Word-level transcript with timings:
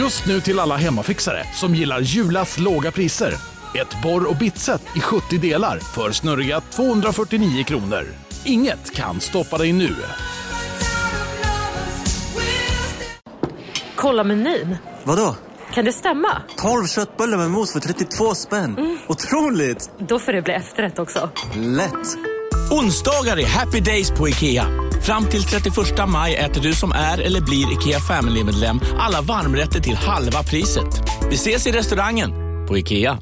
Just 0.00 0.26
nu 0.26 0.40
till 0.40 0.58
alla 0.58 0.76
hemmafixare 0.76 1.44
som 1.54 1.74
gillar 1.74 2.00
Julas 2.00 2.58
låga 2.58 2.90
priser. 2.90 3.34
Ett 3.74 4.02
borr 4.02 4.28
och 4.30 4.36
bitset 4.36 4.82
i 4.96 5.00
70 5.00 5.38
delar 5.38 5.78
för 5.78 6.12
snurriga 6.12 6.60
249 6.60 7.64
kronor. 7.64 8.06
Inget 8.44 8.94
kan 8.94 9.20
stoppa 9.20 9.58
dig 9.58 9.72
nu. 9.72 9.96
Kolla 13.96 14.24
menyn. 14.24 14.76
Vadå? 15.04 15.36
Kan 15.74 15.84
det 15.84 15.92
stämma? 15.92 16.42
12 16.56 16.86
köttbullar 16.86 17.38
med 17.38 17.50
mos 17.50 17.72
för 17.72 17.80
32 17.80 18.34
spänn. 18.34 18.98
Otroligt! 19.06 19.90
Då 19.98 20.18
får 20.18 20.32
det 20.32 20.42
bli 20.42 20.54
efterrätt 20.54 20.98
också. 20.98 21.30
Lätt! 21.54 22.16
Onsdagar 22.70 23.38
är 23.38 23.46
happy 23.46 23.80
days 23.80 24.10
på 24.10 24.28
IKEA. 24.28 24.89
Fram 25.10 25.26
till 25.26 25.42
31 25.42 26.08
maj 26.08 26.34
äter 26.34 26.60
du 26.60 26.72
som 26.74 26.92
är 26.92 27.20
eller 27.20 27.40
blir 27.40 27.72
IKEA 27.72 28.00
Family-medlem 28.00 28.80
alla 28.98 29.20
varmrätter 29.20 29.80
till 29.80 29.94
halva 29.94 30.42
priset. 30.42 30.86
Vi 31.30 31.34
ses 31.34 31.66
i 31.66 31.72
restaurangen 31.72 32.30
på 32.68 32.78
IKEA. 32.78 33.18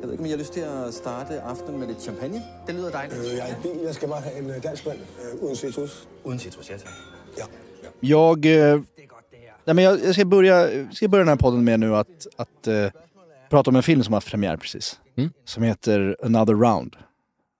Jeg 0.00 0.04
ved 0.04 0.12
ikke, 0.12 0.22
om 0.22 0.26
I 0.26 0.30
har 0.30 0.90
starte 0.90 1.40
aftenen 1.40 1.80
med 1.80 1.88
lidt 1.88 2.02
champagne? 2.02 2.42
Det 2.66 2.74
lyder 2.74 2.90
dejligt. 2.90 3.18
Øh, 3.18 3.36
jeg 3.36 3.50
er 3.50 3.52
i 3.52 3.62
bil. 3.62 3.84
Jeg 3.84 3.94
skal 3.94 4.08
bare 4.08 4.20
have 4.20 4.38
en 4.38 4.50
øh, 4.50 4.62
dansk 4.62 4.86
vand 4.86 4.98
øh, 4.98 5.42
uden 5.44 5.56
citrus. 5.56 6.08
Uden 6.24 6.38
citrus, 6.38 6.70
ja 6.70 6.76
tak. 6.76 6.92
Ja. 7.38 7.44
Jag, 8.02 8.46
eh, 8.46 8.80
nej 9.66 9.74
men 9.74 9.84
jag, 9.84 10.04
jag 10.04 10.14
ska, 10.14 10.24
börja, 10.24 10.90
ska 10.92 11.08
börja 11.08 11.24
den 11.24 11.28
här 11.28 11.36
podden 11.36 11.64
med 11.64 11.80
nu 11.80 11.96
att, 11.96 12.26
att 12.36 12.66
eh, 12.66 12.90
prata 13.50 13.70
om 13.70 13.76
en 13.76 13.82
film 13.82 14.04
som 14.04 14.12
har 14.12 14.16
haft 14.16 14.30
premiär 14.30 14.56
precis. 14.56 15.00
Mm. 15.16 15.30
Som 15.44 15.62
heter 15.62 16.16
Another 16.22 16.54
Round. 16.54 16.96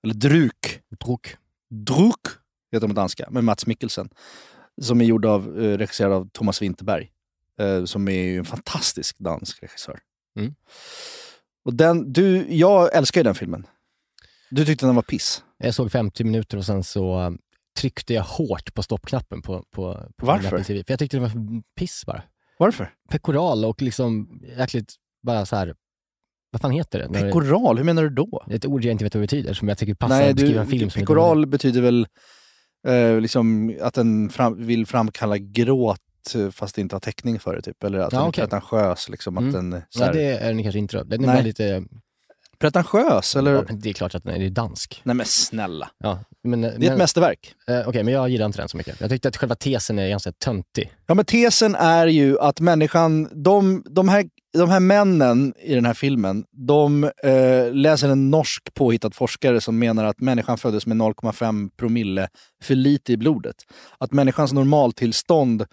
Eller 0.05 0.15
Druk. 0.15 0.81
Druk. 1.01 1.37
Druk 1.71 2.27
heter 2.73 2.87
de 2.87 2.95
danska, 2.95 3.29
med 3.31 3.45
Mats 3.45 3.67
Mikkelsen. 3.67 4.09
Som 4.83 5.01
är 5.01 5.05
gjord 5.05 5.27
av, 5.27 5.63
eh, 5.63 5.79
regisserad 5.79 6.13
av 6.13 6.29
Thomas 6.33 6.63
Winterberg. 6.63 7.11
Eh, 7.61 7.85
som 7.85 8.09
är 8.09 8.39
en 8.39 8.45
fantastisk 8.45 9.19
dansk 9.19 9.63
regissör. 9.63 9.99
Mm. 10.39 10.55
Och 11.65 11.75
den, 11.75 12.13
du, 12.13 12.47
jag 12.55 12.95
älskar 12.95 13.21
ju 13.21 13.25
den 13.25 13.35
filmen. 13.35 13.67
Du 14.51 14.65
tyckte 14.65 14.87
den 14.87 14.95
var 14.95 15.03
piss. 15.03 15.43
Jag 15.59 15.75
såg 15.75 15.93
50 15.93 16.25
minuter 16.25 16.57
och 16.57 16.65
sen 16.65 16.85
så 16.85 17.37
tryckte 17.77 18.15
jag 18.15 18.23
hårt 18.23 18.75
på 18.75 18.83
stoppknappen 18.83 19.43
på, 19.43 19.65
på, 19.71 19.95
på 20.17 20.27
Varför? 20.27 20.47
Apple 20.47 20.65
TV. 20.65 20.85
För 20.85 20.93
jag 20.93 20.99
tyckte 20.99 21.17
det 21.17 21.21
var 21.21 21.31
piss 21.79 22.03
bara. 22.07 22.23
Varför? 22.59 22.91
Pekoral 23.11 23.65
och 23.65 23.83
liksom 23.83 24.41
jäkligt 24.59 24.95
bara 25.23 25.47
så 25.47 25.57
här. 25.57 25.75
vad 26.51 26.61
fan 26.61 26.71
heter 26.71 26.99
det? 26.99 27.09
Pekoral, 27.21 27.77
hur 27.77 27.85
menar 27.85 28.03
du 28.03 28.11
då? 28.11 28.45
Det 28.47 28.53
är 28.53 28.57
ett 28.57 28.67
ord 28.67 28.85
jag 28.85 28.93
inte 28.93 29.05
vet 29.05 29.15
vad 29.15 29.21
det 29.23 29.27
betyder, 29.27 29.55
som 29.55 29.69
jag 29.69 29.79
tycker 29.79 29.95
passar 29.95 30.17
Nej, 30.17 30.31
att 30.31 30.37
beskriva 30.37 30.55
du, 30.55 30.61
en 30.61 30.67
film 30.67 30.91
som 30.91 31.01
pekoral 31.01 31.47
betyder 31.47 31.81
väl 31.81 32.07
eh, 32.89 33.21
liksom 33.21 33.77
att 33.83 33.95
den 33.95 34.31
fram, 34.31 34.67
vill 34.67 34.87
framkalla 34.87 35.39
gråt 35.39 36.01
eh, 36.35 36.51
fast 36.51 36.79
inte 36.79 36.95
har 36.95 37.01
täckning 37.01 37.39
för 37.41 37.57
det, 37.57 37.63
typ. 37.63 37.85
Eller 37.85 37.99
att 37.99 38.13
Ja, 38.13 38.23
den 38.23 38.33
pretentiös. 38.33 39.09
Liksom, 39.09 39.39
att 39.39 39.43
Mm. 39.43 39.71
den, 39.71 39.83
så 39.89 39.99
Nej, 39.99 40.07
här, 40.07 40.15
det 40.15 40.23
är 40.39 40.49
den 40.55 40.63
kanske 40.63 40.79
inte. 40.79 41.05
Den 41.05 41.25
är 41.25 41.27
Nej. 41.35 41.43
lite... 41.45 41.85
Pretentiös, 42.59 43.37
eller? 43.37 43.53
Ja, 43.53 43.65
men 43.69 43.81
det 43.81 43.89
är 43.89 43.93
klart 43.93 44.15
att 44.15 44.25
den 44.25 44.35
är, 44.35 44.39
det 44.39 44.47
är 44.47 44.51
dansk. 44.51 45.01
Nej 45.05 45.15
men 45.15 45.27
snälla. 45.27 45.91
Ja, 45.99 46.19
men, 46.45 46.61
Det 46.61 46.69
är 46.69 46.93
ett 46.93 46.99
mästerverk. 46.99 47.55
Eh, 47.69 47.89
Okej, 47.89 48.03
men 48.03 48.15
jag 48.15 48.29
gillar 48.29 48.47
inte 48.47 48.59
den 48.59 48.69
så 48.69 48.77
mycket. 48.77 49.01
Jag 49.01 49.11
tyckte 49.11 49.29
att 49.29 49.37
själva 49.37 49.55
tesen 49.55 49.99
är 49.99 50.09
ganska 50.09 50.33
töntig. 50.33 50.93
Ja 51.07 51.15
men 51.15 51.25
tesen 51.25 51.75
är 51.75 52.07
ju 52.07 52.39
att 52.39 52.61
människan, 52.61 53.29
de, 53.45 53.83
de, 53.91 54.09
här, 54.09 54.25
de 54.59 54.71
här 54.71 54.81
männen 54.81 55.55
i 55.59 55.75
den 55.75 55.87
här 55.87 55.95
filmen, 55.95 56.45
de 56.53 57.05
eh, 57.05 57.73
läser 57.73 58.09
en 58.09 58.31
norsk 58.31 58.75
påhittad 58.75 59.11
forskare 59.11 59.61
som 59.61 59.79
menar 59.79 60.05
att 60.05 60.21
människan 60.21 60.59
föddes 60.59 60.87
med 60.87 60.97
0,5 60.97 61.71
promille 61.77 62.29
för 62.63 62.75
lite 62.75 63.13
i 63.13 63.17
blodet. 63.17 63.57
Att 63.99 64.13
människans 64.13 64.53
normaltillstånd 64.53 65.67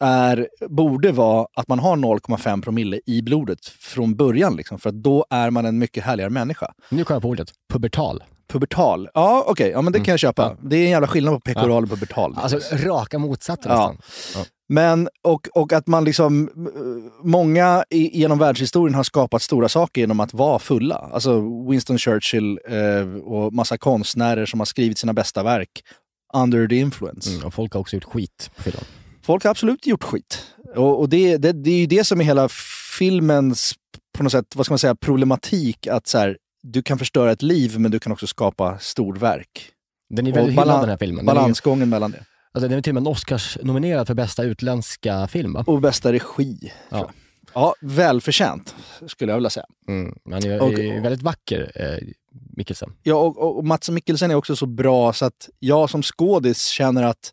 är, 0.00 0.48
borde 0.68 1.12
vara 1.12 1.46
att 1.56 1.68
man 1.68 1.78
har 1.78 1.96
0,5 1.96 2.62
promille 2.62 3.00
i 3.06 3.22
blodet 3.22 3.66
från 3.66 4.16
början. 4.16 4.56
Liksom, 4.56 4.78
för 4.78 4.88
att 4.88 4.94
då 5.02 5.26
är 5.30 5.50
man 5.50 5.66
en 5.66 5.78
mycket 5.78 6.04
härligare 6.04 6.30
människa. 6.30 6.72
Nu 6.88 7.04
kom 7.04 7.14
jag 7.14 7.22
på 7.22 7.28
ordet. 7.28 7.52
Pubertal. 7.72 8.22
Pubertal. 8.52 9.08
Ja, 9.14 9.44
okej. 9.46 9.70
Ja, 9.70 9.82
men 9.82 9.92
det 9.92 10.00
kan 10.00 10.12
jag 10.12 10.18
köpa. 10.18 10.56
Det 10.62 10.76
är 10.76 10.84
en 10.84 10.90
jävla 10.90 11.06
skillnad 11.08 11.34
på 11.34 11.40
pekoral 11.40 11.82
och 11.82 11.90
pubertal. 11.90 12.34
Alltså 12.38 12.76
raka 12.76 13.18
motsatsen 13.18 13.72
Ja. 13.72 13.94
nästan. 13.98 14.42
Ja. 14.42 14.46
Men, 14.68 15.08
och, 15.22 15.48
och 15.54 15.72
att 15.72 15.86
man 15.86 16.04
liksom, 16.04 16.50
många 17.22 17.84
i, 17.90 18.18
genom 18.20 18.38
världshistorien 18.38 18.94
har 18.94 19.02
skapat 19.02 19.42
stora 19.42 19.68
saker 19.68 20.00
genom 20.00 20.20
att 20.20 20.34
vara 20.34 20.58
fulla. 20.58 21.10
Alltså 21.12 21.40
Winston 21.70 21.98
Churchill 21.98 22.58
eh, 22.68 23.22
och 23.22 23.52
massa 23.52 23.78
konstnärer 23.78 24.46
som 24.46 24.60
har 24.60 24.64
skrivit 24.64 24.98
sina 24.98 25.12
bästa 25.12 25.42
verk 25.42 25.70
under 26.34 26.68
the 26.68 26.76
influence. 26.76 27.30
Mm, 27.30 27.46
och 27.46 27.54
folk 27.54 27.72
har 27.72 27.80
också 27.80 27.96
gjort 27.96 28.04
skit 28.04 28.50
på 28.56 28.62
filmen. 28.62 28.84
Folk 29.24 29.44
har 29.44 29.50
absolut 29.50 29.86
gjort 29.86 30.04
skit. 30.04 30.46
Och, 30.76 31.00
och 31.00 31.08
det, 31.08 31.36
det, 31.36 31.52
det 31.52 31.70
är 31.70 31.78
ju 31.78 31.86
det 31.86 32.04
som 32.04 32.20
är 32.20 32.24
hela 32.24 32.48
filmens, 32.98 33.74
på 34.16 34.22
något 34.22 34.32
sätt, 34.32 34.56
vad 34.56 34.66
ska 34.66 34.72
man 34.72 34.78
säga, 34.78 34.94
problematik. 34.94 35.86
Att 35.86 36.06
så 36.06 36.18
här, 36.18 36.36
du 36.62 36.82
kan 36.82 36.98
förstöra 36.98 37.32
ett 37.32 37.42
liv 37.42 37.78
men 37.78 37.90
du 37.90 37.98
kan 37.98 38.12
också 38.12 38.26
skapa 38.26 38.78
storverk. 38.78 39.70
Den 40.14 40.26
är 40.26 40.32
väldigt 40.32 40.52
hyllad 40.60 40.80
den 40.82 40.88
här 40.88 40.96
filmen. 40.96 41.18
Är, 41.18 41.22
ju- 41.32 41.34
Balansgången 41.34 41.88
mellan 41.88 42.10
det. 42.10 42.24
alltså, 42.52 42.68
den 42.68 42.78
är 42.78 42.82
till 42.82 42.90
och 42.90 42.94
med 42.94 43.00
en 43.00 43.06
Oscars-nominerad 43.06 44.06
för 44.06 44.14
bästa 44.14 44.42
utländska 44.42 45.26
film 45.26 45.52
va? 45.52 45.64
Och 45.66 45.80
bästa 45.80 46.12
regi. 46.12 46.72
Ja. 46.88 47.10
Ja, 47.54 47.74
välförtjänt 47.80 48.74
skulle 49.06 49.32
jag 49.32 49.36
vilja 49.36 49.50
säga. 49.50 49.66
Mm. 49.88 50.14
Han 50.30 50.44
är, 50.46 50.62
Och- 50.62 50.72
är 50.72 51.00
väldigt 51.00 51.22
vacker, 51.22 51.72
eh, 51.74 52.08
Mikkelsen. 52.56 52.92
Ja, 53.02 53.14
och, 53.14 53.38
och- 53.38 53.56
och 53.58 53.64
Mats 53.64 53.90
Mikkelsen 53.90 54.30
är 54.30 54.34
också 54.34 54.56
så 54.56 54.66
bra 54.66 55.12
så 55.12 55.24
att 55.24 55.48
jag 55.58 55.90
som 55.90 56.02
skådis 56.02 56.66
känner 56.66 57.02
att 57.02 57.32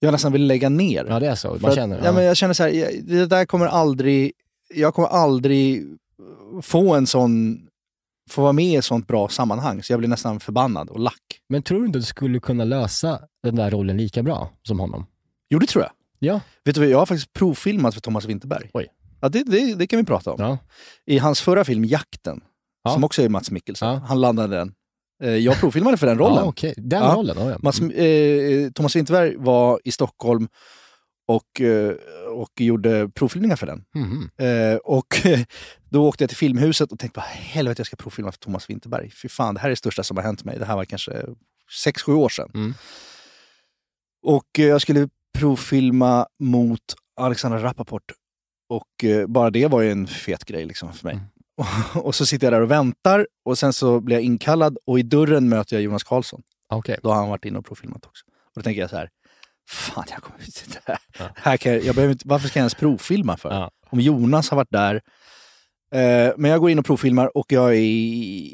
jag 0.00 0.12
nästan 0.12 0.32
vill 0.32 0.46
lägga 0.46 0.68
ner. 0.68 1.04
Ja, 1.08 1.20
det 1.20 1.26
är 1.26 1.34
så. 1.34 1.48
Man 1.60 1.64
att- 1.70 1.74
känner. 1.74 2.00
ja, 2.04 2.12
men 2.12 2.24
jag 2.24 2.36
känner 2.36 2.54
så 2.54 2.62
här, 2.62 2.92
det 3.02 3.26
där 3.26 3.44
kommer 3.44 3.66
aldrig, 3.66 4.32
jag 4.74 4.94
kommer 4.94 5.08
aldrig 5.08 5.84
få 6.62 6.94
en 6.94 7.06
sån, 7.06 7.60
få 8.30 8.42
vara 8.42 8.52
med 8.52 8.64
i 8.64 8.76
ett 8.76 8.84
sånt 8.84 9.06
bra 9.06 9.28
sammanhang. 9.28 9.82
Så 9.82 9.92
jag 9.92 9.98
blir 10.00 10.08
nästan 10.08 10.40
förbannad 10.40 10.88
och 10.90 11.00
lack. 11.00 11.40
Men 11.48 11.62
tror 11.62 11.80
du 11.80 11.86
inte 11.86 11.98
du 11.98 12.02
skulle 12.02 12.40
kunna 12.40 12.64
lösa 12.64 13.20
den 13.42 13.56
där 13.56 13.70
rollen 13.70 13.96
lika 13.96 14.22
bra 14.22 14.50
som 14.62 14.80
honom? 14.80 15.06
Jo, 15.50 15.58
det 15.58 15.66
tror 15.66 15.84
jag. 15.84 15.92
Ja. 16.18 16.40
Vet 16.64 16.74
du 16.74 16.80
vad, 16.80 16.90
jag 16.90 16.98
har 16.98 17.06
faktiskt 17.06 17.32
provfilmat 17.32 17.94
för 17.94 18.00
Thomas 18.00 18.24
Winterberg. 18.24 18.70
Oj. 18.74 18.86
Ja, 19.20 19.28
det, 19.28 19.42
det, 19.44 19.74
det 19.74 19.86
kan 19.86 19.98
vi 19.98 20.04
prata 20.04 20.32
om. 20.32 20.36
Ja. 20.40 20.58
I 21.06 21.18
hans 21.18 21.40
förra 21.40 21.64
film 21.64 21.84
Jakten, 21.84 22.40
Ja. 22.84 22.90
som 22.90 23.04
också 23.04 23.22
är 23.22 23.28
Mats 23.28 23.50
Mikkelsen, 23.50 23.88
Ja. 23.88 23.94
han 24.08 24.20
landade 24.20 24.56
den. 24.56 24.72
Eh, 25.22 25.36
Jag 25.36 25.56
provfilmade 25.60 25.96
för 25.96 26.06
den 26.06 26.18
rollen. 26.18 26.36
Ja, 26.36 26.44
okej. 26.44 26.74
Den 26.76 27.02
Ja. 27.02 27.14
rollen? 27.16 27.36
Ja, 27.38 27.50
ja. 27.50 27.58
Mats, 27.62 27.80
eh, 27.80 28.70
Thomas 28.70 28.96
Winterberg 28.96 29.36
var 29.36 29.80
i 29.84 29.90
Stockholm 29.92 30.48
och, 31.28 31.60
eh, 31.60 31.94
och 32.34 32.60
gjorde 32.60 33.08
provfilmningar 33.08 33.56
för 33.56 33.66
den. 33.66 33.84
Eh, 34.38 34.76
och 34.76 35.26
eh, 35.26 35.40
då 35.90 36.08
åkte 36.08 36.22
jag 36.24 36.28
till 36.28 36.36
Filmhuset 36.38 36.92
och 36.92 36.98
tänkte 36.98 37.20
helvete 37.26 37.80
jag 37.80 37.86
ska 37.86 37.96
provfilma 37.96 38.32
för 38.32 38.38
Thomas 38.38 38.70
Winterberg. 38.70 39.10
Fy 39.10 39.28
fan, 39.28 39.54
det 39.54 39.60
här 39.60 39.68
är 39.68 39.70
det 39.70 39.76
största 39.76 40.02
som 40.02 40.16
har 40.16 40.24
hänt 40.24 40.44
mig. 40.44 40.58
Det 40.58 40.64
här 40.64 40.76
var 40.76 40.84
kanske 40.84 41.12
6-7 41.86 42.12
år 42.14 42.28
sedan. 42.28 42.50
Mm. 42.54 42.74
Och 44.22 44.58
eh, 44.58 44.64
jag 44.64 44.82
skulle 44.82 45.08
provfilma 45.38 46.26
mot 46.38 46.80
Alexandra 47.20 47.62
Rappaport. 47.62 48.12
Och 48.68 49.04
eh, 49.04 49.26
bara 49.26 49.50
det 49.50 49.66
var 49.66 49.80
ju 49.80 49.90
en 49.92 50.06
fet 50.06 50.44
grej 50.44 50.64
liksom 50.64 50.92
för 50.92 51.04
mig. 51.04 51.14
Mm. 51.14 51.26
och 51.94 52.14
så 52.14 52.26
sitter 52.26 52.46
jag 52.46 52.52
där 52.52 52.60
och 52.60 52.70
väntar 52.70 53.26
och 53.44 53.58
sen 53.58 53.72
så 53.72 54.00
blir 54.00 54.16
jag 54.16 54.24
inkallad 54.24 54.78
och 54.86 54.98
i 54.98 55.02
dörren 55.02 55.48
möter 55.48 55.76
jag 55.76 55.82
Jonas 55.82 56.04
Karlsson. 56.04 56.42
Okej. 56.68 56.98
Då 57.02 57.08
har 57.08 57.16
han 57.16 57.28
varit 57.28 57.44
inne 57.44 57.58
och 57.58 57.66
provfilmat 57.66 58.06
också. 58.06 58.24
Och 58.26 58.52
då 58.54 58.62
tänker 58.62 58.80
jag 58.80 58.90
så 58.90 58.96
här, 58.96 59.10
fan 59.68 60.04
jag 60.10 60.22
kommer 60.22 60.40
inte 60.40 60.60
det 60.72 60.80
här. 60.86 60.98
Ja. 61.18 61.28
här 61.36 61.56
kan 61.56 61.72
jag, 61.72 61.84
jag 61.84 61.94
behöver 61.94 62.12
inte, 62.12 62.28
varför 62.28 62.48
ska 62.48 62.58
jag 62.58 62.62
ens 62.62 62.74
provfilma 62.74 63.36
för? 63.36 63.50
Ja. 63.50 63.70
Om 63.90 64.00
Jonas 64.00 64.50
har 64.50 64.56
varit 64.56 64.70
där. 64.70 64.94
Eh, 65.94 66.32
men 66.36 66.50
jag 66.50 66.60
går 66.60 66.70
in 66.70 66.78
och 66.78 66.84
provfilmar 66.84 67.36
och 67.36 67.52
jag 67.52 67.74
är 67.74 67.80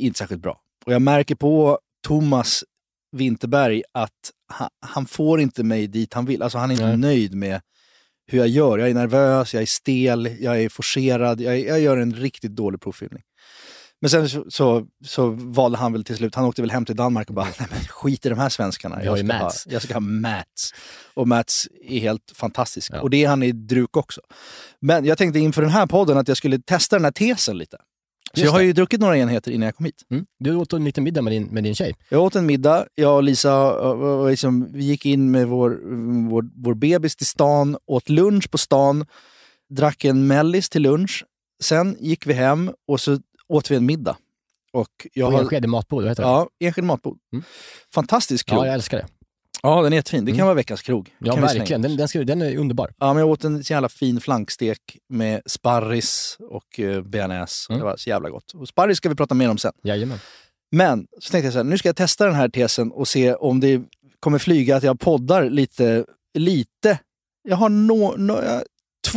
inte 0.01 0.19
särskilt 0.19 0.43
bra. 0.43 0.61
Och 0.87 0.93
jag 0.93 1.03
märker 1.03 1.35
på 1.35 1.79
Thomas 2.07 2.65
Winterberg 3.13 3.83
att 3.93 4.31
han, 4.49 4.69
han 4.81 5.07
får 5.07 5.41
inte 5.41 5.65
mig 5.65 5.87
dit 5.87 6.15
han 6.15 6.27
vill. 6.27 6.43
Alltså 6.43 6.59
han 6.59 6.71
är 6.71 6.75
inte 6.75 6.87
Nej. 6.87 6.97
nöjd 6.97 7.35
med 7.35 7.61
hur 8.27 8.39
jag 8.39 8.49
gör. 8.49 8.79
Jag 8.79 8.91
är 8.91 8.95
nervös, 8.95 9.55
jag 9.55 9.63
är 9.63 9.67
stel, 9.67 10.37
jag 10.41 10.63
är 10.63 10.69
forcerad. 10.69 11.41
Jag, 11.41 11.61
jag 11.61 11.81
gör 11.81 11.97
en 11.97 12.15
riktigt 12.15 12.57
dålig 12.57 12.81
provfilmning. 12.81 13.23
Men 14.01 14.11
sen 14.11 14.29
så, 14.29 14.45
så, 14.49 14.87
så 15.05 15.29
valde 15.31 15.79
han 15.79 15.93
väl 15.93 16.05
till 16.05 16.17
slut, 16.17 16.35
han 16.35 16.45
åkte 16.45 16.63
väl 16.63 16.71
hem 16.71 16.85
till 16.85 16.97
Danmark 16.97 17.29
och 17.29 17.35
bara, 17.35 17.49
nej 17.59 17.69
men 17.71 17.79
skit 17.89 18.27
i 18.27 18.29
de 18.29 18.39
här 18.39 18.49
svenskarna. 18.49 19.05
Jag 19.05 19.19
ju 19.19 19.25
ska, 19.25 19.37
ha, 19.37 19.45
Mats." 19.45 19.67
jag 19.71 19.83
ska 19.83 19.95
ha 19.95 20.01
Mats. 20.01 20.75
Och 21.15 21.29
Mats 21.29 21.69
är 21.89 22.01
helt 22.01 22.33
fantastisk. 22.35 22.93
Ja. 22.95 23.01
Och 23.01 23.11
det 23.11 23.25
är 23.25 23.29
han 23.29 23.43
i 23.43 23.53
Druk 23.53 23.97
också. 23.97 24.21
Men 24.81 25.05
jag 25.05 25.19
tänkte 25.19 25.39
inför 25.39 25.63
den 25.63 25.71
här 25.71 25.87
podden 25.87 26.19
att 26.19 26.29
jag 26.29 26.37
skulle 26.37 26.59
testa 26.59 26.97
den 26.97 27.05
här 27.05 27.13
tesen 27.13 27.59
lite. 27.59 27.77
Så 28.41 28.47
jag 28.47 28.53
har 28.53 28.59
det. 28.59 28.65
ju 28.65 28.73
druckit 28.73 29.01
några 29.01 29.19
enheter 29.19 29.51
innan 29.51 29.67
jag 29.67 29.77
kom 29.77 29.87
hit. 29.87 30.03
Mm. 30.11 30.27
Du 30.39 30.55
åt 30.57 30.73
en 30.73 30.85
liten 30.85 31.05
middag 31.05 31.23
med 31.23 31.33
din, 31.33 31.45
med 31.45 31.65
din 31.65 31.75
tjej. 31.75 31.95
Jag 32.09 32.23
åt 32.23 32.35
en 32.37 32.47
middag, 32.47 32.87
jag 32.95 33.17
och 33.17 33.23
Lisa, 33.23 33.51
äh, 33.83 33.91
äh, 33.91 34.31
liksom, 34.31 34.73
vi 34.73 34.85
gick 34.85 35.07
in 35.07 35.31
med 35.31 35.49
vår, 35.49 35.81
vår, 36.31 36.45
vår 36.55 36.75
bebis 36.75 37.17
till 37.17 37.27
stan, 37.27 37.77
åt 37.87 38.09
lunch 38.09 38.51
på 38.51 38.59
stan, 38.59 39.07
drack 39.71 40.05
en 40.05 40.27
mellis 40.27 40.69
till 40.69 40.83
lunch. 40.83 41.25
Sen 41.63 41.97
gick 42.01 42.27
vi 42.27 42.33
hem 42.33 42.71
och 42.89 43.01
så 43.01 43.19
åt 43.49 43.71
vi 43.71 43.77
en 43.77 43.87
middag. 43.87 44.17
Och 44.73 45.07
jag 45.13 45.31
På 45.31 45.37
har, 45.37 45.43
Enskede 45.43 45.69
matbod, 45.69 46.09
heter 46.09 46.23
det? 46.23 46.29
ja, 46.29 46.49
enskild 46.61 46.87
matbod. 46.87 47.19
Mm. 47.33 47.45
Fantastisk 47.95 48.47
krog. 48.49 48.61
Ja, 48.61 48.67
jag 48.67 48.75
älskar 48.75 48.99
det. 48.99 49.07
Den 49.83 49.93
är 49.93 49.97
jättefin. 49.97 50.25
Det 50.25 50.31
kan 50.31 50.37
Mm. 50.37 50.47
vara 50.47 50.55
veckans 50.55 50.83
krog. 50.83 51.15
Ja, 51.19 51.33
kan 51.33 51.43
vi 51.43 51.49
slänga. 51.49 51.61
verkligen. 51.61 51.83
Den, 51.83 51.97
den, 51.97 52.09
ska, 52.09 52.25
den 52.25 52.43
är 52.43 52.57
underbar. 52.57 52.93
Ja, 52.99 53.13
men 53.15 53.21
jag 53.21 53.29
åt 53.31 53.45
en 53.45 53.65
så 53.65 53.73
jävla 53.73 53.89
fin 53.89 54.21
flankstek 54.21 54.79
med 55.09 55.43
sparris 55.47 56.37
och 56.41 56.79
uh, 56.79 57.03
bearnaise. 57.03 57.67
Mm. 57.73 57.79
Det 57.79 57.85
var 57.85 57.97
så 57.97 58.11
jävla 58.11 58.31
gott. 58.31 58.53
Och 58.55 58.69
sparris 58.69 58.97
ska 58.97 59.09
vi 59.09 59.15
prata 59.15 59.35
mer 59.35 59.51
om 59.51 59.59
sen. 59.59 59.73
Jajamän. 59.85 60.19
Men 60.73 61.07
så 61.21 61.31
tänkte 61.31 61.47
jag 61.47 61.53
så 61.53 61.59
här, 61.59 61.65
nu 61.65 61.79
ska 61.79 61.89
jag 61.89 61.97
testa 61.97 62.25
den 62.27 62.35
här 62.35 62.49
tesen 62.49 62.93
och 62.93 63.09
se 63.09 63.35
om 63.35 63.61
det 63.61 63.83
kommer 64.21 64.39
flyga 64.39 64.77
att 64.77 64.83
jag 64.83 65.01
poddar 65.01 65.51
lite. 65.51 66.05
lite. 66.39 66.99
Jag 67.49 67.57
har 67.57 67.69
no, 67.69 68.15
no, 68.17 68.33
jag, 68.45 68.63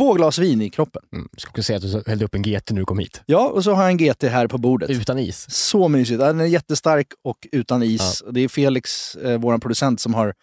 två 0.00 0.14
glas 0.14 0.38
vin 0.38 0.62
i 0.62 0.70
kroppen. 0.70 1.02
Mm. 1.12 1.28
Jag 1.32 1.40
ska 1.40 1.50
också 1.50 1.62
säga 1.62 1.76
att 1.76 1.82
du 1.82 2.02
hällde 2.10 2.24
upp 2.24 2.34
en 2.34 2.42
GT 2.42 2.70
när 2.70 2.78
du 2.80 2.84
kom 2.84 2.98
hit. 2.98 3.22
Ja, 3.26 3.48
och 3.48 3.64
så 3.64 3.72
har 3.72 3.82
jag 3.82 3.90
en 3.90 3.96
GT 3.96 4.22
här 4.22 4.46
på 4.46 4.58
bordet. 4.58 4.90
Utan 4.90 5.18
is. 5.18 5.46
Så 5.50 5.88
mysigt. 5.88 6.20
Ja, 6.20 6.26
Den 6.26 6.40
är 6.40 6.44
jättestark 6.44 7.06
och 7.24 7.48
utan 7.52 7.82
is. 7.82 8.22
Det 8.30 8.40
är 8.40 8.48
Felix, 8.48 9.14
eh, 9.14 9.38
vår 9.38 9.58
producent, 9.58 10.00
som 10.00 10.14
har 10.14 10.34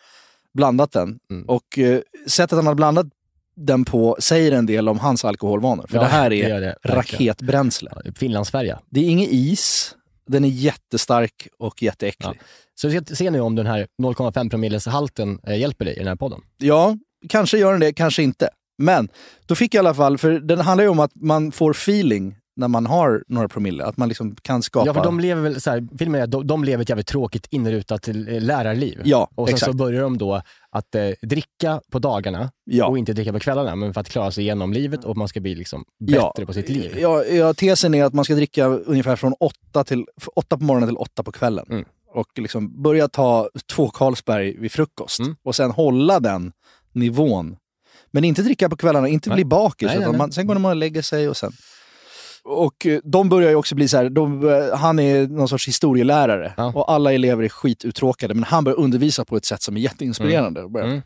blandat 0.54 0.92
den. 0.92 1.19
Mm. 1.31 1.45
Och 1.50 1.77
eh, 1.80 2.00
sättet 2.27 2.56
han 2.56 2.68
har 2.68 2.75
blandat 2.75 3.06
den 3.56 3.86
på 3.86 4.18
säger 4.19 4.51
en 4.51 4.65
del 4.65 4.89
om 4.89 5.00
hans 5.00 5.25
alkoholvanor. 5.25 5.86
För 5.88 5.95
Ja, 5.98 6.01
det 6.01 6.07
här 6.09 6.30
det 6.30 6.44
är 6.44 6.62
det, 6.62 6.75
verkligen. 6.83 6.95
raketbränsle. 6.95 7.92
Ja, 8.06 8.12
Finlandsfärja. 8.15 8.80
Det 8.89 9.00
är 9.00 9.09
ingen 9.09 9.30
is. 9.31 9.95
Den 10.27 10.45
är 10.45 10.50
jättestark 10.50 11.48
och 11.59 11.83
jätteäcklig. 11.83 12.30
Ja. 12.39 12.45
Så 12.75 12.92
se, 12.92 13.15
se 13.15 13.30
nu 13.30 13.39
om 13.39 13.56
den 13.56 13.65
här 13.65 13.88
0,5 14.01 14.50
promilles 14.50 14.86
halten 14.86 15.39
eh, 15.48 15.57
hjälper 15.59 15.86
dig 15.86 15.94
i 15.94 15.98
den 16.00 16.07
här 16.07 16.15
podden. 16.15 16.42
Ja, 16.57 16.98
kanske 17.30 17.57
gör 17.57 17.71
den 17.71 17.80
det, 17.80 17.94
kanske 17.94 18.24
inte. 18.24 18.50
Men 18.78 19.10
då 19.46 19.56
fick 19.56 19.74
jag 19.74 19.84
i 19.84 19.88
alla 19.88 19.94
fall, 19.94 20.18
för 20.18 20.32
den 20.32 20.60
handlar 20.60 20.84
ju 20.84 20.90
om 20.90 21.00
att 21.00 21.12
man 21.16 21.52
får 21.52 21.72
feeling 21.72 22.36
när 22.56 22.68
man 22.68 22.86
har 22.86 23.24
några 23.28 23.48
promille. 23.48 23.86
Att 23.86 23.98
man 23.98 24.08
liksom 24.08 24.36
kan 24.36 24.64
skapa... 24.64 24.86
Ja, 24.86 24.94
för 24.94 25.04
de 25.04 25.20
lever 25.20 25.42
väl 25.42 25.62
så 25.62 25.70
här, 25.72 25.98
filmen 25.98 26.22
är 26.22 26.28
de, 26.28 26.48
de 26.48 26.64
lever 26.64 26.82
ett 26.84 26.90
jävligt 26.90 27.08
tråkigt 27.08 27.48
inrutat 27.52 28.08
eh, 28.08 28.16
lärarliv. 28.42 29.02
Ja, 29.04 29.30
och 29.36 29.48
sen 29.48 29.56
exakt. 29.56 29.72
så 29.72 29.78
börjar 29.78 30.02
de 30.02 30.18
då 30.18 30.42
att 30.72 30.96
eh, 30.96 31.10
dricka 31.22 31.82
på 31.92 32.00
dagarna 32.00 32.52
Ja. 32.66 32.88
och 32.88 32.98
inte 32.98 33.14
dricka 33.14 33.34
på 33.34 33.40
kvällarna, 33.40 33.76
men 33.76 33.94
för 33.94 34.02
att 34.02 34.10
klara 34.10 34.32
sig 34.32 34.44
igenom 34.44 34.74
livet 34.74 35.04
och 35.04 35.18
man 35.18 35.28
ska 35.28 35.40
bli 35.40 35.56
liksom 35.56 35.86
Ja. 35.98 36.32
bättre 36.36 36.46
på 36.46 36.54
sitt 36.54 36.70
liv. 36.70 36.98
Ja, 37.00 37.24
ja, 37.24 37.54
tesen 37.54 37.94
är 37.94 38.04
att 38.04 38.14
man 38.14 38.26
ska 38.26 38.36
dricka 38.36 38.66
ungefär 38.66 39.16
från 39.16 39.34
åtta, 39.40 39.84
till, 39.84 40.06
åtta 40.36 40.58
på 40.58 40.64
morgonen 40.64 40.90
till 40.90 40.98
åtta 40.98 41.24
på 41.24 41.32
kvällen. 41.32 41.66
Mm. 41.70 41.86
Och 42.14 42.28
liksom 42.36 42.82
börja 42.82 43.08
ta 43.08 43.50
två 43.74 43.90
Carlsberg 43.90 44.58
vid 44.58 44.72
frukost. 44.72 45.20
Mm. 45.20 45.36
Och 45.44 45.56
sen 45.56 45.72
hålla 45.72 46.20
den 46.20 46.52
nivån. 46.94 47.58
Men 48.12 48.24
inte 48.24 48.42
dricka 48.42 48.69
på 48.69 48.77
kvällarna, 48.77 49.07
inte 49.07 49.30
Nej. 49.30 49.36
bli 49.36 49.45
bakis. 49.45 49.88
Nej, 49.88 50.00
nej. 50.00 50.18
Man, 50.18 50.31
sen 50.31 50.48
går 50.48 50.56
man 50.56 50.69
och 50.71 50.75
lägger 50.75 51.01
sig 51.01 51.30
och 51.30 51.38
sen... 51.38 51.51
Och 52.44 52.86
eh, 52.86 53.00
de 53.04 53.30
börjar 53.30 53.50
ju 53.50 53.56
också 53.56 53.75
bli 53.75 53.88
så 53.88 53.98
här, 53.98 54.09
de, 54.09 54.50
eh, 54.50 54.77
han 54.77 55.00
är 55.00 55.27
någon 55.27 55.48
sorts 55.48 55.68
historielärare 55.68 56.54
Ja. 56.57 56.71
och 56.75 56.92
alla 56.92 57.13
elever 57.13 57.44
är 57.44 57.50
skituttråkade. 57.50 58.33
Men 58.33 58.44
han 58.44 58.63
börjar 58.63 58.77
undervisa 58.80 59.25
på 59.25 59.38
ett 59.38 59.45
sätt 59.45 59.62
som 59.62 59.77
är 59.77 59.81
jätteinspirerande. 59.81 60.69
Börjar 60.69 60.88
Mm. 60.88 61.01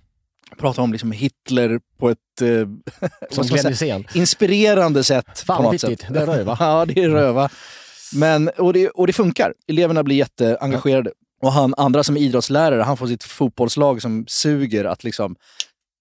prata 0.58 0.82
om 0.82 0.92
liksom 0.92 1.12
Hitler 1.12 1.80
på 2.00 2.10
ett 2.10 2.18
eh, 2.42 3.08
Som 3.32 3.44
säga, 3.76 4.04
inspirerande 4.14 5.04
sätt. 5.04 5.40
Fan 5.40 5.58
på 5.58 5.72
något 5.72 5.82
sätt. 5.82 6.06
det 6.10 6.20
är 6.20 6.26
röva. 6.26 6.58
Ja, 6.60 6.86
det 6.86 7.04
är 7.04 7.10
röva. 7.10 7.50
Men, 8.14 8.50
och, 8.58 8.74
det, 8.74 8.90
och 8.90 9.08
det 9.08 9.14
funkar. 9.14 9.54
Eleverna 9.68 10.04
blir 10.04 10.16
jätteengagerade. 10.16 11.12
Och 11.42 11.52
han 11.52 11.74
andra 11.78 12.04
som 12.04 12.18
är 12.18 12.22
idrottslärare, 12.22 12.82
han 12.82 12.98
får 12.98 13.08
sitt 13.08 13.24
fotbollslag 13.24 14.02
som 14.02 14.26
suger 14.28 14.86
att 14.86 15.04
liksom 15.04 15.36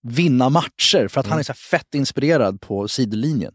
vinna 0.02 0.48
matcher 0.48 1.08
för 1.08 1.20
att 1.20 1.26
han 1.26 1.38
är 1.38 1.42
så 1.42 1.54
fett 1.54 1.94
inspirerad 1.94 2.60
på 2.60 2.88
sidlinjen. 2.88 3.52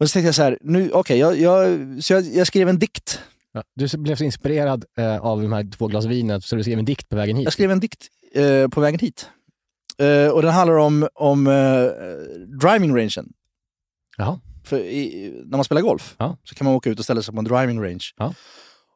Och 0.00 0.08
så 0.08 0.12
tänkte 0.12 0.26
jag 0.28 0.34
så 0.34 0.42
här, 0.42 0.58
nu, 0.60 0.90
okej, 0.90 1.18
jag, 1.18 1.38
jag, 1.40 1.78
så 2.04 2.12
jag, 2.12 2.24
jag 2.24 2.46
skrev 2.46 2.68
en 2.68 2.78
dikt. 2.78 3.20
Ja, 3.52 3.62
du 3.74 3.98
blev 3.98 4.16
så 4.16 4.24
inspirerad 4.24 4.84
eh, 4.98 5.16
av 5.18 5.42
de 5.42 5.52
här 5.52 5.70
två 5.76 5.86
glas 5.86 6.04
vinet 6.04 6.44
så 6.44 6.56
du 6.56 6.62
skrev 6.62 6.78
en 6.78 6.84
dikt 6.84 7.08
på 7.08 7.16
vägen 7.16 7.36
hit. 7.36 7.44
Jag 7.44 7.52
skrev 7.52 7.70
en 7.70 7.80
dikt 7.80 8.06
eh, 8.34 8.68
på 8.68 8.80
vägen 8.80 9.00
hit. 9.00 9.30
Eh, 9.98 10.28
och 10.28 10.42
den 10.42 10.50
handlar 10.52 10.76
om, 10.76 11.08
om 11.14 11.46
eh, 11.46 11.52
driving 12.60 12.96
rangen. 12.96 13.32
Jaha. 14.16 14.40
För 14.64 14.78
i, 14.78 15.32
när 15.46 15.56
man 15.58 15.64
spelar 15.64 15.82
golf 15.82 16.14
Ja. 16.18 16.36
så 16.44 16.54
kan 16.54 16.64
man 16.64 16.74
åka 16.74 16.90
ut 16.90 16.98
och 16.98 17.04
ställa 17.04 17.22
sig 17.22 17.34
på 17.34 17.38
en 17.38 17.44
driving 17.44 17.82
range 17.84 18.04
Ja. 18.16 18.34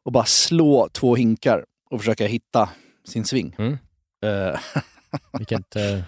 och 0.03 0.11
bara 0.11 0.25
slå 0.25 0.89
två 0.93 1.15
hinkar 1.15 1.65
och 1.89 1.99
försöka 1.99 2.27
hitta 2.27 2.69
sin 3.07 3.25
sving. 3.25 3.55
Mm. 3.57 3.77
Vilket, 5.37 5.75
eh, 5.75 5.99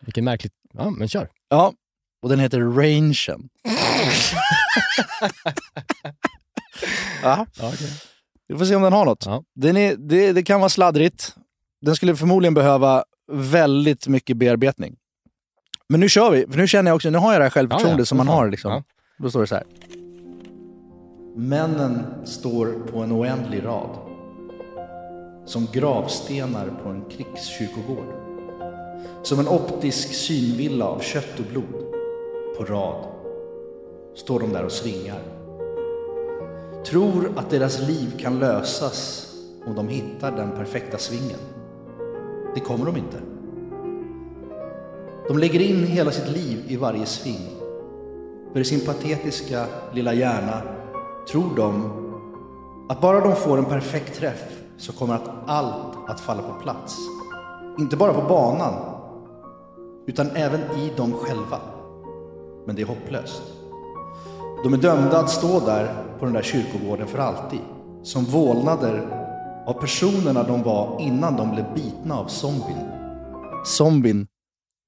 vilket 0.00 0.24
märkligt... 0.24 0.52
Ja, 0.72 0.90
men 0.90 1.08
kör. 1.08 1.28
ja, 1.48 1.72
och 2.22 2.28
den 2.28 2.38
heter 2.40 2.60
Rangen. 2.60 3.14
ja, 7.22 7.46
Ja, 7.58 7.68
okej. 7.68 7.90
vi 8.48 8.58
får 8.58 8.64
se 8.64 8.74
om 8.76 8.82
den 8.82 8.92
har 8.92 9.04
något. 9.04 9.26
Ja. 9.26 9.44
Den 9.54 9.76
är, 9.76 9.96
det, 9.96 10.32
det 10.32 10.42
kan 10.42 10.60
vara 10.60 10.68
sladdrigt. 10.68 11.36
Den 11.80 11.96
skulle 11.96 12.16
förmodligen 12.16 12.54
behöva 12.54 13.04
väldigt 13.32 14.06
mycket 14.08 14.36
bearbetning. 14.36 14.96
Men 15.88 16.00
nu 16.00 16.08
kör 16.08 16.30
vi, 16.30 16.46
för 16.50 16.58
nu 16.58 16.68
känner 16.68 16.90
jag 16.90 16.96
också, 16.96 17.10
nu 17.10 17.18
har 17.18 17.32
jag 17.32 17.40
det 17.40 17.44
här 17.44 17.50
självförtroendet 17.50 17.96
Ja, 17.98 18.00
ja, 18.02 18.04
som 18.06 18.18
man 18.18 18.28
har. 18.28 18.48
Liksom. 18.50 18.72
Ja. 18.72 18.82
Då 19.18 19.30
står 19.30 19.40
det 19.40 19.46
så 19.46 19.54
här. 19.54 19.64
Männen 21.36 22.04
står 22.24 22.86
på 22.92 22.98
en 22.98 23.12
oändlig 23.12 23.64
rad. 23.64 23.98
Som 25.46 25.68
gravstenar 25.72 26.68
på 26.82 26.88
en 26.88 27.04
krigskyrkogård. 27.10 28.31
Som 29.22 29.38
en 29.38 29.48
optisk 29.48 30.14
synvilla 30.14 30.84
av 30.84 31.00
kött 31.00 31.38
och 31.38 31.44
blod. 31.50 31.94
På 32.58 32.64
rad 32.64 33.04
står 34.14 34.40
de 34.40 34.52
där 34.52 34.64
och 34.64 34.72
svingar. 34.72 35.22
Tror 36.86 37.32
att 37.36 37.50
deras 37.50 37.80
liv 37.80 38.18
kan 38.18 38.38
lösas 38.38 39.28
om 39.66 39.74
de 39.74 39.88
hittar 39.88 40.36
den 40.36 40.50
perfekta 40.50 40.98
svingen. 40.98 41.38
Det 42.54 42.60
kommer 42.60 42.86
de 42.86 42.96
inte. 42.96 43.16
De 45.28 45.38
lägger 45.38 45.60
in 45.60 45.86
hela 45.86 46.10
sitt 46.10 46.28
liv 46.28 46.64
i 46.68 46.76
varje 46.76 47.06
sving. 47.06 47.48
För 48.52 48.60
i 48.60 48.64
sin 48.64 48.80
patetiska 48.80 49.66
lilla 49.92 50.14
hjärna 50.14 50.62
tror 51.30 51.56
de 51.56 51.90
att 52.88 53.00
bara 53.00 53.20
de 53.20 53.36
får 53.36 53.58
en 53.58 53.64
perfekt 53.64 54.18
träff 54.18 54.62
så 54.76 54.92
kommer 54.92 55.14
att 55.14 55.30
allt 55.46 55.96
att 56.08 56.20
falla 56.20 56.42
på 56.42 56.62
plats. 56.62 56.96
Inte 57.78 57.96
bara 57.96 58.12
på 58.12 58.28
banan, 58.28 58.91
utan 60.06 60.30
även 60.30 60.60
i 60.60 60.92
dem 60.96 61.12
själva. 61.12 61.60
Men 62.66 62.76
det 62.76 62.82
är 62.82 62.86
hopplöst. 62.86 63.42
De 64.64 64.74
är 64.74 64.78
dömda 64.78 65.18
att 65.18 65.30
stå 65.30 65.60
där 65.60 65.94
på 66.18 66.24
den 66.24 66.34
där 66.34 66.42
kyrkogården 66.42 67.06
för 67.08 67.18
alltid. 67.18 67.60
Som 68.02 68.24
vålnader 68.24 69.22
av 69.66 69.72
personerna 69.72 70.42
de 70.42 70.62
var 70.62 71.00
innan 71.00 71.36
de 71.36 71.50
blev 71.50 71.74
bitna 71.74 72.14
av 72.14 72.28
zombien. 72.28 72.88
Zombien 73.64 74.26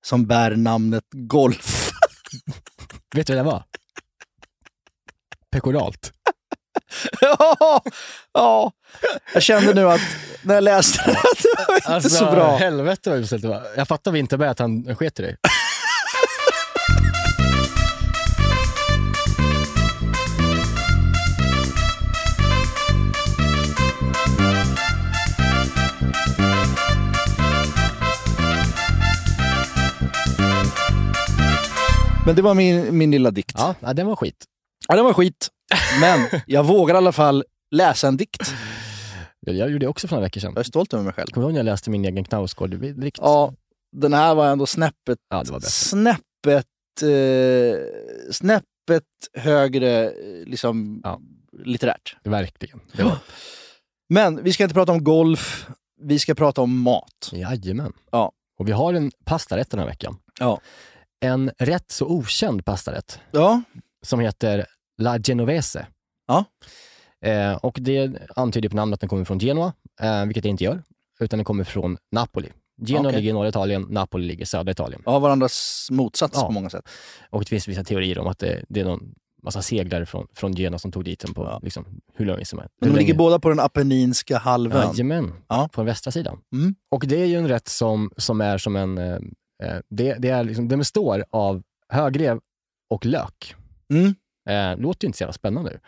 som 0.06 0.26
bär 0.26 0.56
namnet 0.56 1.04
Golf. 1.12 1.90
Vet 3.14 3.26
du 3.26 3.36
vad 3.36 3.44
det 3.44 3.50
var? 3.50 3.64
Pekoralt. 5.50 6.12
ja, 7.20 7.82
ja, 8.32 8.72
jag 9.34 9.42
kände 9.42 9.74
nu 9.74 9.88
att 9.90 10.00
när 10.44 10.54
jag 10.54 10.64
läste 10.64 11.02
det, 11.06 11.12
det 11.12 11.64
var 11.68 11.76
inte 11.76 11.88
Alltså, 11.88 12.08
så 12.08 12.24
bra. 12.24 12.56
helvete 12.56 13.10
vad 13.10 13.18
uselt 13.18 13.42
det 13.42 13.48
var. 13.48 13.62
Jag 13.76 13.88
fattar 13.88 14.10
Vinterberg 14.12 14.48
att 14.48 14.58
han 14.58 14.96
sket 14.96 15.18
i 15.20 15.22
dig. 15.22 15.36
Men 32.26 32.36
det 32.36 32.42
var 32.42 32.54
min, 32.54 32.98
min 32.98 33.10
lilla 33.10 33.30
dikt. 33.30 33.56
Ja, 33.80 33.92
den 33.92 34.06
var 34.06 34.16
skit. 34.16 34.44
Ja, 34.88 34.96
den 34.96 35.04
var 35.04 35.12
skit. 35.12 35.48
Men 36.00 36.26
jag 36.46 36.64
vågar 36.64 36.94
i 36.94 36.98
alla 36.98 37.12
fall 37.12 37.44
läsa 37.70 38.08
en 38.08 38.16
dikt. 38.16 38.54
Jag, 39.46 39.70
gjorde 39.70 39.78
det 39.84 39.88
också 39.88 40.08
för 40.08 40.16
några 40.16 40.26
veckor 40.26 40.40
sedan. 40.40 40.52
Jag 40.54 40.60
är 40.60 40.64
stolt 40.64 40.94
över 40.94 41.04
mig 41.04 41.12
själv. 41.12 41.26
Kommer 41.26 41.46
du 41.46 41.48
ihåg 41.48 41.52
när 41.52 41.58
jag 41.58 41.64
läste 41.72 41.90
min 41.90 42.04
egen 42.04 42.24
Knausgård-dikt? 42.24 43.18
Ja, 43.20 43.52
den 43.96 44.12
här 44.12 44.34
var 44.34 44.46
ändå 44.46 44.66
snäppet, 44.66 45.18
Ja, 45.30 45.42
det 45.44 45.52
var 45.52 45.60
snäppet, 45.60 46.66
eh, 47.02 48.32
snäppet 48.32 49.04
högre 49.32 50.04
eh, 50.10 50.46
liksom, 50.46 51.00
Ja. 51.04 51.20
litterärt. 51.64 52.16
Verkligen. 52.24 52.80
Men 54.08 54.42
vi 54.44 54.52
ska 54.52 54.62
inte 54.62 54.74
prata 54.74 54.92
om 54.92 55.04
golf, 55.04 55.66
vi 56.00 56.18
ska 56.18 56.34
prata 56.34 56.60
om 56.60 56.80
mat. 56.80 57.30
Jajamän. 57.32 57.92
Ja. 58.10 58.32
Och 58.58 58.68
vi 58.68 58.72
har 58.72 58.94
en 58.94 59.10
pastarätt 59.24 59.70
den 59.70 59.80
här 59.80 59.86
veckan. 59.86 60.16
Ja. 60.38 60.60
En 61.20 61.50
rätt 61.58 61.90
så 61.90 62.06
okänd 62.06 62.64
pastarätt 62.64 63.18
Ja, 63.30 63.62
som 64.02 64.20
heter 64.20 64.66
La 65.02 65.18
Genovese. 65.18 65.86
Ja. 66.26 66.44
Eh, 67.24 67.54
och 67.56 67.78
det 67.80 68.12
antyder 68.36 68.68
på 68.68 68.76
namnet 68.76 68.94
att 68.96 69.00
den 69.00 69.08
kommer 69.08 69.24
från 69.24 69.38
Genua, 69.40 69.72
eh, 70.00 70.24
vilket 70.24 70.42
det 70.42 70.48
inte 70.48 70.64
gör, 70.64 70.82
utan 71.20 71.38
den 71.38 71.44
kommer 71.44 71.64
från 71.64 71.96
Napoli. 72.12 72.48
Genua 72.86 73.00
Okej. 73.08 73.16
ligger 73.16 73.30
i 73.30 73.32
norra 73.32 73.48
Italien, 73.48 73.86
Napoli 73.90 74.26
ligger 74.26 74.42
i 74.42 74.46
södra 74.46 74.72
Italien. 74.72 75.02
ja 75.06 75.18
varandras 75.18 75.88
motsats 75.90 76.38
Ja. 76.40 76.46
på 76.46 76.52
många 76.52 76.70
sätt. 76.70 76.88
Och 77.30 77.40
det 77.40 77.46
finns 77.48 77.68
vissa 77.68 77.84
teorier 77.84 78.18
om 78.18 78.26
att 78.26 78.38
det, 78.38 78.64
det 78.68 78.80
är 78.80 78.84
någon 78.84 79.14
massa 79.42 79.62
seglare 79.62 80.06
från, 80.06 80.26
från 80.34 80.52
Genoa 80.56 80.78
som 80.78 80.92
tog 80.92 81.04
dit 81.04 81.20
den 81.20 81.34
på 81.34 81.42
Ja. 81.44 81.60
liksom, 81.62 81.86
hur 82.14 82.26
länge 82.26 82.44
som 82.44 82.58
helst. 82.58 82.74
De 82.80 82.86
ligger 82.88 83.00
länge- 83.00 83.14
båda 83.14 83.38
på 83.38 83.48
den 83.48 83.60
apenninska 83.60 84.38
halvön. 84.38 84.86
Jajamän, 84.88 85.32
Ja. 85.48 85.68
på 85.72 85.80
den 85.80 85.86
västra 85.86 86.10
sidan. 86.10 86.38
Mm. 86.52 86.74
Och 86.90 87.04
det 87.06 87.16
är 87.22 87.26
ju 87.26 87.36
en 87.36 87.48
rätt 87.48 87.68
som, 87.68 88.10
som 88.16 88.40
är 88.40 88.58
som 88.58 88.76
en... 88.76 88.98
Eh, 88.98 89.14
eh, 89.62 89.78
det, 89.90 90.14
det 90.18 90.28
är 90.28 90.44
liksom, 90.44 90.68
den 90.68 90.78
består 90.78 91.24
av 91.30 91.62
högrev 91.88 92.40
och 92.90 93.06
lök. 93.06 93.54
Mm. 93.90 94.14
Eh, 94.48 94.80
låter 94.82 95.04
ju 95.04 95.06
inte 95.06 95.18
så 95.18 95.22
jävla 95.22 95.32
spännande. 95.32 95.78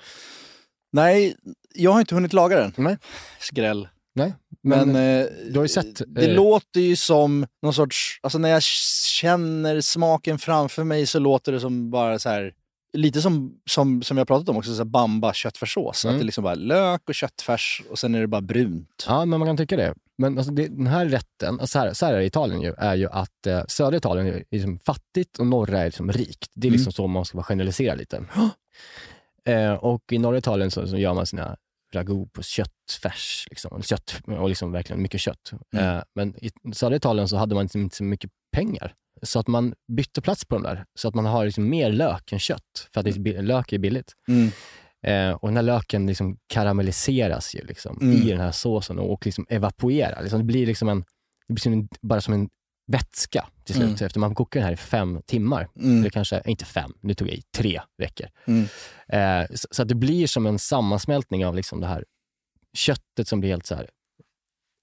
Nej, 0.97 1.37
jag 1.75 1.93
har 1.93 2.01
inte 2.01 2.15
hunnit 2.15 2.33
laga 2.33 2.57
den. 2.57 2.73
Nej. 2.77 2.99
Skräll. 3.39 3.89
Nej, 4.15 4.35
Men, 4.63 4.93
men, 4.93 5.21
eh, 5.21 5.27
du 5.51 5.59
har 5.59 5.65
ju 5.65 5.69
sett, 5.69 6.03
Det 6.07 6.27
eh, 6.27 6.35
låter 6.35 6.81
ju 6.81 6.97
som 6.97 7.47
någon 7.63 7.75
sorts... 7.75 8.21
Alltså 8.23 8.39
när 8.39 8.49
jag 8.49 8.63
känner 8.63 9.81
smaken 9.81 10.39
framför 10.39 10.85
mig 10.85 11.07
så 11.07 11.19
låter 11.19 11.53
det 11.53 11.61
som 11.61 11.91
bara 11.91 12.19
så 12.19 12.29
här... 12.29 12.53
Lite 12.93 13.21
som, 13.21 13.55
som, 13.71 14.03
som 14.03 14.19
jag 14.19 14.27
pratat 14.27 14.49
om 14.49 14.57
också, 14.57 14.75
så 14.75 14.85
bamba 14.85 15.33
köttfärssås. 15.33 16.05
Mm. 16.05 16.15
Att 16.15 16.21
det 16.21 16.25
liksom 16.25 16.45
bara 16.45 16.55
lök 16.55 17.09
och 17.09 17.15
köttfärs 17.15 17.83
och 17.91 17.99
sen 17.99 18.15
är 18.15 18.21
det 18.21 18.27
bara 18.27 18.41
brunt. 18.41 19.05
Ja, 19.09 19.25
men 19.25 19.39
man 19.39 19.49
kan 19.49 19.57
tycka 19.57 19.77
det. 19.77 19.95
Men 20.19 20.39
alltså 20.39 20.53
det, 20.53 20.67
den 20.67 20.87
här 20.87 21.07
rätten, 21.07 21.61
alltså 21.61 21.67
så, 21.67 21.79
här, 21.79 21.93
så 21.93 22.07
här 22.07 22.13
är 22.13 22.19
det 22.19 22.25
i 22.25 22.27
Italien 22.27 22.61
ju, 22.61 22.75
är 22.79 22.95
ju 22.95 23.09
att 23.11 23.47
eh, 23.47 23.63
södra 23.69 23.97
Italien 23.97 24.27
är 24.27 24.45
liksom 24.51 24.79
fattigt 24.79 25.39
och 25.39 25.47
norra 25.47 25.81
är 25.81 25.85
liksom 25.85 26.13
rikt. 26.13 26.51
Det 26.55 26.69
är 26.69 26.73
liksom 26.73 26.93
så 26.93 27.07
man 27.07 27.25
ska 27.25 27.43
generalisera 27.43 27.95
lite. 27.95 28.25
Eh, 29.47 29.73
och 29.73 30.13
i 30.13 30.19
norra 30.19 30.39
Italien 30.39 30.71
så, 30.71 30.87
så 30.87 30.97
gör 30.97 31.15
man 31.15 31.27
sina 31.27 31.57
ragu 31.95 32.27
på 32.33 32.43
köttfärs. 32.43 33.47
Liksom, 33.51 33.83
kött, 33.83 34.21
och 34.27 34.49
liksom 34.49 34.73
verkligen 34.73 35.03
mycket 35.03 35.21
kött. 35.21 35.53
Eh, 35.77 36.03
men 36.15 36.45
i 36.45 36.51
södra 36.75 36.97
Italien 36.97 37.29
så 37.29 37.37
hade 37.37 37.55
man 37.55 37.65
liksom 37.65 37.81
inte 37.81 37.97
så 37.97 38.05
mycket 38.05 38.31
pengar. 38.53 38.95
Så 39.23 39.39
att 39.39 39.47
man 39.49 39.75
bytte 39.93 40.21
plats 40.23 40.45
på 40.45 40.55
de 40.55 40.63
där. 40.63 40.85
Så 40.99 41.09
att 41.09 41.15
man 41.15 41.25
har 41.27 41.45
liksom 41.45 41.69
mer 41.69 41.93
lök 41.93 42.33
än 42.33 42.39
kött. 42.39 42.89
För 42.95 43.01
att 43.01 43.07
det 43.07 43.19
bi- 43.19 43.43
lök 43.43 43.73
är 43.73 43.79
billigt. 43.79 44.13
Mm. 44.29 44.51
Eh, 45.07 45.37
och 45.37 45.49
den 45.49 45.57
här 45.57 45.63
löken 45.63 46.07
liksom 46.07 46.37
karamelliseras 46.47 47.55
ju 47.55 47.65
liksom 47.67 47.99
Mm. 48.03 48.17
i 48.17 48.31
den 48.31 48.41
här 48.41 48.53
såsen 48.53 48.99
och, 48.99 49.13
och 49.13 49.27
liksom 49.27 49.47
evaporerar. 49.49 50.23
Liksom, 50.23 50.39
det 50.39 50.45
blir 50.45 50.67
liksom 50.67 50.89
en, 50.89 51.05
det 51.49 51.55
blir 51.55 51.89
bara 52.03 52.21
som 52.21 52.35
en 52.35 52.49
vätska 52.93 53.47
till 53.65 53.75
slut. 53.75 54.01
Mm. 54.01 54.07
Efter 54.07 54.21
man 54.21 54.35
kokar 54.35 54.61
den 54.61 54.67
här 54.67 54.73
i 54.73 54.77
fem 54.77 55.23
timmar. 55.27 55.69
Mm. 55.77 56.01
Eller 56.01 56.11
kanske, 56.11 56.43
inte 56.45 56.65
fem, 56.65 56.93
nu 57.01 57.15
tog 57.15 57.29
jag 57.29 57.35
i, 57.35 57.43
tre 57.57 57.81
räcker. 58.03 58.31
Mm. 58.47 58.67
Eh, 59.09 59.47
så, 59.55 59.69
så 59.71 59.83
att 59.83 59.89
det 59.89 59.95
blir 59.95 60.27
som 60.27 60.47
en 60.47 60.59
sammansmältning 60.59 61.47
av 61.47 61.55
liksom 61.55 61.81
det 61.81 61.87
här 61.87 62.05
köttet 62.77 63.29
som 63.29 63.41
blir 63.41 63.51
helt 63.51 63.67
så 63.67 63.75
här, 63.75 63.91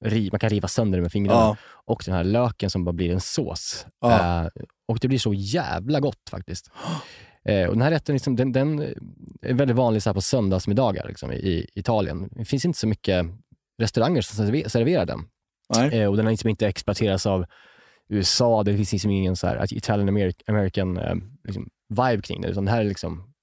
ri, 0.06 0.30
man 0.32 0.40
kan 0.40 0.50
riva 0.50 0.68
sönder 0.68 0.98
det 0.98 1.02
med 1.02 1.12
fingrarna. 1.12 1.40
Ja. 1.40 1.58
Och 1.86 2.04
den 2.06 2.16
här 2.16 2.24
löken 2.24 2.70
som 2.70 2.84
bara 2.86 2.94
blir 2.94 3.12
en 3.12 3.22
sås. 3.22 3.86
Ja. 4.02 4.44
Eh, 4.44 4.50
och 4.88 5.00
det 5.02 5.08
blir 5.08 5.20
så 5.20 5.34
jävla 5.34 6.00
gott 6.00 6.30
faktiskt. 6.32 6.72
Eh, 7.46 7.68
och 7.68 7.74
den 7.74 7.82
här 7.82 7.92
rätten 7.92 8.16
liksom, 8.16 8.36
den, 8.36 8.52
den 8.52 8.80
är 9.42 9.54
väldigt 9.54 9.78
vanlig 9.78 10.04
så 10.04 10.10
här 10.10 10.14
på 10.14 10.22
söndagsmiddagar 10.22 11.08
liksom, 11.08 11.32
i, 11.32 11.36
i 11.36 11.68
Italien. 11.76 12.30
Det 12.32 12.46
finns 12.46 12.66
inte 12.66 12.80
så 12.80 12.88
mycket 12.88 13.26
restauranger 13.82 14.22
som 14.22 14.46
serve- 14.46 14.68
serverar 14.68 15.06
den. 15.06 15.20
Eh, 15.94 16.08
och 16.08 16.18
den 16.18 16.26
har 16.26 16.32
liksom 16.32 16.50
inte 16.50 16.68
exploaterats 16.68 17.26
av 17.26 17.46
USA. 18.10 18.64
Det 18.64 18.76
finns 18.78 18.92
liksom 18.92 19.12
ingen 19.12 19.36
så 19.36 19.48
här 19.48 19.74
Italian 19.74 20.10
Ameri- 20.10 20.42
American 20.48 20.98
eh, 20.98 21.16
liksom, 21.44 21.70
vibe 21.90 22.22
kring 22.22 22.42
det. 22.42 22.48
Utan 22.48 22.66
det 22.66 22.72
här 22.72 22.80
är 22.80 22.84
liksom 22.86 23.34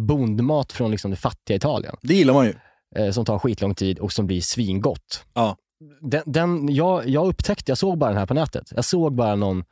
bondmat 0.00 0.72
från 0.72 0.90
liksom 0.90 1.10
det 1.10 1.16
fattiga 1.16 1.56
Italien. 1.56 1.96
Det 2.02 2.14
gillar 2.14 2.34
man 2.34 2.46
ju. 2.46 2.54
Eh, 2.96 3.10
som 3.10 3.24
tar 3.24 3.38
skitlång 3.38 3.74
tid 3.74 3.98
och 3.98 4.12
som 4.12 4.26
blir 4.26 4.40
svingott. 4.40 5.24
Ja. 5.34 5.56
Den, 6.00 6.22
den, 6.26 6.74
jag, 6.74 7.08
jag 7.08 7.26
upptäckte, 7.26 7.70
jag 7.70 7.78
såg 7.78 7.98
bara 7.98 8.10
den 8.10 8.18
här 8.18 8.26
på 8.26 8.34
nätet. 8.34 8.72
Jag 8.74 8.84
såg 8.84 9.14
bara 9.14 9.34
någon 9.36 9.64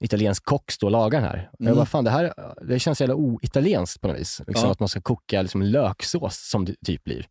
italiensk 0.00 0.44
kock 0.44 0.70
stå 0.70 0.86
och 0.86 0.92
laga 0.92 1.20
den 1.20 1.28
här. 1.28 1.48
Och 1.52 1.58
Jag 1.60 1.66
Mm. 1.66 1.76
bara, 1.76 1.86
fan 1.86 2.04
det 2.04 2.10
här 2.10 2.32
det 2.68 2.78
känns 2.78 3.00
jävla 3.00 3.14
oitalienskt 3.14 4.00
på 4.00 4.08
något 4.08 4.16
vis. 4.18 4.42
Liksom 4.46 4.66
Ja. 4.66 4.72
Att 4.72 4.80
man 4.80 4.88
ska 4.88 5.00
koka 5.00 5.42
liksom 5.42 5.62
löksås 5.62 6.48
som 6.50 6.64
det 6.64 6.74
typ 6.86 7.04
blir. 7.04 7.26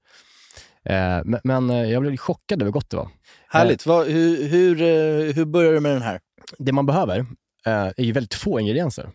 Eh, 0.85 1.21
men, 1.25 1.39
men 1.43 1.69
eh, 1.69 1.91
jag 1.91 2.01
blev 2.01 2.17
chockad 2.17 2.61
över 2.61 2.65
hur 2.65 2.71
gott 2.73 2.89
det 2.89 2.97
var. 2.97 3.09
Härligt. 3.49 3.85
Vad, 3.85 4.07
hur, 4.07 4.47
hur, 4.49 4.81
eh, 4.81 5.33
hur 5.35 5.45
börjar 5.45 5.73
du 5.73 5.79
med 5.79 5.91
den 5.91 6.01
här? 6.01 6.19
Det 6.57 6.71
man 6.71 6.85
behöver 6.85 7.19
eh, 7.65 7.87
är 7.97 8.03
ju 8.03 8.11
väldigt 8.11 8.33
få 8.33 8.59
ingredienser, 8.59 9.09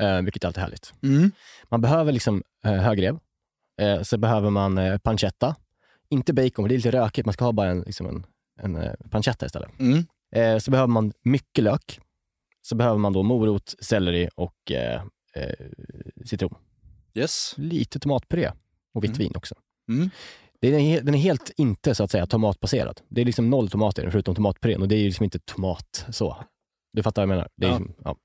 eh, 0.00 0.22
vilket 0.22 0.44
alltid 0.44 0.58
är 0.58 0.62
härligt. 0.62 0.94
Mm. 1.02 1.30
Man 1.68 1.80
behöver 1.80 2.12
liksom 2.12 2.42
eh, 2.64 2.72
högrev, 2.72 3.18
så 4.02 4.18
behöver 4.18 4.50
man 4.50 5.00
pancetta. 5.00 5.56
Inte 6.10 6.32
bacon, 6.32 6.64
för 6.64 6.68
det 6.68 6.74
är 6.74 6.76
lite 6.76 6.90
rökigt. 6.90 7.26
Man 7.26 7.32
ska 7.32 7.44
ha 7.44 7.52
bara 7.52 7.70
en, 7.70 7.80
liksom 7.80 8.06
en, 8.06 8.24
en 8.76 8.96
pancetta 9.10 9.46
istället. 9.46 9.70
Mm. 9.78 10.60
Så 10.60 10.70
behöver 10.70 10.86
man 10.86 11.12
mycket 11.22 11.64
lök. 11.64 12.00
Så 12.62 12.74
behöver 12.74 12.98
man 12.98 13.12
då 13.12 13.22
morot, 13.22 13.74
selleri 13.80 14.28
och 14.34 14.72
eh, 14.72 15.02
citron. 16.24 16.54
Yes. 17.14 17.54
Lite 17.56 17.98
tomatpuré 17.98 18.52
och 18.94 19.04
vitt 19.04 19.16
vin 19.18 19.32
också. 19.36 19.54
Mm. 19.88 20.10
Den 20.60 20.74
är, 20.74 21.02
den 21.02 21.14
är 21.14 21.18
helt 21.18 21.50
inte 21.56 21.94
så 21.94 22.04
att 22.04 22.10
säga 22.10 22.26
tomatbaserad. 22.26 23.00
Det 23.08 23.20
är 23.20 23.24
liksom 23.24 23.50
noll 23.50 23.70
tomater 23.70 24.02
i 24.02 24.04
den, 24.04 24.12
förutom 24.12 24.34
tomatpurén 24.34 24.82
och 24.82 24.88
det 24.88 24.94
är 24.94 25.00
ju 25.00 25.06
liksom 25.06 25.24
inte 25.24 25.38
tomat 25.38 26.06
så. 26.10 26.36
Du 26.92 27.02
fattar 27.02 27.22
vad 27.22 27.28
jag 27.30 27.36
menar? 27.36 27.48
Det 27.56 27.66
är 27.66 27.70
Ja. 27.70 27.80
ja. 28.04 28.16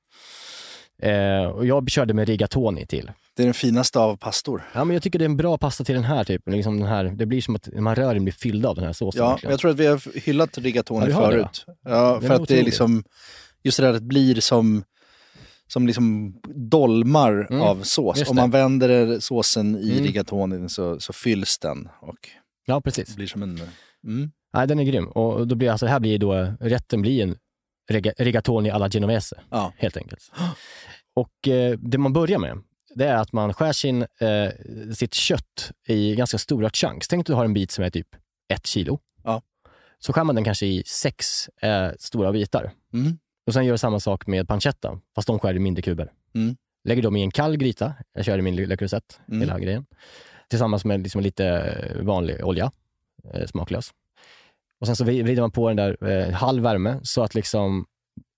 Eh, 1.07 1.45
och 1.45 1.65
jag 1.65 1.89
körde 1.89 2.13
med 2.13 2.27
rigatoni 2.27 2.85
till. 2.85 3.11
Det 3.35 3.43
är 3.43 3.47
den 3.47 3.53
finaste 3.53 3.99
av 3.99 4.17
pastor. 4.17 4.63
Ja, 4.73 4.83
men 4.83 4.93
jag 4.93 5.03
tycker 5.03 5.19
det 5.19 5.25
är 5.25 5.29
en 5.29 5.37
bra 5.37 5.57
pasta 5.57 5.83
till 5.83 5.95
den 5.95 6.03
här 6.03 6.23
typen. 6.23 6.53
Liksom 6.55 6.79
den 6.79 6.87
här, 6.87 7.03
det 7.03 7.25
blir 7.25 7.41
som 7.41 7.55
att 7.55 7.67
man 7.73 7.95
rör 7.95 8.13
den 8.13 8.23
blir 8.23 8.33
fylld 8.33 8.65
av 8.65 8.75
den 8.75 8.85
här 8.85 8.93
såsen. 8.93 9.21
Ja, 9.23 9.29
verkligen. 9.29 9.51
jag 9.51 9.59
tror 9.59 9.71
att 9.71 9.77
vi 9.77 9.85
har 9.85 10.19
hyllat 10.25 10.57
rigatoni 10.57 11.09
Ja, 11.09 11.15
har 11.15 11.31
det, 11.31 11.37
förut. 11.37 11.65
Ja, 11.83 12.21
för 12.21 12.29
att 12.33 12.47
det 12.47 12.59
är 12.59 12.63
liksom, 12.63 13.03
just 13.63 13.77
det 13.77 13.83
där 13.83 13.89
att 13.93 13.99
det 13.99 14.05
blir 14.05 14.35
som, 14.41 14.83
som 15.67 15.87
liksom 15.87 16.35
dolmar 16.55 17.47
Mm, 17.49 17.61
av 17.61 17.81
sås. 17.83 18.29
Om 18.29 18.35
man 18.35 18.51
vänder 18.51 19.19
såsen 19.19 19.77
i 19.77 19.91
Mm. 19.91 20.03
rigatonin 20.03 20.69
så, 20.69 20.99
så 20.99 21.13
fylls 21.13 21.57
den 21.59 21.89
och 22.01 22.29
ja, 22.65 22.81
precis. 22.81 23.15
blir 23.15 23.27
som 23.27 23.43
en... 23.43 23.59
Mm. 24.07 24.31
Nej, 24.53 24.67
den 24.67 24.79
är 24.79 24.83
grym. 24.83 25.07
Och 25.07 25.47
då 25.47 25.55
blir 25.55 25.69
alltså, 25.69 25.85
här 25.85 25.99
blir 25.99 26.17
då, 26.19 26.33
rätten 26.59 27.01
blir 27.01 27.23
en 27.23 27.35
rigatoni 28.17 28.69
alla 28.69 28.89
genovese, 28.89 29.41
Ja. 29.49 29.73
helt 29.77 29.97
enkelt. 29.97 30.31
Och 31.13 31.47
eh, 31.47 31.77
det 31.79 31.97
man 31.97 32.13
börjar 32.13 32.39
med, 32.39 32.57
det 32.95 33.05
är 33.05 33.15
att 33.15 33.33
man 33.33 33.53
skär 33.53 33.71
sin, 33.73 34.01
eh, 34.01 34.49
sitt 34.95 35.13
kött 35.13 35.71
i 35.87 36.15
ganska 36.15 36.37
stora 36.37 36.69
chunks. 36.69 37.07
Tänk 37.07 37.19
att 37.21 37.25
du 37.27 37.33
har 37.33 37.45
en 37.45 37.53
bit 37.53 37.71
som 37.71 37.83
är 37.83 37.89
typ 37.89 38.07
ett 38.53 38.67
kilo. 38.67 38.99
Ja. 39.23 39.41
Så 39.99 40.13
skär 40.13 40.23
man 40.23 40.35
den 40.35 40.43
kanske 40.43 40.65
i 40.65 40.83
sex 40.85 41.49
eh, 41.61 41.89
stora 41.99 42.31
bitar. 42.31 42.71
Mm. 42.93 43.17
Och 43.47 43.53
sen 43.53 43.65
gör 43.65 43.73
jag 43.73 43.79
samma 43.79 43.99
sak 43.99 44.27
med 44.27 44.47
pancetta, 44.47 44.99
fast 45.15 45.27
de 45.27 45.39
skär 45.39 45.55
i 45.55 45.59
mindre 45.59 45.81
kuber. 45.81 46.11
Mm. 46.35 46.55
Lägger 46.83 47.01
dem 47.03 47.15
i 47.15 47.21
en 47.21 47.31
kall 47.31 47.57
gryta, 47.57 47.93
jag 48.13 48.25
kör 48.25 48.39
i 48.39 48.41
min 48.41 48.55
lilla 48.55 48.77
krusett, 48.77 49.19
Mm. 49.27 49.39
hela 49.41 49.59
grejen. 49.59 49.85
Tillsammans 50.47 50.85
med 50.85 51.01
liksom 51.03 51.21
lite 51.21 51.75
vanlig 52.01 52.45
olja, 52.45 52.71
eh, 53.33 53.45
smaklös. 53.47 53.91
Och 54.83 54.87
sen 54.87 54.95
så 54.95 55.03
vri- 55.05 55.23
vrider 55.23 55.41
man 55.41 55.51
på 55.51 55.67
den 55.67 55.77
där 55.77 56.09
eh, 56.09 56.33
halv 56.33 56.63
värme 56.63 56.99
så 57.03 57.23
att 57.23 57.35
liksom 57.35 57.85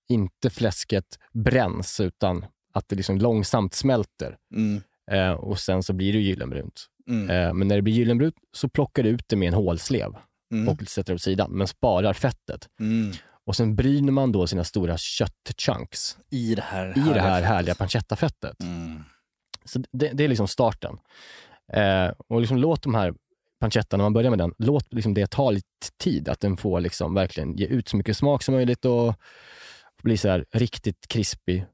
inte 0.09 0.49
fläsket 0.49 1.05
bränns 1.33 1.99
utan 1.99 2.45
att 2.73 2.89
det 2.89 2.95
liksom 2.95 3.17
långsamt 3.17 3.73
smälter. 3.73 4.37
Mm. 4.55 4.81
Eh, 5.11 5.31
och 5.31 5.59
sen 5.59 5.83
så 5.83 5.93
blir 5.93 6.13
det 6.13 6.19
gyllenbrunt. 6.19 6.85
Mm. 7.09 7.29
Eh, 7.29 7.53
men 7.53 7.67
när 7.67 7.75
det 7.75 7.81
blir 7.81 7.93
gyllenbrunt 7.93 8.35
så 8.57 8.69
plockar 8.69 9.03
du 9.03 9.09
ut 9.09 9.23
det 9.27 9.35
med 9.35 9.47
en 9.47 9.53
hålslev 9.53 10.15
Mm. 10.53 10.69
och 10.69 10.81
sätter 10.87 11.13
det 11.13 11.15
åt 11.15 11.21
sidan, 11.21 11.51
men 11.51 11.67
sparar 11.67 12.13
fettet. 12.13 12.67
Mm. 12.79 13.11
Och 13.45 13.55
sen 13.55 13.75
bryner 13.75 14.11
man 14.11 14.31
då 14.31 14.47
sina 14.47 14.63
stora 14.63 14.97
köttchunks 14.97 16.17
I 16.31 16.55
det 16.55 16.61
här 16.61 16.89
i 16.97 17.13
det 17.13 17.21
här 17.21 17.41
härliga 17.41 17.75
pancetta-fettet. 17.75 18.61
Mm. 18.63 19.03
Så 19.65 19.83
det, 19.91 20.11
det 20.13 20.23
är 20.23 20.27
liksom 20.27 20.47
starten. 20.47 20.97
Eh, 21.73 22.07
och 22.27 22.41
liksom 22.41 22.57
låt 22.57 22.83
de 22.83 22.95
här 22.95 23.13
pancettan, 23.59 23.97
när 23.97 24.05
man 24.05 24.13
börjar 24.13 24.29
med 24.29 24.39
den, 24.39 24.53
låt 24.57 24.93
liksom 24.93 25.13
det 25.13 25.31
ta 25.31 25.51
lite 25.51 25.67
tid. 25.97 26.29
Att 26.29 26.39
den 26.39 26.57
får 26.57 26.79
liksom 26.79 27.13
verkligen 27.13 27.57
ge 27.57 27.65
ut 27.65 27.87
så 27.87 27.97
mycket 27.97 28.17
smak 28.17 28.43
som 28.43 28.55
möjligt 28.55 28.85
och 28.85 29.15
bli 30.03 30.17
så 30.17 30.29
här 30.29 30.45
riktigt 30.51 31.07
krispig 31.07 31.65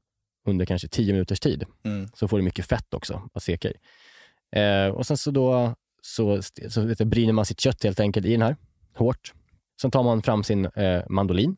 under 0.46 0.66
kanske 0.66 0.88
10 0.88 1.12
minuters 1.12 1.40
tid. 1.40 1.64
Mm. 1.84 2.08
Så 2.14 2.28
får 2.28 2.38
du 2.38 2.44
mycket 2.44 2.66
fett 2.66 2.94
också 2.94 3.28
att 3.34 3.42
steka 3.42 3.68
i. 3.70 3.74
Eh, 4.56 4.88
och 4.88 5.06
sen 5.06 5.16
så 5.16 5.30
då 5.30 5.74
så, 6.02 6.42
så 6.68 6.80
vet 6.80 6.98
bryner 6.98 7.32
man 7.32 7.46
sitt 7.46 7.60
kött 7.60 7.84
helt 7.84 8.00
enkelt 8.00 8.26
i 8.26 8.32
den 8.32 8.42
här, 8.42 8.56
hårt. 8.96 9.32
Sen 9.80 9.90
tar 9.90 10.02
man 10.02 10.22
fram 10.22 10.44
sin 10.44 10.64
eh, 10.64 11.02
mandolin. 11.08 11.56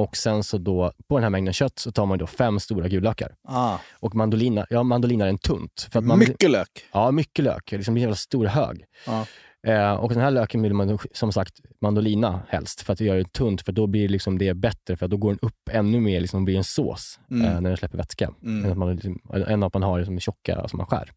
Och 0.00 0.16
sen 0.16 0.42
så 0.44 0.58
då, 0.58 0.92
på 1.08 1.16
den 1.16 1.22
här 1.22 1.30
mängden 1.30 1.54
kött, 1.54 1.78
så 1.78 1.92
tar 1.92 2.06
man 2.06 2.18
då 2.18 2.26
fem 2.26 2.60
stora 2.60 2.88
gulökar. 2.88 3.34
Ah. 3.48 3.78
Och 3.92 4.14
mandolina, 4.14 4.66
ja 4.70 4.82
mandolina 4.82 5.24
är 5.24 5.28
en 5.28 5.38
tunt. 5.38 5.88
För 5.92 5.98
att 5.98 6.04
man, 6.04 6.18
Mycket 6.18 6.50
lök. 6.50 6.68
Ja, 6.92 7.10
mycket 7.10 7.44
lök. 7.44 7.72
Liksom 7.72 7.96
en 7.96 8.00
jävla 8.02 8.16
stor 8.16 8.46
hög. 8.46 8.84
Ja. 9.06 9.26
Eh, 9.66 9.92
och 9.92 10.08
den 10.12 10.22
här 10.22 10.30
löken 10.30 10.62
vill 10.62 10.74
man 10.74 10.98
som 11.12 11.32
sagt 11.32 11.54
mandolina 11.80 12.40
helst 12.48 12.80
för 12.82 12.92
att 12.92 13.00
göra 13.00 13.18
det 13.18 13.32
tunt 13.32 13.62
för 13.62 13.72
då 13.72 13.86
blir 13.86 14.08
liksom 14.08 14.38
det 14.38 14.54
bättre 14.54 14.96
för 14.96 15.08
då 15.08 15.16
går 15.16 15.30
den 15.30 15.38
upp 15.42 15.68
ännu 15.70 16.00
mer, 16.00 16.20
liksom 16.20 16.44
blir 16.44 16.56
en 16.56 16.64
sås 16.64 17.20
Mm. 17.30 17.46
eh, 17.46 17.60
när 17.60 17.70
den 17.70 17.76
släpper 17.76 17.98
vätska. 17.98 18.30
Mm. 18.42 18.64
Än, 18.64 18.70
att 18.70 18.78
man, 18.78 18.94
liksom, 18.94 19.20
än 19.48 19.62
att 19.62 19.74
man 19.74 19.82
har 19.82 19.98
liksom 19.98 20.20
tjocka 20.20 20.68
som 20.68 20.76
man 20.76 20.86
skär. 20.86 21.10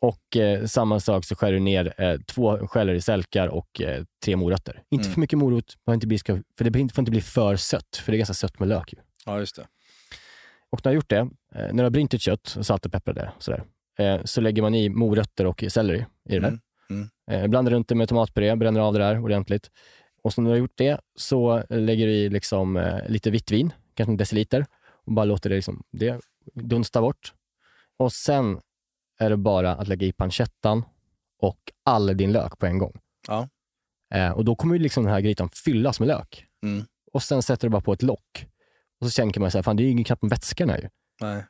Och 0.00 0.36
eh, 0.36 0.64
samma 0.66 1.00
sak 1.00 1.24
så 1.24 1.36
skär 1.36 1.52
du 1.52 1.58
ner 1.60 1.94
eh, 2.00 2.16
två 2.26 2.66
skällor 2.68 2.94
i 2.94 3.00
sälkar 3.00 3.48
och 3.48 3.80
eh, 3.80 4.04
tre 4.24 4.36
morötter. 4.36 4.82
Inte 4.90 5.06
Mm. 5.06 5.14
för 5.14 5.20
mycket 5.20 5.38
morot, 5.38 5.74
man 5.86 5.94
inte 5.94 6.06
bli, 6.06 6.18
ska, 6.18 6.32
för 6.58 6.64
det 6.64 6.72
får 6.72 7.00
inte- 7.00 7.10
bli 7.10 7.20
för 7.20 7.56
sött, 7.56 7.96
för 7.96 8.12
det 8.12 8.16
är 8.16 8.18
ganska 8.18 8.34
sött 8.34 8.58
med 8.58 8.68
lök. 8.68 8.92
Ju. 8.92 8.98
Ja, 9.26 9.38
just 9.38 9.56
det. 9.56 9.66
Och 10.70 10.80
när 10.80 10.82
du 10.82 10.88
har 10.88 10.94
gjort 10.94 11.08
det, 11.10 11.16
eh, 11.18 11.28
när 11.54 11.74
du 11.74 11.82
har 11.82 11.90
brynt 11.90 12.10
ditt 12.10 12.20
kött, 12.20 12.56
salt 12.60 12.86
och 12.86 12.92
pepprar 12.92 13.14
det, 13.14 13.32
sådär. 13.38 13.64
eh, 13.98 14.20
så 14.24 14.40
lägger 14.40 14.62
man 14.62 14.74
i 14.74 14.88
morötter 14.88 15.46
och 15.46 15.64
selleri 15.68 15.98
i 16.28 16.34
det 16.34 16.40
där. 16.40 16.48
Mm, 16.48 16.60
mm. 16.90 17.08
Eh, 17.30 17.48
blandar 17.48 17.72
runt 17.72 17.88
det 17.88 17.94
med 17.94 18.08
tomatpuré, 18.08 18.56
bränner 18.56 18.80
av 18.80 18.92
det 18.92 18.98
där 18.98 19.20
ordentligt. 19.24 19.70
Och 20.22 20.32
så 20.32 20.40
när 20.40 20.50
du 20.50 20.54
har 20.54 20.58
gjort 20.58 20.76
det 20.76 21.00
så 21.16 21.62
lägger 21.70 22.06
du 22.06 22.12
i 22.12 22.28
liksom, 22.28 22.90
lite 23.08 23.30
vitt 23.30 23.50
vin, 23.50 23.72
kanske 23.94 24.12
en 24.12 24.16
deciliter, 24.16 24.66
och 25.06 25.12
bara 25.12 25.24
låter 25.24 25.50
det, 25.50 25.56
liksom, 25.56 25.82
det 25.92 26.20
dunsta 26.54 27.00
bort. 27.00 27.32
Och 27.96 28.12
sen 28.12 28.60
är 29.18 29.30
det 29.30 29.36
bara 29.36 29.74
att 29.74 29.88
lägga 29.88 30.06
i 30.06 30.12
pancettan 30.12 30.84
och 31.42 31.58
all 31.84 32.16
din 32.16 32.32
lök 32.32 32.58
på 32.58 32.66
en 32.66 32.78
gång. 32.78 32.92
Ja. 33.28 33.48
Eh, 34.14 34.30
och 34.30 34.44
då 34.44 34.56
kommer 34.56 34.74
ju 34.74 34.82
liksom 34.82 35.04
den 35.04 35.12
här 35.12 35.20
grytan 35.20 35.48
fyllas 35.64 36.00
med 36.00 36.06
lök. 36.06 36.44
Mm. 36.62 36.84
Och 37.12 37.22
sen 37.22 37.42
sätter 37.42 37.68
du 37.68 37.72
bara 37.72 37.82
på 37.82 37.92
ett 37.92 38.02
lock. 38.02 38.46
Och 39.00 39.10
så 39.10 39.16
tänker 39.16 39.40
man 39.40 39.50
så 39.50 39.58
här, 39.58 39.62
fan 39.62 39.76
det 39.76 39.82
är 39.82 39.84
ju 39.84 39.90
ingen 39.90 40.04
knappt 40.04 40.24
vätska 40.24 40.66
den 40.66 40.74
här 40.74 40.82
ju. 40.82 40.88
Nej. 41.20 41.44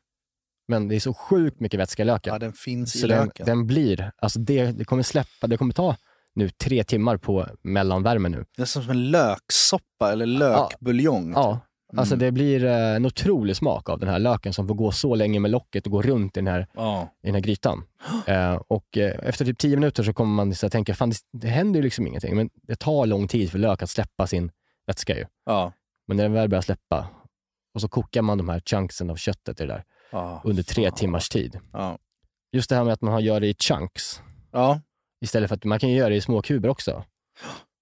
Men 0.69 0.89
det 0.89 0.97
är 0.97 1.01
så 1.01 1.15
sjukt 1.15 1.61
mycket 1.61 1.81
vätska 1.81 2.03
i 2.03 2.07
löken. 2.07 2.33
Ja, 2.33 2.39
den 2.39 2.53
finns 2.53 3.01
så 3.01 3.07
i 3.07 3.09
den, 3.09 3.25
löken. 3.25 3.47
den 3.47 3.67
blir, 3.67 4.13
alltså 4.17 4.39
det, 4.39 4.67
det 4.67 4.85
kommer 4.85 5.03
släppa, 5.03 5.47
det 5.47 5.57
kommer 5.57 5.75
ta 5.75 5.97
nu 6.35 6.49
tre 6.49 6.85
timmar 6.85 7.17
på 7.17 7.47
mellanvärme 7.63 8.29
nu. 8.29 8.45
Det 8.57 8.63
är 8.63 8.67
som 8.67 8.91
en 8.91 9.11
löksoppa 9.11 10.13
eller 10.13 10.27
lökbuljong. 10.27 11.33
Ja, 11.33 11.61
alltså 11.99 12.15
Mm. 12.15 12.25
det 12.27 12.33
blir 12.33 12.65
eh, 12.65 12.97
en 12.97 13.07
otrolig 13.07 13.57
smak 13.57 13.89
av 13.89 13.99
den 13.99 14.09
här 14.09 14.19
löken 14.19 14.53
som 14.53 14.69
får 14.69 14.75
gå 14.75 14.93
så 14.93 15.15
länge 15.15 15.41
med 15.41 15.51
locket 15.51 15.87
och 15.87 15.93
gå 15.93 16.03
runt 16.03 16.37
i 16.37 16.41
den 16.41 16.47
här, 16.47 16.67
Ja. 16.75 17.09
i 17.23 17.27
den 17.27 17.35
här 17.35 17.43
grytan. 17.43 17.83
Eh, 18.27 18.55
och 18.69 18.99
eh, 18.99 19.15
efter 19.29 19.45
typ 19.45 19.59
tio 19.59 19.77
minuter 19.77 20.03
så 20.03 20.13
kommer 20.13 20.35
man 20.35 20.55
så 20.55 20.67
här 20.67 20.71
tänka, 20.71 20.95
fan 20.95 21.11
det, 21.11 21.17
det 21.33 21.49
händer 21.49 21.79
ju 21.81 21.85
liksom 21.85 22.07
ingenting. 22.07 22.37
Men 22.37 22.51
det 22.63 22.77
tar 22.77 23.07
lång 23.07 23.29
tid 23.29 23.51
för 23.51 23.59
lök 23.59 23.83
att 23.83 23.91
släppa 23.91 24.27
sin 24.27 24.51
vätska 24.87 25.17
ju. 25.19 25.25
Ja. 25.47 25.73
Men 26.07 26.17
när 26.17 26.25
den 26.25 26.33
väl 26.33 26.49
börjar 26.49 26.63
släppa 26.63 27.09
och 27.75 27.81
så 27.81 27.89
kokar 27.89 28.23
man 28.23 28.39
de 28.39 28.49
här 28.49 28.61
chunksen 28.67 29.11
av 29.11 29.17
köttet 29.17 29.61
i 29.61 29.67
det 29.67 29.73
där 29.73 29.85
Ja. 30.13 30.41
under 30.45 30.63
tre 30.63 30.91
timmars 30.91 31.29
tid. 31.29 31.59
Just 32.53 32.71
det 32.71 32.77
här 32.77 32.85
med 32.85 32.93
att 32.93 33.01
man 33.03 33.13
har- 33.13 33.21
gör 33.21 33.41
det 33.41 33.47
i 33.47 33.55
chunks 33.55 34.21
istället 35.25 35.49
för 35.49 35.57
att 35.57 35.65
man 35.65 35.79
kan 35.79 35.91
göra 35.91 36.09
det 36.09 36.17
i 36.17 36.21
små 36.21 36.43
kuber 36.43 36.69
också. 36.69 37.05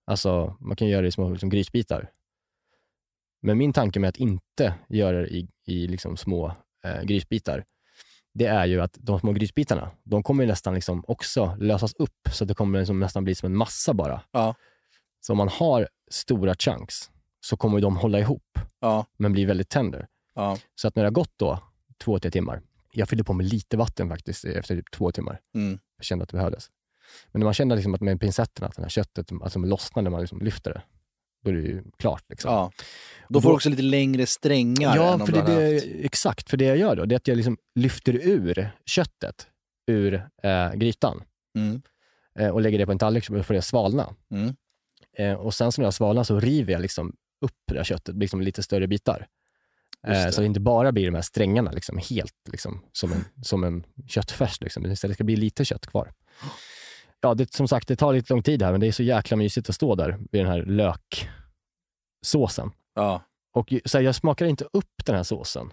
Alltså, 0.06 0.56
man 0.60 0.76
kan 0.76 0.88
göra 0.88 1.02
det 1.02 1.08
i 1.08 1.12
små 1.12 1.30
liksom, 1.30 1.48
grisbitar. 1.50 2.10
Men 3.44 3.58
min 3.58 3.72
tanke 3.72 4.00
med 4.00 4.08
att 4.08 4.16
inte 4.16 4.74
göra 4.88 5.20
det 5.20 5.28
i, 5.28 5.48
i 5.66 5.86
liksom, 5.86 6.16
små 6.16 6.54
eh, 6.84 7.02
grisbitar, 7.02 7.64
det 8.34 8.46
är 8.46 8.66
ju 8.66 8.80
att 8.80 8.96
de 9.00 9.20
små 9.20 9.32
grisbitarna, 9.32 9.90
de 10.02 10.22
kommer 10.22 10.46
nästan 10.46 10.74
liksom 10.74 11.04
också 11.08 11.56
lösas 11.60 11.94
upp, 11.94 12.28
så 12.32 12.44
att 12.44 12.48
det 12.48 12.54
kommer 12.54 12.78
liksom 12.78 13.00
nästan 13.00 13.24
bli 13.24 13.34
som 13.34 13.46
en 13.46 13.56
massa 13.56 13.94
bara. 13.94 14.20
Ja. 14.32 14.54
Så 15.20 15.32
om 15.32 15.36
man 15.38 15.48
har 15.48 15.88
stora 16.10 16.54
chunks, 16.54 17.10
så 17.40 17.56
kommer 17.56 17.80
de 17.80 17.96
hålla 17.96 18.18
ihop, 18.18 18.58
Ja. 18.80 19.06
men 19.16 19.32
bli 19.32 19.44
väldigt 19.44 19.68
tender. 19.68 20.06
Ja. 20.34 20.58
Så 20.74 20.88
att 20.88 20.96
när 20.96 21.02
det 21.02 21.06
har 21.06 21.12
gått 21.12 21.32
då 21.36 21.58
två, 22.04 22.18
tre 22.18 22.30
timmar, 22.30 22.62
jag 22.92 23.08
fyllde 23.08 23.24
på 23.24 23.32
med 23.32 23.46
lite 23.46 23.76
vatten 23.76 24.08
faktiskt 24.08 24.44
efter 24.44 24.76
typ 24.76 24.90
två 24.90 25.12
timmar. 25.12 25.40
Mm. 25.54 25.78
Jag 25.96 26.04
kände 26.04 26.22
att 26.22 26.28
det 26.28 26.36
behövdes. 26.36 26.70
Men 27.32 27.40
när 27.40 27.44
man 27.44 27.54
känner 27.54 27.76
liksom 27.76 27.94
att 27.94 28.00
med 28.00 28.20
pincetterna, 28.20 28.68
att 28.68 28.76
det 28.76 28.82
här 28.82 28.88
köttet 28.88 29.32
alltså, 29.42 29.58
lossnar 29.58 30.02
när 30.02 30.10
man 30.10 30.20
liksom 30.20 30.40
lyfter 30.40 30.72
det, 30.74 30.82
då 31.44 31.50
är 31.50 31.54
det 31.54 31.60
ju 31.60 31.82
klart. 31.98 32.24
Liksom. 32.28 32.50
ja. 32.52 32.70
Då 33.28 33.40
får 33.40 33.48
du 33.48 33.54
också 33.54 33.68
lite 33.68 33.82
längre 33.82 34.26
strängar. 34.26 34.90
än 34.90 34.96
Ja, 34.96 35.26
för 35.26 35.32
det, 35.32 35.42
det, 35.42 35.76
exakt. 36.04 36.50
För 36.50 36.56
det 36.56 36.64
jag 36.64 36.76
gör 36.76 36.96
då, 36.96 37.04
det 37.04 37.14
är 37.14 37.16
att 37.16 37.28
jag 37.28 37.36
liksom 37.36 37.58
lyfter 37.74 38.12
ur 38.14 38.70
köttet 38.86 39.46
ur 39.86 40.14
eh, 40.42 40.72
grytan 40.74 41.22
Mm. 41.58 41.82
eh, 42.38 42.48
och 42.48 42.60
lägger 42.60 42.78
det 42.78 42.86
på 42.86 42.92
en 42.92 42.98
tallrik 42.98 43.24
så 43.24 43.42
får 43.42 43.54
det 43.54 43.62
svalna. 43.62 44.14
Mm. 44.30 44.54
Eh, 45.18 45.34
och 45.34 45.54
sen 45.54 45.72
så 45.72 45.80
när 45.80 45.84
det 45.84 45.86
har 45.86 45.92
svalnat 45.92 46.26
så 46.26 46.40
river 46.40 46.72
jag 46.72 46.82
liksom 46.82 47.16
upp 47.40 47.56
det 47.66 47.76
här 47.76 47.84
köttet, 47.84 48.16
liksom 48.16 48.40
lite 48.40 48.62
större 48.62 48.86
bitar. 48.86 49.26
Eh, 50.06 50.12
det. 50.12 50.32
så 50.32 50.40
det 50.40 50.46
inte 50.46 50.60
bara 50.60 50.92
blir 50.92 51.06
de 51.06 51.14
här 51.14 51.22
strängarna 51.22 51.72
liksom, 51.72 51.98
helt 52.10 52.48
liksom, 52.52 52.84
som, 52.92 53.12
en, 53.12 53.24
som 53.42 53.64
en 53.64 53.84
köttfärs. 54.06 54.60
Liksom. 54.60 54.86
Istället 54.86 55.16
ska 55.16 55.24
bli 55.24 55.36
lite 55.36 55.64
kött 55.64 55.86
kvar. 55.86 56.12
Ja, 57.24 57.34
det, 57.34 57.52
som 57.54 57.68
sagt, 57.68 57.88
det 57.88 57.96
tar 57.96 58.12
lite 58.12 58.32
lång 58.32 58.42
tid 58.42 58.62
här, 58.62 58.70
men 58.72 58.80
det 58.80 58.86
är 58.86 58.92
så 58.92 59.02
jäkla 59.02 59.36
mysigt 59.36 59.68
att 59.68 59.74
stå 59.74 59.94
där 59.94 60.18
vid 60.32 60.40
den 60.44 60.46
här 60.52 60.62
löksåsen. 62.22 62.70
Ja. 62.94 63.22
Och 63.54 63.72
så 63.84 63.98
här, 63.98 64.04
jag 64.04 64.14
smakar 64.14 64.46
inte 64.46 64.64
upp 64.72 65.04
den 65.06 65.16
här 65.16 65.22
såsen. 65.22 65.70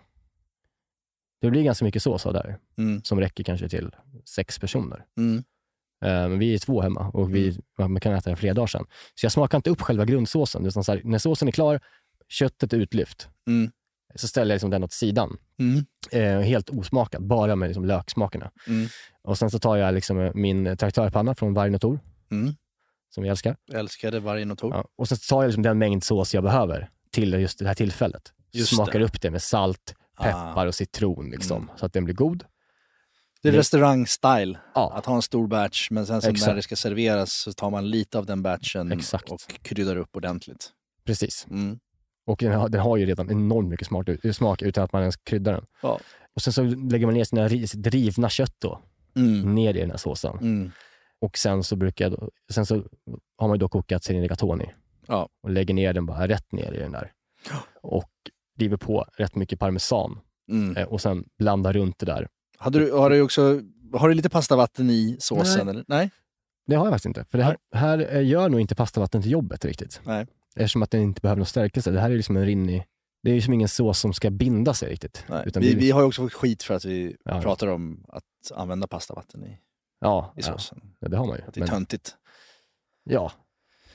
Det 1.42 1.50
blir 1.52 1.64
ganska 1.64 1.86
mycket 1.86 2.04
sås 2.04 2.26
av 2.26 2.34
där, 2.34 2.58
Mm. 2.78 3.04
som 3.04 3.20
räcker 3.20 3.44
kanske 3.44 3.70
till 3.70 3.96
sex 4.26 4.60
personer. 4.60 5.06
Mm. 5.18 5.44
Men 6.02 6.40
vi 6.40 6.54
är 6.54 6.60
två 6.60 6.82
hemma 6.82 7.08
och 7.10 7.36
vi 7.36 7.60
man 7.78 8.00
kan 8.00 8.14
äta 8.14 8.30
det 8.30 8.36
flera 8.36 8.54
dagar 8.54 8.68
sedan. 8.68 8.86
Så 9.16 9.26
jag 9.26 9.32
smakar 9.32 9.58
inte 9.58 9.70
upp 9.70 9.82
själva 9.82 10.06
grundsåsen. 10.06 10.66
Utan 10.66 10.84
så 10.84 10.92
här, 10.92 11.02
när 11.04 11.18
såsen 11.18 11.48
är 11.48 11.52
klar, 11.52 11.80
köttet 12.28 12.74
är 12.74 12.78
utlyft, 12.78 13.30
Mm. 13.48 13.72
Så 14.16 14.28
ställer 14.28 14.52
jag 14.52 14.56
liksom 14.56 14.70
den 14.70 14.84
åt 14.84 14.94
sidan. 14.94 15.38
Mm. 15.60 15.86
Eh, 16.12 16.40
helt 16.46 16.70
osmakad, 16.70 17.28
bara 17.28 17.56
med 17.56 17.70
liksom 17.70 17.86
löksmakerna. 17.86 18.52
Mm. 18.68 18.88
Och 19.24 19.38
sen 19.38 19.52
så 19.52 19.60
tar 19.60 19.76
jag 19.78 19.94
liksom 19.94 20.20
eh, 20.20 20.32
min 20.34 20.78
traktörpanna 20.78 21.36
från 21.36 21.54
Vargen 21.54 21.76
och 21.76 21.82
Tor, 21.82 22.00
Mm. 22.32 22.54
som 23.10 23.24
vi 23.24 23.30
älskar. 23.30 23.56
Jag 23.66 23.80
älskade 23.80 24.20
vargen 24.20 24.52
och. 24.52 24.60
Ja. 24.64 24.86
Och 24.96 25.08
sen 25.08 25.18
tar 25.30 25.42
jag 25.44 25.48
liksom 25.50 25.64
den 25.64 25.78
mängd 25.78 26.04
sås 26.04 26.34
jag 26.34 26.44
behöver 26.44 26.90
till 27.12 27.34
just 27.34 27.60
det 27.60 27.68
här 27.68 27.74
tillfället. 27.76 28.34
Just 28.52 28.76
Smakar 28.76 29.00
det. 29.00 29.06
upp 29.06 29.22
det 29.22 29.32
med 29.32 29.42
salt, 29.42 29.94
peppar 30.22 30.68
och 30.68 30.76
citron, 30.76 31.30
liksom, 31.30 31.58
Mm. 31.64 31.70
så 31.78 31.86
att 31.86 31.94
den 31.94 32.06
blir 32.06 32.16
god. 32.16 32.44
Det 33.44 33.50
är 33.50 33.54
restaurang-style. 33.54 34.58
Ja. 34.76 34.94
Att 34.96 35.06
ha 35.06 35.16
en 35.16 35.22
stor 35.22 35.48
batch, 35.48 35.92
men 35.92 36.06
sen 36.08 36.22
när 36.46 36.56
det 36.56 36.62
ska 36.62 36.76
serveras 36.76 37.34
så 37.34 37.54
tar 37.54 37.70
man 37.70 37.90
lite 37.90 38.18
av 38.18 38.26
den 38.26 38.44
batchen 38.44 38.92
Exakt. 38.92 39.30
och 39.30 39.40
kryddar 39.62 39.96
upp 39.96 40.16
ordentligt. 40.16 40.70
Precis. 41.06 41.48
Mm. 41.50 41.80
Och 42.26 42.38
den 42.40 42.52
har, 42.60 42.70
den 42.70 42.82
har 42.82 42.98
ju 42.98 43.06
redan 43.06 43.32
enormt 43.32 43.70
mycket 43.70 43.88
smak, 43.88 44.10
smak 44.34 44.62
utan 44.62 44.84
att 44.84 44.94
man 44.94 45.02
ens 45.02 45.16
kryddar 45.18 45.54
den. 45.54 45.66
Ja. 45.82 46.00
Och 46.36 46.42
sen 46.42 46.54
så 46.54 46.64
lägger 46.64 47.06
man 47.06 47.14
ner 47.16 47.24
sina 47.24 47.48
rivna 47.48 48.30
kött 48.30 48.56
då, 48.60 48.80
Mm. 49.16 49.56
ner 49.56 49.74
i 49.78 49.80
den 49.80 49.90
här 49.92 49.98
såsen. 49.98 50.38
Mm. 50.38 50.72
Och 51.22 51.38
sen 51.38 51.64
så 51.64 51.76
brukar 51.76 52.10
då, 52.10 52.30
sen 52.52 52.66
så 52.66 52.84
har 53.38 53.48
man 53.48 53.60
då 53.60 53.70
kokat 53.70 54.04
sin 54.04 54.22
rigatoni. 54.22 54.66
Ja. 55.08 55.30
Och 55.44 55.50
lägger 55.50 55.74
ner 55.74 55.94
den 55.94 56.06
bara 56.06 56.28
rätt 56.28 56.52
ner 56.52 56.74
i 56.74 56.80
den 56.80 56.92
där. 56.92 57.12
Och 57.82 58.12
river 58.58 58.78
på 58.78 59.06
rätt 59.18 59.36
mycket 59.36 59.60
parmesan. 59.60 60.20
Mm. 60.52 60.78
Eh, 60.78 60.84
och 60.88 61.02
sen 61.02 61.26
blandar 61.38 61.74
runt 61.74 62.00
det 62.00 62.06
där. 62.06 62.28
Hade 62.58 62.80
du, 62.80 62.92
har, 62.92 63.10
du 63.10 63.22
också, 63.22 63.62
har 63.94 64.10
du 64.10 64.16
lite 64.16 64.30
pastavatten 64.30 64.90
i 64.90 65.18
såsen? 65.20 65.66
Nej. 65.66 65.74
Eller? 65.74 65.86
Nej? 65.88 66.10
Det 66.68 66.76
har 66.76 66.86
jag 66.86 66.94
faktiskt 66.94 67.06
inte. 67.06 67.26
För 67.32 67.38
det 67.38 67.44
här, 67.44 67.58
här 67.74 68.16
eh, 68.16 68.28
gör 68.28 68.50
nog 68.50 68.60
inte 68.60 68.76
pastavatten 68.76 69.22
till 69.22 69.32
jobbet 69.32 69.66
riktigt. 69.66 70.02
Nej. 70.04 70.28
Eftersom 70.56 70.84
att 70.84 70.92
den 70.92 71.02
inte 71.02 71.22
behöver 71.22 71.38
någon 71.40 71.46
stärkelse. 71.46 71.92
Det 71.92 72.00
här 72.00 72.12
är 72.12 72.16
liksom 72.16 72.38
en 72.38 72.46
rinnig... 72.46 72.86
Det 73.24 73.32
är 73.32 73.36
ju 73.36 73.42
som 73.42 73.54
ingen 73.54 73.68
sås 73.68 74.00
som 74.00 74.14
ska 74.14 74.30
binda 74.30 74.74
sig 74.74 74.90
riktigt. 74.92 75.24
Nej. 75.30 75.44
Vi, 75.46 75.52
det, 75.74 75.80
vi 75.80 75.92
har 75.92 76.02
ju 76.02 76.08
också 76.08 76.22
fått 76.22 76.34
skit 76.34 76.64
för 76.64 76.74
att 76.74 76.86
vi 76.86 77.16
Ja. 77.26 77.42
pratar 77.42 77.68
om 77.68 78.06
att 78.10 78.24
använda 78.56 78.88
pastavatten 78.88 79.44
i, 79.46 79.58
ja, 80.00 80.34
i 80.38 80.42
ja, 80.42 80.46
såsen. 80.54 80.82
det 81.00 81.18
har 81.18 81.26
man 81.28 81.38
ju. 81.38 81.44
Att 81.48 81.54
det 81.54 81.58
är 81.60 81.62
Men, 81.62 81.70
töntigt. 81.70 82.16
ja, 83.04 83.32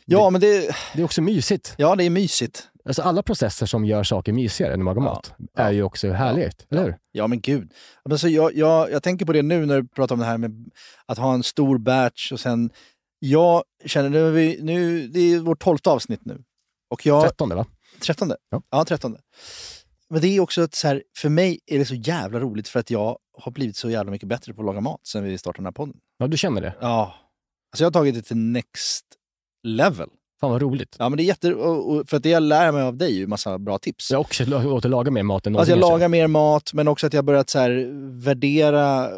Ja, 0.05 0.31
men 0.31 0.41
det, 0.41 0.61
det 0.95 1.01
är 1.01 1.05
också 1.05 1.23
mysigt. 1.23 1.75
ja, 1.79 1.97
det 1.97 2.05
är 2.05 2.11
mysigt. 2.11 2.69
Alltså 2.85 3.03
alla 3.03 3.23
processer 3.23 3.67
som 3.67 3.85
gör 3.85 4.03
saker 4.03 4.33
mysigare 4.33 4.77
man 4.77 4.85
lagar 4.95 5.09
Ja. 5.09 5.15
mat 5.15 5.33
Ja. 5.39 5.63
är 5.63 5.71
ju 5.71 5.83
också 5.83 6.11
härligt, 6.13 6.67
eller 6.71 6.83
hur? 6.85 6.97
Ja, 7.13 7.27
men 7.27 7.41
gud. 7.41 7.73
Men 8.05 8.19
så 8.19 8.29
jag, 8.29 8.55
jag, 8.55 8.91
jag 8.91 9.03
tänker 9.03 9.27
på 9.27 9.33
det 9.33 9.43
nu 9.43 9.67
när 9.67 9.81
du 9.83 9.89
pratar 9.89 10.15
om 10.15 10.19
det 10.19 10.27
här 10.27 10.39
med 10.39 10.71
att 11.07 11.19
ha 11.19 11.35
en 11.35 11.43
stor 11.43 11.79
batch 11.79 12.33
och 12.33 12.41
sen... 12.41 12.71
Jag 13.19 13.63
känner, 13.85 14.11
nu, 14.11 14.31
vi, 14.31 14.59
nu 14.63 15.09
det 15.09 15.21
är 15.21 15.39
vårt 15.39 15.63
tolfte 15.63 15.91
avsnitt 15.91 16.25
nu. 16.25 16.45
Och 16.91 17.07
jag, 17.07 17.23
Trettonde 17.23 17.55
va? 17.55 17.67
Trettonde? 18.01 18.37
Ja. 18.51 18.63
Ja, 18.71 18.85
trettonde. 18.85 19.21
Men 20.11 20.21
det 20.21 20.27
är 20.29 20.41
också 20.41 20.63
ett 20.63 20.75
så 20.75 20.89
här, 20.89 21.03
för 21.19 21.29
mig 21.29 21.61
är 21.67 21.79
det 21.79 21.85
så 21.85 21.95
jävla 21.95 22.41
roligt 22.41 22.69
för 22.69 22.81
att 22.81 22.91
jag 22.91 23.19
har 23.39 23.53
blivit 23.53 23.77
så 23.77 23.91
jävla 23.91 24.11
mycket 24.11 24.29
bättre 24.29 24.55
på 24.55 24.63
att 24.63 24.67
laga 24.67 24.81
mat 24.81 25.01
sen 25.07 25.25
vi 25.25 25.39
startade 25.39 25.59
den 25.59 25.67
här 25.67 25.73
podden. 25.73 25.97
Ja, 26.19 26.27
du 26.27 26.37
känner 26.37 26.61
det. 26.61 26.75
Ja. 26.81 27.15
Alltså 27.73 27.85
jag 27.85 27.87
har 27.87 27.93
tagit 27.93 28.15
det 28.15 28.23
till 28.23 28.37
next 28.37 29.05
level. 29.63 30.09
Fan 30.41 30.51
vad 30.51 30.63
roligt. 30.63 30.97
Ja, 30.99 31.09
men 31.09 31.17
det 31.17 31.23
är 31.23 31.25
jätte... 31.25 31.49
För 32.07 32.17
att 32.17 32.23
det 32.23 32.29
jag 32.29 32.43
lär 32.43 32.73
mig 32.73 32.83
av 32.83 32.97
dig 32.97 33.09
är 33.13 33.19
ju 33.19 33.27
massa 33.27 33.59
bra 33.59 33.79
tips. 33.79 34.11
Jag 34.11 34.19
har 34.19 34.25
också 34.25 34.45
låtit 34.45 34.91
laga 34.91 35.11
mer 35.11 35.23
mat 35.23 35.47
än 35.47 35.57
Alltså 35.57 35.73
jag 35.73 35.79
någonsin, 35.79 35.93
lagar 35.93 36.09
mer 36.09 36.27
mat, 36.27 36.71
men 36.75 36.89
också 36.89 37.07
att 37.07 37.13
jag 37.13 37.25
börjat 37.25 37.51
så 37.51 37.59
här 37.59 37.87
värdera 38.25 39.11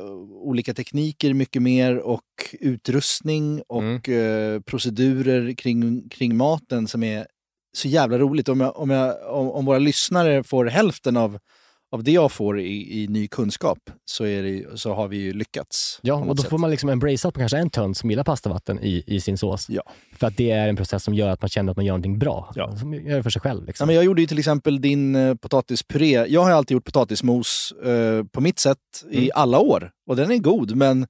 olika 0.43 0.75
tekniker 0.75 1.35
mycket 1.35 1.63
mer 1.63 1.99
och 1.99 2.23
utrustning 2.61 3.63
och 3.69 3.83
Mm. 4.09 4.55
eh, 4.55 4.61
procedurer 4.61 5.55
kring, 5.55 6.09
kring 6.09 6.37
maten 6.37 6.89
som 6.89 7.03
är 7.03 7.27
så 7.77 7.89
jävla 7.89 8.19
roligt. 8.19 8.49
Om, 8.49 8.61
jag, 8.61 8.77
om, 8.77 8.91
jag, 8.91 9.15
om, 9.35 9.51
om 9.51 9.65
våra 9.65 9.79
lyssnare 9.79 10.43
får 10.45 10.67
hälften 10.67 11.17
av, 11.17 11.39
av 11.93 12.05
det 12.05 12.11
jag 12.13 12.33
får 12.33 12.61
i, 12.61 13.03
i 13.03 13.09
ny 13.09 13.29
kunskap 13.29 13.79
så, 14.05 14.25
är 14.25 14.43
det, 14.43 14.79
så 14.81 14.95
har 14.95 15.09
vi 15.09 15.17
ju 15.17 15.33
lyckats. 15.33 16.01
Ja, 16.03 16.15
och 16.15 16.37
då 16.37 16.43
sätt. 16.43 16.51
får 16.51 16.59
man 16.59 16.71
liksom 16.71 16.89
embracea 16.89 17.31
på 17.31 17.39
kanske 17.41 17.59
en 17.59 17.71
tönt 17.71 17.97
som 17.97 18.11
gillar 18.11 18.25
pastavatten 18.25 18.79
i, 18.83 19.05
i 19.07 19.21
sin 19.21 19.39
sås. 19.39 19.67
Ja. 19.69 19.83
För 20.13 20.27
att 20.27 20.37
det 20.37 20.51
är 20.51 20.69
en 20.69 20.77
process 20.77 21.05
som 21.05 21.15
gör 21.15 21.29
att 21.29 21.43
man 21.43 21.49
känner 21.49 21.71
att 21.71 21.77
man 21.77 21.85
gör 21.87 21.93
någonting 21.93 22.19
bra. 22.19 22.53
Ja. 22.55 22.77
Som 22.77 22.95
gör 22.95 23.17
det 23.17 23.23
för 23.23 23.31
sig 23.31 23.43
själv. 23.43 23.61
Ja, 23.63 23.67
Liksom. 23.67 23.87
men 23.87 23.95
jag 23.97 24.05
gjorde 24.05 24.21
ju 24.21 24.27
till 24.27 24.39
exempel 24.39 24.81
din 24.81 25.15
eh, 25.17 25.35
potatispuré. 25.35 26.27
Jag 26.29 26.43
har 26.45 26.51
alltid 26.51 26.75
gjort 26.75 26.85
potatismos 26.85 27.73
eh, 27.85 28.25
på 28.25 28.41
mitt 28.41 28.59
sätt 28.59 28.79
i 29.11 29.17
Mm. 29.19 29.31
alla 29.35 29.59
år. 29.59 29.91
Och 30.07 30.17
den 30.17 30.31
är 30.31 30.39
god, 30.39 30.77
men 30.77 31.07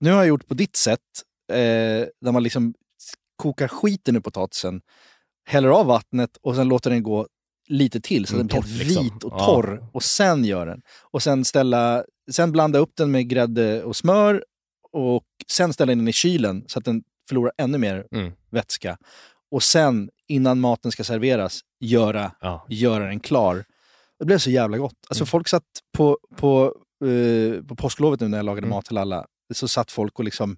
nu 0.00 0.10
har 0.10 0.16
jag 0.18 0.26
gjort 0.28 0.48
på 0.48 0.54
ditt 0.54 0.76
sätt. 0.76 1.00
Eh, 1.52 1.56
där 2.20 2.32
man 2.32 2.42
liksom 2.42 2.74
kokar 3.36 3.68
skiten 3.68 4.16
ur 4.16 4.20
potatisen, 4.20 4.80
häller 5.48 5.68
av 5.68 5.86
vattnet 5.86 6.30
och 6.42 6.54
sen 6.56 6.68
låter 6.68 6.90
den 6.90 7.02
gå 7.02 7.26
lite 7.70 8.00
till 8.00 8.26
så 8.26 8.34
att 8.34 8.40
Mm, 8.40 8.46
den 8.46 8.62
blir 8.62 8.84
liksom. 8.84 9.04
vit 9.04 9.24
och 9.24 9.32
Ja. 9.32 9.44
torr. 9.46 9.84
Och 9.92 10.02
sen 10.02 10.44
gör 10.44 10.66
den. 10.66 10.82
Och 11.00 11.22
sen, 11.22 11.44
ställa, 11.44 12.04
sen 12.30 12.52
blanda 12.52 12.78
upp 12.78 12.92
den 12.96 13.10
med 13.10 13.28
grädde 13.28 13.84
och 13.84 13.96
smör 13.96 14.44
och 14.92 15.24
sen 15.52 15.72
ställa 15.72 15.92
in 15.92 15.98
den 15.98 16.08
i 16.08 16.12
kylen 16.12 16.64
så 16.66 16.78
att 16.78 16.84
den 16.84 17.02
förlorar 17.28 17.52
ännu 17.58 17.78
mer 17.78 18.06
Mm. 18.12 18.32
vätska. 18.50 18.98
Och 19.50 19.62
sen, 19.62 20.10
innan 20.28 20.60
maten 20.60 20.92
ska 20.92 21.04
serveras, 21.04 21.60
göra, 21.80 22.32
Ja. 22.40 22.66
göra 22.68 23.04
den 23.06 23.20
klar. 23.20 23.64
Det 24.18 24.24
blev 24.24 24.38
så 24.38 24.50
jävla 24.50 24.78
gott. 24.78 24.94
Alltså 25.08 25.22
Mm. 25.22 25.26
folk 25.26 25.48
satt 25.48 25.64
på, 25.96 26.18
på, 26.36 26.74
eh, 27.04 27.62
på 27.62 27.76
påsklovet 27.76 28.20
nu 28.20 28.28
när 28.28 28.38
jag 28.38 28.44
lagade 28.44 28.66
Mm. 28.66 28.76
mat 28.76 28.84
till 28.84 28.98
alla, 28.98 29.26
så 29.54 29.68
satt 29.68 29.90
folk 29.90 30.18
och 30.18 30.24
liksom... 30.24 30.56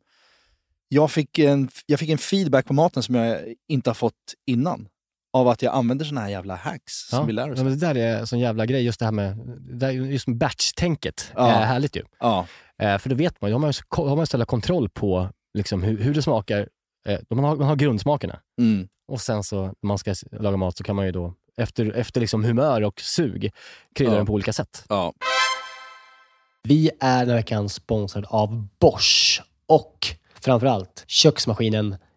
Jag 0.88 1.11
fick, 1.11 1.38
en, 1.38 1.68
jag 1.87 1.98
fick 1.98 2.09
en 2.11 2.18
feedback 2.18 2.66
på 2.66 2.72
maten 2.72 3.03
som 3.03 3.14
jag 3.14 3.55
inte 3.68 3.90
har 3.90 3.94
fått 3.94 4.35
innan. 4.46 4.88
Av 5.35 5.49
att 5.49 5.62
jag 5.62 5.75
använder 5.75 6.05
såna 6.05 6.21
här 6.21 6.29
jävla 6.29 6.55
hacks 6.57 6.92
som 7.09 7.27
vi 7.27 7.33
lär 7.33 7.51
oss. 7.53 7.59
Ja, 7.59 7.64
men 7.64 7.73
det 7.79 7.87
där 7.87 7.95
är 7.97 8.18
en 8.18 8.27
sån 8.27 8.38
jävla 8.38 8.66
grej, 8.66 8.85
just 8.85 8.99
det 8.99 9.05
här 9.05 9.12
med 9.12 9.37
det 9.61 9.77
där, 9.77 9.90
just 9.90 10.27
med 10.27 10.37
batch-tänket. 10.37 11.33
Ja. 11.37 11.49
är 11.51 11.64
härligt 11.66 11.97
ju. 11.97 12.03
Ja. 12.21 12.47
Eh, 12.79 12.99
för 12.99 13.09
då 13.11 13.14
vet 13.16 13.40
man, 13.40 13.51
då 13.51 13.55
har 13.55 13.61
man 13.61 13.68
ju 13.68 13.73
så- 13.73 13.83
har 13.97 14.07
man 14.16 14.18
ju 14.18 14.27
ställt 14.27 14.49
kontroll 14.49 14.88
på 14.88 15.29
liksom, 15.59 15.83
hur, 15.83 15.99
hur 15.99 16.14
det 16.14 16.23
smakar. 16.23 16.68
Eh, 17.09 17.18
man, 17.31 17.45
har, 17.45 17.57
man 17.57 17.66
har 17.68 17.77
grundsmakerna. 17.77 18.40
Mm. 18.61 18.88
Och 19.09 19.21
sen 19.21 19.42
så 19.45 19.62
när 19.64 19.87
man 19.87 19.99
ska 19.99 20.14
laga 20.33 20.57
mat 20.57 20.77
så 20.77 20.85
kan 20.85 20.97
man 20.97 21.07
ju 21.07 21.12
då 21.12 21.35
efter, 21.57 21.92
efter 21.92 22.21
liksom 22.21 22.45
humör 22.45 22.83
och 22.83 23.01
sug 23.01 23.51
krydda 23.95 24.12
Ja. 24.12 24.16
den 24.16 24.27
på 24.27 24.33
olika 24.33 24.53
sätt. 24.53 24.85
Ja. 24.88 25.12
Vi 26.62 26.90
är 27.01 27.18
den 27.21 27.29
här 27.29 27.37
veckan 27.37 27.68
sponsrade 27.68 28.27
av 28.31 28.66
Bosch 28.81 29.42
och 29.66 29.99
framförallt 30.40 31.05
köksmaskinen 31.07 31.97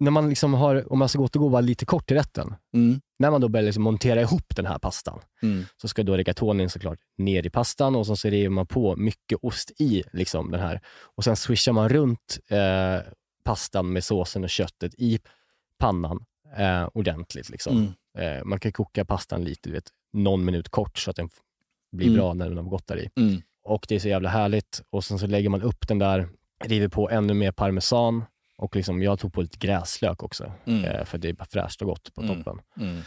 När 0.00 0.10
man 0.10 0.28
liksom 0.28 0.54
har, 0.54 0.92
om 0.92 0.98
man 0.98 1.08
ska 1.08 1.18
återgå 1.18 1.60
lite 1.60 1.86
kort 1.86 2.06
till 2.06 2.16
rätten. 2.16 2.54
Mm. 2.74 3.00
När 3.18 3.30
man 3.30 3.40
då 3.40 3.48
börjar 3.48 3.64
liksom 3.64 3.82
montera 3.82 4.20
ihop 4.20 4.56
den 4.56 4.66
här 4.66 4.78
pastan 4.78 5.20
Mm. 5.42 5.64
så 5.76 5.88
ska 5.88 6.02
då 6.02 6.16
rigatonin 6.16 6.70
såklart 6.70 6.98
ner 7.18 7.46
i 7.46 7.50
pastan 7.50 7.96
och 7.96 8.06
så, 8.06 8.28
river 8.28 8.48
man 8.48 8.66
på 8.66 8.96
mycket 8.96 9.38
ost 9.42 9.70
i 9.80 10.02
liksom 10.12 10.50
den 10.50 10.60
här. 10.60 10.80
Och 11.16 11.24
sen 11.24 11.36
swishar 11.36 11.72
man 11.72 11.88
runt 11.88 12.38
eh, 12.48 13.12
pastan 13.44 13.92
med 13.92 14.04
såsen 14.04 14.44
och 14.44 14.50
köttet 14.50 14.94
i 14.98 15.18
pannan 15.78 16.24
eh, 16.56 16.88
ordentligt. 16.94 17.50
Liksom. 17.50 17.76
Mm. 18.18 18.38
Eh, 18.38 18.44
man 18.44 18.60
kan 18.60 18.72
koka 18.72 19.04
pastan 19.04 19.44
lite, 19.44 19.70
vet, 19.70 19.88
någon 20.12 20.44
minut 20.44 20.68
kort 20.68 20.98
så 20.98 21.10
att 21.10 21.16
den 21.16 21.28
blir 21.92 22.06
Mm. 22.06 22.18
bra 22.18 22.34
när 22.34 22.48
den 22.48 22.56
har 22.58 22.64
gått 22.64 22.86
där 22.86 22.96
i. 22.98 23.10
Mm. 23.20 23.42
Och 23.64 23.84
det 23.88 23.94
är 23.94 23.98
så 23.98 24.08
jävla 24.08 24.28
härligt. 24.28 24.82
Och 24.90 25.04
sen 25.04 25.18
så 25.18 25.26
lägger 25.26 25.48
man 25.48 25.62
upp 25.62 25.88
den 25.88 25.98
där, 25.98 26.28
river 26.64 26.88
på 26.88 27.10
ännu 27.10 27.34
mer 27.34 27.52
parmesan 27.52 28.24
och 28.58 28.76
liksom, 28.76 29.02
jag 29.02 29.18
tog 29.18 29.32
på 29.32 29.42
lite 29.42 29.58
gräslök 29.58 30.22
också, 30.22 30.52
Mm. 30.66 30.84
eh, 30.84 31.04
för 31.04 31.18
det 31.18 31.28
är 31.28 31.32
bara 31.32 31.44
fräscht 31.44 31.82
och 31.82 31.88
gott 31.88 32.14
på 32.14 32.20
Mm. 32.22 32.36
toppen. 32.42 32.60
Mm. 32.80 33.02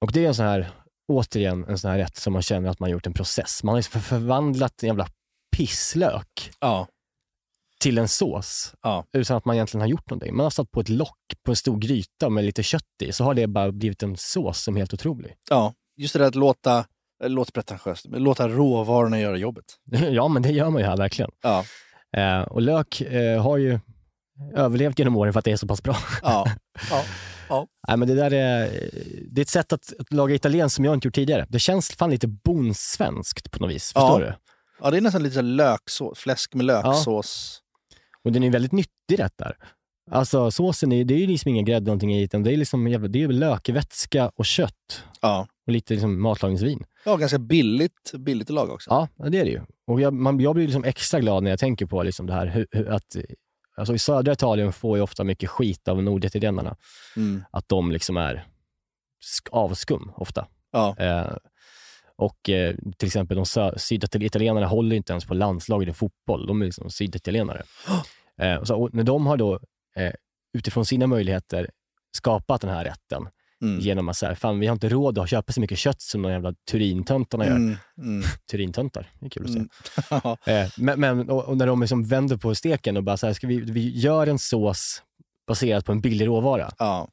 Och 0.00 0.12
det 0.12 0.24
är 0.24 0.28
en 0.28 0.34
sån 0.34 0.46
här, 0.46 0.70
återigen, 1.12 1.64
en 1.68 1.78
sån 1.78 1.90
här 1.90 1.98
rätt 1.98 2.16
som 2.16 2.32
man 2.32 2.42
känner 2.42 2.70
att 2.70 2.80
man 2.80 2.86
har 2.88 2.92
gjort 2.92 3.06
en 3.06 3.12
process. 3.12 3.62
Man 3.62 3.72
har 3.72 3.78
liksom 3.78 4.00
förvandlat 4.00 4.82
en 4.82 4.86
jävla 4.86 5.06
pisslök 5.56 6.50
Ja. 6.60 6.86
till 7.80 7.98
en 7.98 8.08
sås 8.08 8.74
Ja. 8.82 9.04
utan 9.12 9.36
att 9.36 9.44
man 9.44 9.54
egentligen 9.54 9.80
har 9.80 9.88
gjort 9.88 10.10
någonting. 10.10 10.36
Man 10.36 10.44
har 10.44 10.50
satt 10.50 10.70
på 10.70 10.80
ett 10.80 10.88
lock 10.88 11.18
på 11.44 11.52
en 11.52 11.56
stor 11.56 11.78
gryta 11.78 12.28
med 12.28 12.44
lite 12.44 12.62
kött 12.62 12.82
i, 13.02 13.12
så 13.12 13.24
har 13.24 13.34
det 13.34 13.46
bara 13.46 13.72
blivit 13.72 14.02
en 14.02 14.16
sås 14.16 14.62
som 14.62 14.74
är 14.76 14.80
helt 14.80 14.94
otrolig. 14.94 15.34
ja, 15.50 15.74
just 15.96 16.12
det 16.12 16.18
där 16.18 16.26
att 16.26 16.34
låta, 16.34 16.84
det 17.20 17.28
låter 17.28 17.52
pretentiöst, 17.52 18.06
men 18.08 18.22
låta 18.22 18.48
råvarorna 18.48 19.20
göra 19.20 19.36
jobbet. 19.36 19.64
ja, 20.10 20.28
men 20.28 20.42
det 20.42 20.50
gör 20.50 20.70
man 20.70 20.82
ju 20.82 20.88
här 20.88 20.96
verkligen. 20.96 21.30
Ja. 21.42 21.64
Eh, 22.16 22.40
och 22.42 22.62
lök 22.62 23.00
eh, 23.00 23.42
har 23.42 23.56
ju 23.56 23.80
överlevt 24.54 24.98
genom 24.98 25.16
åren 25.16 25.32
för 25.32 25.38
att 25.38 25.44
det 25.44 25.52
är 25.52 25.56
så 25.56 25.66
pass 25.66 25.82
bra. 25.82 25.96
Ja. 26.22 26.46
ja. 27.48 27.66
Nej, 27.88 27.96
men 27.96 28.08
det 28.08 28.14
där 28.14 28.30
är, 28.32 28.70
det 29.30 29.40
är 29.40 29.42
ett 29.42 29.48
sätt 29.48 29.72
att, 29.72 29.92
laga 30.10 30.34
italienskt 30.34 30.76
som 30.76 30.84
jag 30.84 30.94
inte 30.94 31.08
gjort 31.08 31.14
tidigare. 31.14 31.46
Det 31.48 31.58
känns 31.58 31.88
fan 31.90 32.10
lite 32.10 32.26
bondsvenskt 32.28 33.50
på 33.50 33.58
något 33.58 33.70
vis. 33.70 33.84
Förstår 33.92 34.22
Ja. 34.22 34.26
du? 34.26 34.34
ja, 34.80 34.90
det 34.90 34.96
är 34.96 35.00
nästan 35.00 35.22
lite 35.22 35.34
så 35.34 35.42
löksås, 35.42 36.18
fläsk 36.18 36.54
med 36.54 36.66
löksås. 36.66 37.60
Och 38.24 38.32
den 38.32 38.42
är 38.42 38.50
väldigt 38.50 38.72
nyttig 38.72 39.18
rätt 39.18 39.38
där. 39.38 39.56
Alltså 40.10 40.50
såsen, 40.50 40.92
är, 40.92 41.04
det 41.04 41.14
är 41.14 41.18
ju 41.18 41.26
liksom 41.26 41.48
ingen 41.50 41.64
grädde 41.64 41.86
någonting 41.86 42.14
i, 42.14 42.22
utan 42.22 42.42
det 42.42 42.52
är 42.52 42.56
liksom 42.56 42.84
det 42.84 43.22
är 43.22 43.28
lökvätska 43.28 44.30
och 44.36 44.46
kött 44.46 45.02
Ja. 45.20 45.46
och 45.66 45.72
lite 45.72 45.92
liksom 45.94 46.22
matlagningsvin. 46.22 46.84
ja, 47.04 47.16
ganska 47.16 47.38
billigt, 47.38 48.12
billigt 48.18 48.50
att 48.50 48.54
laga 48.54 48.72
också. 48.72 48.90
Ja, 48.90 49.28
det 49.28 49.38
är 49.38 49.44
det 49.44 49.50
ju. 49.50 49.60
Och 49.86 50.00
jag, 50.00 50.12
man, 50.14 50.40
jag 50.40 50.54
blir 50.54 50.64
liksom 50.64 50.84
extra 50.84 51.20
glad 51.20 51.42
när 51.42 51.50
jag 51.50 51.58
tänker 51.60 51.86
på 51.86 52.02
liksom 52.02 52.26
det 52.26 52.32
här 52.32 52.46
hur, 52.46 52.66
hur, 52.70 52.88
att 52.88 53.16
alltså 53.78 53.94
I 53.94 53.98
södra 53.98 54.32
Italien 54.32 54.72
får 54.72 54.96
ju 54.96 55.02
ofta 55.02 55.24
mycket 55.24 55.50
skit 55.50 55.88
av 55.88 56.02
norditalienarna. 56.02 56.76
Mm. 57.16 57.44
Att 57.50 57.68
de 57.68 57.92
liksom 57.92 58.16
är 58.16 58.46
sk- 59.24 59.48
avskum 59.50 60.12
ofta. 60.16 60.46
Ja. 60.72 60.96
Eh, 60.98 61.36
och 62.16 62.48
eh, 62.48 62.74
till 62.96 63.06
exempel 63.06 63.36
de 63.36 63.72
syditalienarna 63.76 64.66
håller 64.66 64.96
inte 64.96 65.12
ens 65.12 65.24
på 65.24 65.34
landslaget 65.34 65.88
i 65.88 65.92
fotboll. 65.92 66.46
De 66.46 66.62
är 66.62 66.66
liksom 66.66 66.90
syditalienare. 66.90 67.62
Eh, 68.40 68.54
och 68.54 68.66
så, 68.66 68.82
och 68.82 68.94
när 68.94 69.04
de 69.04 69.26
har 69.26 69.36
då 69.36 69.60
eh, 69.96 70.12
utifrån 70.52 70.84
sina 70.86 71.06
möjligheter 71.06 71.70
skapat 72.16 72.60
den 72.60 72.70
här 72.70 72.84
rätten 72.84 73.28
Mm. 73.62 73.80
genom 73.80 74.08
att 74.08 74.16
säga, 74.16 74.36
fan 74.36 74.58
vi 74.58 74.66
har 74.66 74.72
inte 74.72 74.88
råd 74.88 75.18
att 75.18 75.30
köpa 75.30 75.52
så 75.52 75.60
mycket 75.60 75.78
kött 75.78 76.02
som 76.02 76.22
de 76.22 76.32
jävla 76.32 76.54
Turintöntarna 76.70 77.46
gör. 77.46 77.56
Mm. 77.56 77.76
Mm. 77.98 78.22
Turintöntar, 78.50 79.10
det 79.20 79.26
är 79.26 79.30
kul 79.30 79.44
att 79.44 79.52
se. 79.52 79.58
Mm. 79.58 80.36
Eh, 80.46 80.70
men, 80.76 81.00
men, 81.00 81.30
och, 81.30 81.44
och 81.44 81.56
när 81.56 81.66
de 81.66 81.80
liksom 81.80 82.04
vänder 82.04 82.36
på 82.36 82.54
steken 82.54 82.96
och 82.96 83.04
bara 83.04 83.16
så 83.16 83.26
här, 83.26 83.34
ska 83.34 83.46
vi, 83.46 83.60
vi 83.60 83.98
gör 83.98 84.26
en 84.26 84.38
sås 84.38 85.02
baserat 85.46 85.84
på 85.84 85.92
en 85.92 86.00
billig 86.00 86.26
råvara. 86.26 86.70
Ja. 86.78 87.08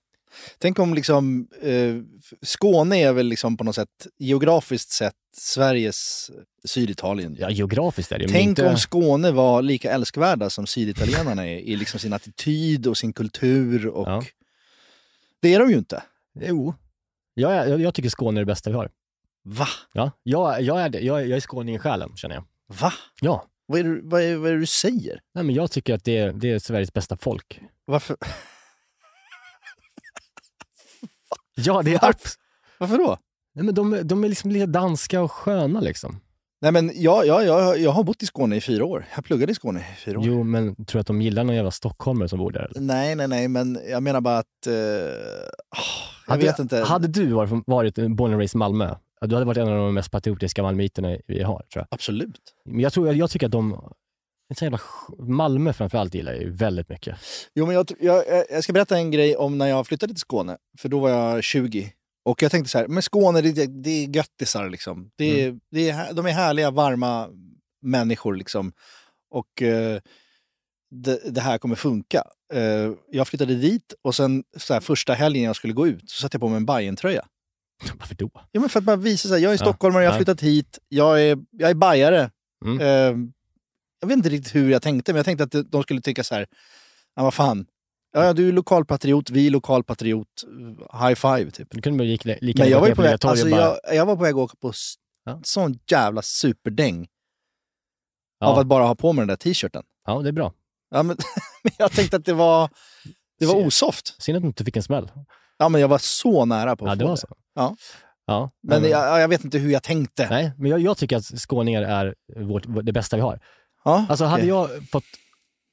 Tänk 0.58 0.80
om 0.80 0.94
liksom, 0.94 1.48
eh, 1.62 1.96
Skåne 2.42 2.98
är 2.98 3.14
väl 3.14 3.28
liksom 3.28 3.58
på 3.58 3.64
något 3.64 3.76
sätt 3.76 4.08
geografiskt 4.18 4.92
sett 4.92 5.14
Sveriges 5.38 6.32
Syditalien. 6.66 7.36
Ja, 7.40 7.50
geografiskt 7.50 8.12
är 8.12 8.20
det 8.20 8.28
Tänk 8.28 8.48
inte... 8.48 8.70
om 8.70 8.78
Skåne 8.78 9.32
var 9.32 9.62
lika 9.62 9.92
älskvärda 9.92 10.50
som 10.50 10.68
syditalienarna 10.68 11.48
är 11.48 11.58
i 11.58 11.76
liksom 11.76 12.00
sin 12.00 12.14
attityd 12.14 12.88
och 12.88 12.98
sin 12.98 13.14
kultur. 13.14 13.88
Och... 13.88 14.08
Ja. 14.08 14.24
Det 15.42 15.54
är 15.54 15.60
de 15.60 15.70
ju 15.70 15.78
inte. 15.78 16.04
Jo. 16.42 16.74
Jag, 17.34 17.70
jag, 17.70 17.82
jag 17.82 17.94
tycker 17.94 18.10
Skåne 18.10 18.40
är 18.40 18.42
det 18.42 18.46
bästa 18.46 18.70
vi 18.70 18.76
har. 18.76 18.92
Va? 19.44 19.68
Ja, 19.94 20.12
jag, 20.24 20.62
jag, 20.62 20.82
är, 20.82 20.90
det. 20.90 21.00
jag, 21.00 21.28
jag 21.28 21.38
är 21.38 21.40
skåning 21.42 21.76
i 21.76 21.80
själen, 21.80 22.16
känner 22.16 22.36
jag. 22.36 22.46
Va? 22.82 22.94
Ja. 23.22 23.46
Vad 23.66 23.80
är, 23.80 24.00
vad, 24.04 24.22
är, 24.22 24.36
vad 24.38 24.50
är 24.50 24.54
det 24.54 24.60
du 24.60 24.66
säger? 24.66 25.22
Nej, 25.34 25.44
men 25.44 25.56
jag 25.56 25.72
tycker 25.72 25.94
att 25.94 26.04
det 26.04 26.18
är, 26.18 26.34
det 26.34 26.52
är 26.52 26.60
Sveriges 26.60 26.94
bästa 26.94 27.18
folk. 27.18 27.60
Varför, 27.86 28.18
Ja, 31.56 31.82
det 31.82 31.94
är 31.94 32.00
Varför? 32.02 32.30
varför 32.78 32.98
då? 32.98 33.18
Nej, 33.54 33.66
men 33.66 33.76
de, 33.76 34.02
de 34.04 34.24
är 34.24 34.30
liksom 34.30 34.52
lite 34.52 34.66
danska 34.66 35.22
och 35.22 35.32
sköna 35.32 35.80
liksom. 35.80 36.20
Nej 36.66 36.72
men 36.72 36.92
jag, 36.96 37.26
jag, 37.28 37.46
jag, 37.46 37.80
jag 37.80 37.92
har 37.92 38.04
bott 38.04 38.24
i 38.24 38.26
Skåne 38.26 38.56
i 38.56 38.62
fyra 38.62 38.86
år. 38.86 39.06
Jag 39.16 39.26
pluggade 39.26 39.52
i 39.52 39.56
Skåne 39.56 39.80
i 39.80 40.00
fyra 40.00 40.20
år. 40.20 40.26
Jo, 40.26 40.44
men 40.44 40.76
tror 40.76 40.94
du 40.94 41.00
att 41.00 41.08
de 41.08 41.22
gillar 41.22 41.44
någon 41.44 41.56
jävla 41.56 41.72
stockholmare 41.72 42.30
som 42.30 42.40
bor 42.40 42.52
där? 42.52 42.60
Eller? 42.72 42.82
Nej, 42.82 43.16
nej, 43.16 43.28
nej, 43.28 43.48
men 43.48 43.80
jag 43.90 44.04
menar 44.04 44.22
bara 44.22 44.38
att... 44.38 44.68
Eh, 44.68 44.74
ah, 44.74 45.82
jag 46.28 46.34
Hade, 46.34 46.46
vet 46.46 46.60
inte. 46.60 46.78
Hade 46.78 47.08
du 47.08 47.28
varit, 47.28 47.64
varit 47.68 47.96
born 47.96 48.32
and 48.32 48.40
raised 48.40 48.56
i 48.56 48.58
Malmö, 48.58 48.96
du 49.22 49.34
hade 49.36 49.46
varit 49.46 49.58
en 49.58 49.68
av 49.68 49.76
de 49.78 49.94
mest 49.94 50.12
patriotiska 50.12 50.64
malmöiterna 50.64 51.18
vi 51.28 51.44
har, 51.44 51.58
tror 51.58 51.66
jag. 51.82 51.88
Absolut. 51.92 52.42
Men 52.66 52.80
jag, 52.80 52.94
tror, 52.94 53.14
jag 53.14 53.30
tycker 53.30 53.46
att 53.46 53.52
de, 53.52 53.82
jävla, 54.62 54.80
Malmö 55.20 55.74
framförallt 55.74 56.16
gillar 56.16 56.32
jag 56.34 56.42
ju 56.42 56.52
väldigt 56.52 56.90
mycket. 56.90 57.16
Jo, 57.56 57.66
men 57.66 57.76
jag, 57.76 57.92
jag, 58.00 58.16
jag- 58.28 58.46
jag 58.50 58.64
ska 58.64 58.74
berätta 58.74 58.98
en 58.98 59.12
grej 59.12 59.36
om 59.36 59.58
när 59.58 59.68
jag 59.68 59.88
flyttade 59.88 60.14
till 60.14 60.20
Skåne. 60.22 60.58
För 60.80 60.90
då 60.90 61.00
var 61.00 61.10
jag 61.10 61.44
20. 61.44 61.92
Och 62.26 62.42
jag 62.42 62.52
tänkte 62.52 62.70
så 62.72 62.78
här, 62.78 62.88
men 62.88 63.04
Skåne 63.04 63.42
det, 63.42 63.66
det 63.84 63.90
är 63.90 64.08
göttisar 64.16 64.70
liksom. 64.70 65.12
Det 65.16 65.44
är, 65.44 65.60
det 65.72 65.90
är, 65.90 65.94
här- 65.94 66.14
de 66.14 66.26
är 66.26 66.32
härliga, 66.32 66.72
varma 66.72 67.30
människor 67.82 68.36
liksom. 68.36 68.74
Och 69.32 69.62
eh, 69.62 70.00
det, 70.92 71.20
det 71.34 71.42
här 71.42 71.58
kommer 71.58 71.76
funka. 71.76 72.24
Eh, 72.54 72.92
jag 73.12 73.28
flyttade 73.28 73.56
dit 73.56 73.94
och 74.02 74.16
sen 74.16 74.44
så 74.58 74.74
här, 74.74 74.82
första 74.82 75.14
helgen 75.14 75.44
jag 75.44 75.56
skulle 75.56 75.74
gå 75.74 75.88
ut 75.88 76.10
så 76.10 76.22
satte 76.22 76.36
jag 76.36 76.42
på 76.42 76.48
mig 76.50 76.58
en 76.58 76.66
Bajen-tröja. 76.66 77.26
Varför 78.00 78.16
då? 78.16 78.30
Ja, 78.52 78.60
men 78.60 78.70
för 78.70 78.80
att 78.80 78.86
bara 78.86 78.96
visa 78.96 79.30
sig, 79.30 79.42
jag 79.44 79.54
är 79.54 79.58
stockholmare, 79.58 80.04
jag 80.04 80.12
har 80.12 80.18
flyttat 80.20 80.42
hit, 80.42 80.80
jag 80.90 81.22
är, 81.24 81.38
jag 81.52 81.70
är 81.70 81.74
bajare. 81.76 82.32
Mm. 82.66 82.80
Eh, 82.82 83.28
jag 84.00 84.08
vet 84.08 84.18
inte 84.18 84.30
riktigt 84.30 84.56
hur 84.56 84.70
jag 84.72 84.82
tänkte, 84.82 85.14
men 85.14 85.18
jag 85.18 85.26
tänkte 85.26 85.44
att 85.60 85.72
de 85.72 85.84
skulle 85.84 86.02
tycka 86.02 86.24
så 86.24 86.36
här, 86.36 86.48
ja 87.16 87.24
vad 87.24 87.34
fan, 87.34 87.66
Ja, 88.18 88.34
du 88.34 88.48
är 88.48 88.52
lokalpatriot, 88.52 89.30
vi 89.30 89.48
är 89.48 89.52
lokalpatriot. 89.52 90.28
High 91.02 91.16
five, 91.16 91.52
typ. 91.52 91.68
Du 91.72 91.82
kunde 91.82 92.04
lika, 92.04 92.38
lika 92.42 92.64
Men 92.64 92.72
jag 92.72 92.82
var, 92.82 92.96
på 92.96 93.02
väg, 93.02 93.26
alltså, 93.26 93.50
jag, 93.50 93.78
jag 93.94 94.06
var 94.06 94.16
på 94.16 94.24
väg 94.24 94.34
att 94.34 94.40
åka 94.40 94.56
på 94.62 94.74
Ja. 95.28 95.40
sån 95.44 95.80
jävla 95.92 96.22
superdäng 96.22 97.08
ja, 98.40 98.48
av 98.48 98.60
att 98.60 98.68
bara 98.68 98.84
ha 98.84 98.96
på 98.96 99.14
mig 99.14 99.22
den 99.22 99.28
där 99.28 99.36
t-shirten. 99.36 99.84
ja, 100.06 100.20
det 100.22 100.30
är 100.30 100.34
bra. 100.34 100.54
Ja, 100.90 101.04
men, 101.04 101.18
men 101.64 101.72
jag 101.78 101.92
tänkte 101.92 102.18
att 102.18 102.26
det 102.26 102.34
var, 102.34 102.70
det 103.40 103.46
var 103.46 103.56
osoft. 103.56 104.22
Synd 104.24 104.36
att 104.38 104.42
du 104.44 104.48
inte 104.48 104.66
fick 104.66 104.78
en 104.78 104.84
smäll. 104.84 105.12
Ja, 105.58 105.70
men 105.70 105.82
jag 105.82 105.88
var 105.88 105.98
så 105.98 106.46
nära 106.46 106.76
på 106.76 106.86
att 106.86 106.90
Ja, 106.92 106.96
det 106.96 107.04
få 107.04 107.08
var 107.08 107.16
det. 107.16 107.22
så. 107.22 107.28
Ja. 107.56 107.76
Ja, 108.28 108.52
Men 108.64 108.82
nej, 108.82 108.92
jag, 108.92 109.22
jag 109.22 109.28
vet 109.28 109.44
inte 109.44 109.58
hur 109.58 109.72
jag 109.72 109.84
tänkte. 109.84 110.28
Nej, 110.30 110.52
men 110.58 110.72
jag, 110.72 110.80
jag 110.80 110.98
tycker 110.98 111.18
att 111.18 111.26
skåningar 111.26 111.82
är 111.82 112.16
vårt, 112.44 112.64
det 112.84 112.92
bästa 112.94 113.16
vi 113.16 113.22
har. 113.22 113.40
Ja, 113.84 114.06
Alltså 114.10 114.26
hade 114.26 114.54
okej. 114.54 114.74
jag 114.78 114.90
fått... 114.90 115.04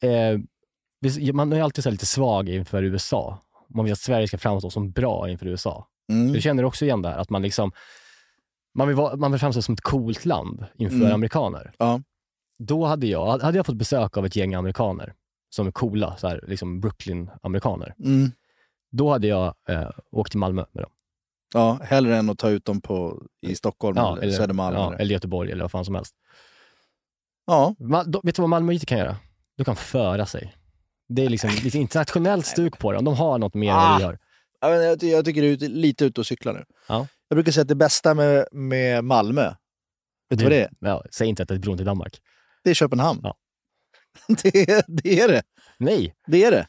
Eh, 0.03 0.39
man 1.33 1.53
är 1.53 1.63
alltid 1.63 1.85
så 1.85 1.91
lite 1.91 2.07
svag 2.07 2.49
inför 2.49 2.83
USA. 2.83 3.39
Man 3.69 3.85
vill 3.85 3.93
att 3.93 3.99
Sverige 3.99 4.29
ska 4.29 4.39
framstå 4.39 4.71
som 4.71 4.91
bra 4.93 5.31
inför 5.31 5.47
USA. 5.47 5.87
Mm. 6.13 6.33
Du 6.33 6.41
känner 6.41 6.65
också 6.65 6.85
igen 6.85 7.03
det 7.03 7.09
här, 7.09 7.19
att 7.19 7.31
man 7.31 7.43
liksom... 7.43 7.73
Man 8.75 8.89
vill, 8.89 8.97
vara, 8.97 9.17
man 9.17 9.31
vill 9.33 9.41
framstå 9.41 9.63
som 9.63 9.73
ett 9.73 9.81
coolt 9.81 10.25
land 10.25 10.67
inför 10.75 10.97
Mm. 10.97 11.13
amerikaner. 11.13 11.73
Ja. 11.79 12.01
Då 12.59 12.85
hade 12.85 13.07
jag, 13.07 13.39
hade 13.43 13.57
jag 13.59 13.67
fått 13.67 13.77
besök 13.77 14.17
av 14.17 14.27
ett 14.27 14.37
gäng 14.37 14.55
amerikaner 14.55 15.15
som 15.51 15.67
är 15.67 15.71
coola, 15.73 16.17
så 16.17 16.29
här, 16.29 16.45
liksom 16.49 16.81
Brooklyn-amerikaner. 16.81 17.95
Mm. 18.05 18.31
Då 18.91 19.11
hade 19.11 19.27
jag 19.27 19.55
eh, 19.69 19.91
åkt 20.11 20.31
till 20.31 20.39
Malmö 20.41 20.65
med 20.73 20.85
dem. 20.85 20.91
Ja, 21.55 21.79
hellre 21.83 22.17
än 22.17 22.31
att 22.31 22.39
ta 22.39 22.49
ut 22.51 22.65
dem 22.65 22.81
på, 22.81 23.23
i 23.47 23.55
Stockholm 23.55 23.97
eller, 23.99 24.31
Södermalm. 24.31 24.77
ja, 24.77 24.87
eller. 24.89 24.99
eller 24.99 25.13
Göteborg 25.13 25.53
eller 25.53 25.65
vad 25.65 25.71
fan 25.71 25.85
som 25.85 25.95
helst. 25.95 26.15
ja. 27.47 27.75
Ma- 27.79 28.05
då, 28.07 28.21
vet 28.25 28.37
du 28.37 28.43
vad 28.43 28.49
Malmöiter 28.49 28.87
kan 28.87 28.99
göra? 28.99 29.17
De 29.57 29.65
kan 29.65 29.77
föra 29.77 30.27
sig. 30.27 30.55
Det 31.15 31.25
är 31.25 31.29
liksom 31.29 31.51
lite 31.51 31.79
internationellt 31.79 32.47
stuk 32.47 32.79
på 32.79 32.93
dem. 32.93 33.05
De 33.05 33.15
har 33.15 33.39
något 33.39 33.55
mer 33.55 33.71
än 33.71 33.77
vad 33.77 33.99
vi 33.99 34.05
Ah. 34.05 34.07
har. 34.07 34.19
Ja, 34.61 34.71
jag, 34.75 35.03
jag 35.03 35.25
tycker 35.25 35.43
du 35.43 35.53
är 35.53 35.57
lite 35.69 36.05
ute 36.05 36.21
och 36.21 36.27
cyklar 36.27 36.53
nu. 36.53 36.65
Ja. 36.89 37.07
Jag 37.29 37.37
brukar 37.37 37.53
säga 37.53 37.63
att 37.63 37.69
det 37.69 37.75
bästa 37.75 38.15
med, 38.15 38.47
med 38.53 39.05
Malmö, 39.05 39.45
vet 40.31 40.39
du 40.39 40.45
vad 40.45 40.53
det 40.53 40.63
är? 40.63 40.71
Ja, 40.81 41.05
säg 41.11 41.29
inte 41.29 41.43
att 41.43 41.49
det 41.49 41.55
är 41.55 41.59
bron 41.59 41.77
till 41.77 41.87
Danmark. 41.87 42.21
Det 42.65 42.71
är 42.71 42.75
Köpenhamn. 42.75 43.21
Ja. 43.23 43.35
Det, 44.43 44.71
är, 44.71 44.85
det 44.89 45.21
är 45.21 45.29
det. 45.29 45.43
Nej! 45.79 46.15
Det 46.27 46.45
är 46.45 46.51
det. 46.51 46.67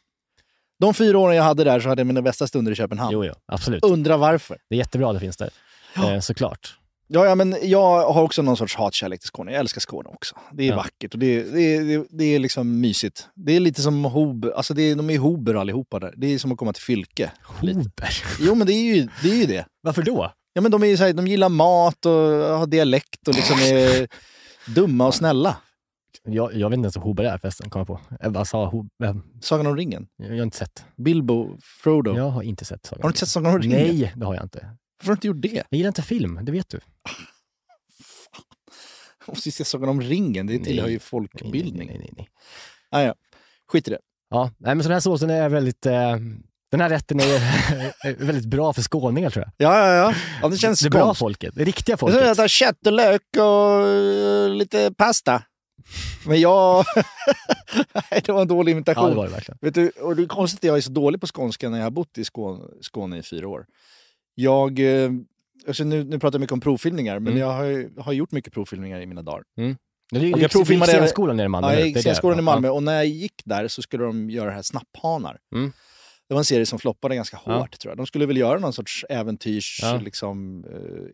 De 0.80 0.94
fyra 0.94 1.18
åren 1.18 1.36
jag 1.36 1.44
hade 1.44 1.64
där 1.64 1.80
så 1.80 1.88
hade 1.88 2.00
jag 2.00 2.06
mina 2.06 2.22
bästa 2.22 2.46
stunder 2.46 2.72
i 2.72 2.74
Köpenhamn. 2.74 3.12
Jo, 3.12 3.24
jo, 3.24 3.32
absolut. 3.46 3.84
Undra 3.84 4.16
varför. 4.16 4.58
Det 4.68 4.74
är 4.74 4.78
jättebra 4.78 5.08
att 5.08 5.16
det 5.16 5.20
finns 5.20 5.36
där. 5.36 5.50
Eh, 5.96 6.20
såklart. 6.20 6.78
Ja, 7.06 7.26
ja, 7.26 7.34
men 7.34 7.56
jag 7.62 8.12
har 8.12 8.22
också 8.22 8.42
någon 8.42 8.56
sorts 8.56 8.76
hatkärlek 8.76 9.20
till 9.20 9.28
Skåne. 9.28 9.52
Jag 9.52 9.60
älskar 9.60 9.80
Skåne 9.80 10.08
också. 10.08 10.34
Det 10.52 10.64
är 10.64 10.68
Ja. 10.68 10.76
vackert 10.76 11.12
och 11.14 11.18
det 11.18 11.26
är, 11.40 11.44
det, 11.44 11.60
är, 11.76 11.84
det, 11.84 12.06
det 12.10 12.24
är 12.24 12.38
liksom 12.38 12.80
mysigt. 12.80 13.28
Det 13.34 13.52
är 13.56 13.60
lite 13.60 13.82
som 13.82 14.04
Hob, 14.04 14.46
alltså 14.56 14.74
det 14.74 14.82
är, 14.82 14.96
de 14.96 15.10
är 15.10 15.18
Hober 15.18 15.54
allihopa 15.54 16.00
där. 16.00 16.14
Det 16.16 16.26
är 16.34 16.38
som 16.38 16.52
att 16.52 16.58
komma 16.58 16.72
till 16.72 16.82
Fylke. 16.82 17.32
Hober. 17.42 18.08
Jo, 18.40 18.54
men 18.54 18.66
det 18.66 18.72
är 18.72 18.94
ju 18.94 19.08
det. 19.22 19.28
Är 19.30 19.34
ju 19.34 19.46
det. 19.46 19.66
Varför 19.82 20.02
då? 20.02 20.32
Ja, 20.52 20.60
men 20.60 20.70
de, 20.70 20.82
är 20.84 20.96
så 20.96 21.04
här, 21.04 21.12
de 21.12 21.26
gillar 21.26 21.48
mat 21.48 22.06
och 22.06 22.12
har 22.58 22.66
dialekt 22.66 23.28
och 23.28 23.34
liksom 23.34 23.58
är 23.58 24.08
dumma 24.74 25.06
och 25.06 25.14
snälla. 25.14 25.56
Jag, 26.28 26.54
jag 26.54 26.70
vet 26.70 26.76
inte 26.76 26.84
ens 26.86 26.96
vad 26.96 27.04
Hober 27.04 27.24
är 27.24 27.38
förresten, 27.38 27.70
kom 27.70 27.80
jag 27.80 27.86
på. 27.86 28.00
Jag 28.20 28.32
bara 28.32 28.44
sa 28.44 28.66
Hober. 28.66 29.20
Sagan 29.40 29.66
om 29.66 29.76
ringen. 29.76 30.06
Jag 30.16 30.28
har 30.28 30.42
inte 30.42 30.56
sett. 30.56 30.84
Bilbo, 30.96 31.58
Frodo. 31.82 32.16
Jag 32.16 32.30
har 32.30 32.42
inte 32.42 32.64
sett 32.64 32.86
Sagan 32.86 33.02
Har 33.02 33.08
du 33.08 33.12
inte 33.12 33.18
sett 33.20 33.28
Sagan 33.28 33.54
om 33.54 33.60
ringen? 33.62 33.78
Nej, 33.80 34.12
det 34.16 34.26
har 34.26 34.34
jag 34.34 34.42
inte. 34.44 34.66
Varför 34.98 35.06
har 35.10 35.14
du 35.14 35.16
inte 35.16 35.26
gjort 35.26 35.42
det? 35.54 35.64
Jag 35.70 35.76
gillar 35.78 35.88
inte 35.88 36.02
film, 36.02 36.38
det 36.42 36.52
vet 36.52 36.68
du. 36.68 36.80
Jag 39.26 39.34
måste 39.34 39.48
ju 39.48 39.52
se 39.52 39.64
Sagan 39.64 39.88
om 39.88 40.00
ringen. 40.00 40.46
Det 40.46 40.58
tillhör 40.58 40.88
ju 40.88 40.98
folkbildning. 40.98 41.86
Nej, 41.88 41.98
nej, 41.98 41.98
nej, 41.98 42.12
nej. 42.16 42.28
Ah, 42.90 43.02
ja. 43.02 43.14
Skit 43.68 43.88
i 43.88 43.90
det. 43.90 43.98
Ja, 44.30 44.50
nej, 44.58 44.74
men 44.74 44.82
så 44.82 44.88
den 44.88 44.94
här 44.94 45.00
såsen 45.00 45.30
är 45.30 45.48
väldigt... 45.48 45.86
Eh, 45.86 46.16
den 46.70 46.80
här 46.80 46.88
rätten 46.88 47.20
är, 47.20 48.24
väldigt 48.24 48.44
bra 48.46 48.72
för 48.72 48.82
skåningar 48.82 49.30
tror 49.30 49.44
jag. 49.56 49.70
Ja, 49.70 49.78
ja, 49.88 49.94
ja. 49.94 50.14
ja 50.42 50.48
det 50.48 50.56
känns 50.56 50.80
Det 50.80 50.90
bra 50.90 51.00
skånskt. 51.00 51.18
folket, 51.18 51.54
det 51.54 51.64
riktiga 51.64 51.92
Jag 51.92 52.00
folket. 52.00 52.20
ska 52.20 52.30
äta 52.30 52.48
kött 52.48 52.86
och 52.86 52.92
lök 52.92 53.22
och 53.36 53.86
eh, 53.88 54.48
lite 54.50 54.94
pasta. 54.96 55.42
Men 56.26 56.40
jag... 56.40 56.84
Nej, 58.10 58.22
det 58.24 58.28
var 58.32 58.42
en 58.42 58.48
dålig 58.48 58.72
Ja, 58.72 58.76
imitation. 58.76 59.10
det 59.10 59.16
var 59.16 59.24
det 59.26 59.32
verkligen. 59.32 59.58
Vet 59.60 59.74
du, 59.74 59.88
och 59.88 60.16
det 60.16 60.22
är 60.22 60.26
konstigt 60.26 60.58
att 60.60 60.64
jag 60.64 60.76
är 60.76 60.80
så 60.80 60.90
dålig 60.90 61.20
på 61.20 61.26
skånska 61.26 61.68
när 61.68 61.78
jag 61.78 61.84
har 61.84 61.90
bott 61.90 62.18
i 62.18 62.24
Skåne, 62.24 62.64
Skåne 62.80 63.18
i 63.18 63.22
fyra 63.22 63.48
år. 63.48 63.66
Jag... 64.34 64.78
eh, 65.04 65.10
Alltså 65.66 65.84
nu, 65.84 66.04
nu 66.04 66.18
pratar 66.18 66.36
jag 66.36 66.40
mycket 66.40 66.52
om 66.52 66.60
provfilmningar, 66.60 67.18
men 67.18 67.32
Mm. 67.32 67.40
jag 67.40 67.46
har, 67.52 68.00
har 68.02 68.12
gjort 68.12 68.32
mycket 68.32 68.52
provfilmningar 68.52 69.00
i 69.00 69.06
mina 69.06 69.22
dagar. 69.22 69.42
Det 69.56 69.62
är 69.62 70.32
Och 70.32 70.38
ju 70.38 70.42
jag 70.42 70.50
provfilmade 70.50 70.92
även- 70.92 71.02
scenskolan 71.06 71.36
nere 71.36 71.44
i 71.44 71.48
Malmö. 71.48 71.68
Ja, 71.72 71.78
jag 71.78 71.86
gick 71.86 71.94
Det 71.94 71.98
det. 72.00 72.02
scenskolan 72.02 72.38
i 72.38 72.40
Ja, 72.40 72.42
Malmö 72.42 72.68
och 72.68 72.82
när 72.82 72.94
jag 72.94 73.06
gick 73.06 73.42
där 73.44 73.68
så 73.68 73.82
skulle 73.82 74.04
de 74.04 74.30
göra 74.30 74.46
det 74.48 74.54
här 74.54 74.62
Snapphanar. 74.62 75.38
Mm. 75.54 75.72
Det 76.28 76.34
var 76.34 76.38
en 76.40 76.44
serie 76.44 76.66
som 76.66 76.78
floppade 76.78 77.14
ganska 77.14 77.40
Ja. 77.46 77.58
hårt 77.58 77.78
tror 77.78 77.90
jag. 77.90 77.96
De 77.98 78.06
skulle 78.06 78.26
väl 78.26 78.36
göra 78.36 78.58
någon 78.58 78.72
sorts 78.72 79.04
äventyrs, 79.08 79.78
Ja. 79.82 80.00
liksom, 80.04 80.64
eh, 80.64 81.06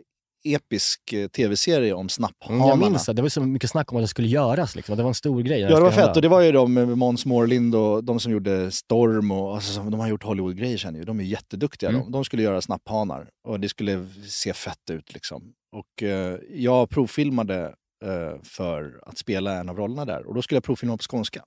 episk 0.44 1.12
eh, 1.12 1.28
tv-serie 1.28 1.92
om 1.92 2.00
Mm, 2.00 2.08
snapphanarna. 2.08 2.66
jag 2.68 2.78
minns 2.78 3.08
att 3.08 3.16
det 3.16 3.22
var 3.22 3.28
så 3.28 3.40
mycket 3.40 3.70
snack 3.70 3.92
om 3.92 3.98
att 3.98 4.02
det 4.04 4.08
skulle 4.08 4.28
göras. 4.28 4.76
Liksom. 4.76 4.96
Det 4.96 5.02
var 5.02 5.10
en 5.10 5.14
stor 5.14 5.42
grej. 5.42 5.60
Ja, 5.60 5.68
det 5.76 5.80
var 5.80 5.90
fett. 5.90 6.16
Och 6.16 6.22
det 6.22 6.28
var 6.28 6.40
ju 6.40 6.52
de 6.52 6.74
med 6.74 6.98
Måns 6.98 7.26
Mårlind 7.26 7.74
och 7.74 8.04
de 8.04 8.20
som 8.20 8.32
gjorde 8.32 8.70
Storm 8.70 9.30
och 9.30 9.54
alltså, 9.54 9.82
de 9.82 10.00
har 10.00 10.08
gjort 10.08 10.22
Hollywood-grejer 10.22 10.78
sen 10.78 10.94
ju. 10.94 11.04
De 11.04 11.20
är 11.20 11.24
jätteduktiga 11.24 11.90
Mm. 11.90 12.02
de. 12.02 12.12
De 12.12 12.24
skulle 12.24 12.42
göra 12.42 12.60
snapphanar 12.62 13.28
och 13.48 13.60
det 13.60 13.68
skulle 13.68 14.08
se 14.28 14.52
fett 14.52 14.90
ut 14.90 15.14
liksom. 15.14 15.52
Och 15.76 16.02
eh, 16.02 16.38
jag 16.50 16.90
provfilmade 16.90 17.74
eh, 18.04 18.42
för 18.42 19.00
att 19.06 19.18
spela 19.18 19.54
en 19.54 19.68
av 19.68 19.76
rollerna 19.76 20.04
där 20.04 20.26
och 20.26 20.34
då 20.34 20.42
skulle 20.42 20.56
jag 20.56 20.64
provfilma 20.64 20.96
på 20.96 21.02
skånska. 21.10 21.44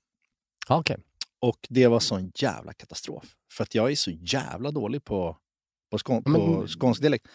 Ja, 0.69 0.77
okej. 0.77 0.97
Och 1.41 1.58
det 1.69 1.88
var 1.88 1.99
sån 1.99 2.32
jävla 2.36 2.73
katastrof. 2.73 3.23
För 3.53 3.63
att 3.63 3.75
jag 3.75 3.91
är 3.91 3.95
så 3.95 4.12
jävla 4.12 4.71
dålig 4.71 5.03
på, 5.03 5.38
på, 5.91 5.97
skån, 5.97 6.23
på 6.23 6.65
skånsk 6.67 7.01
dialekt. 7.01 7.27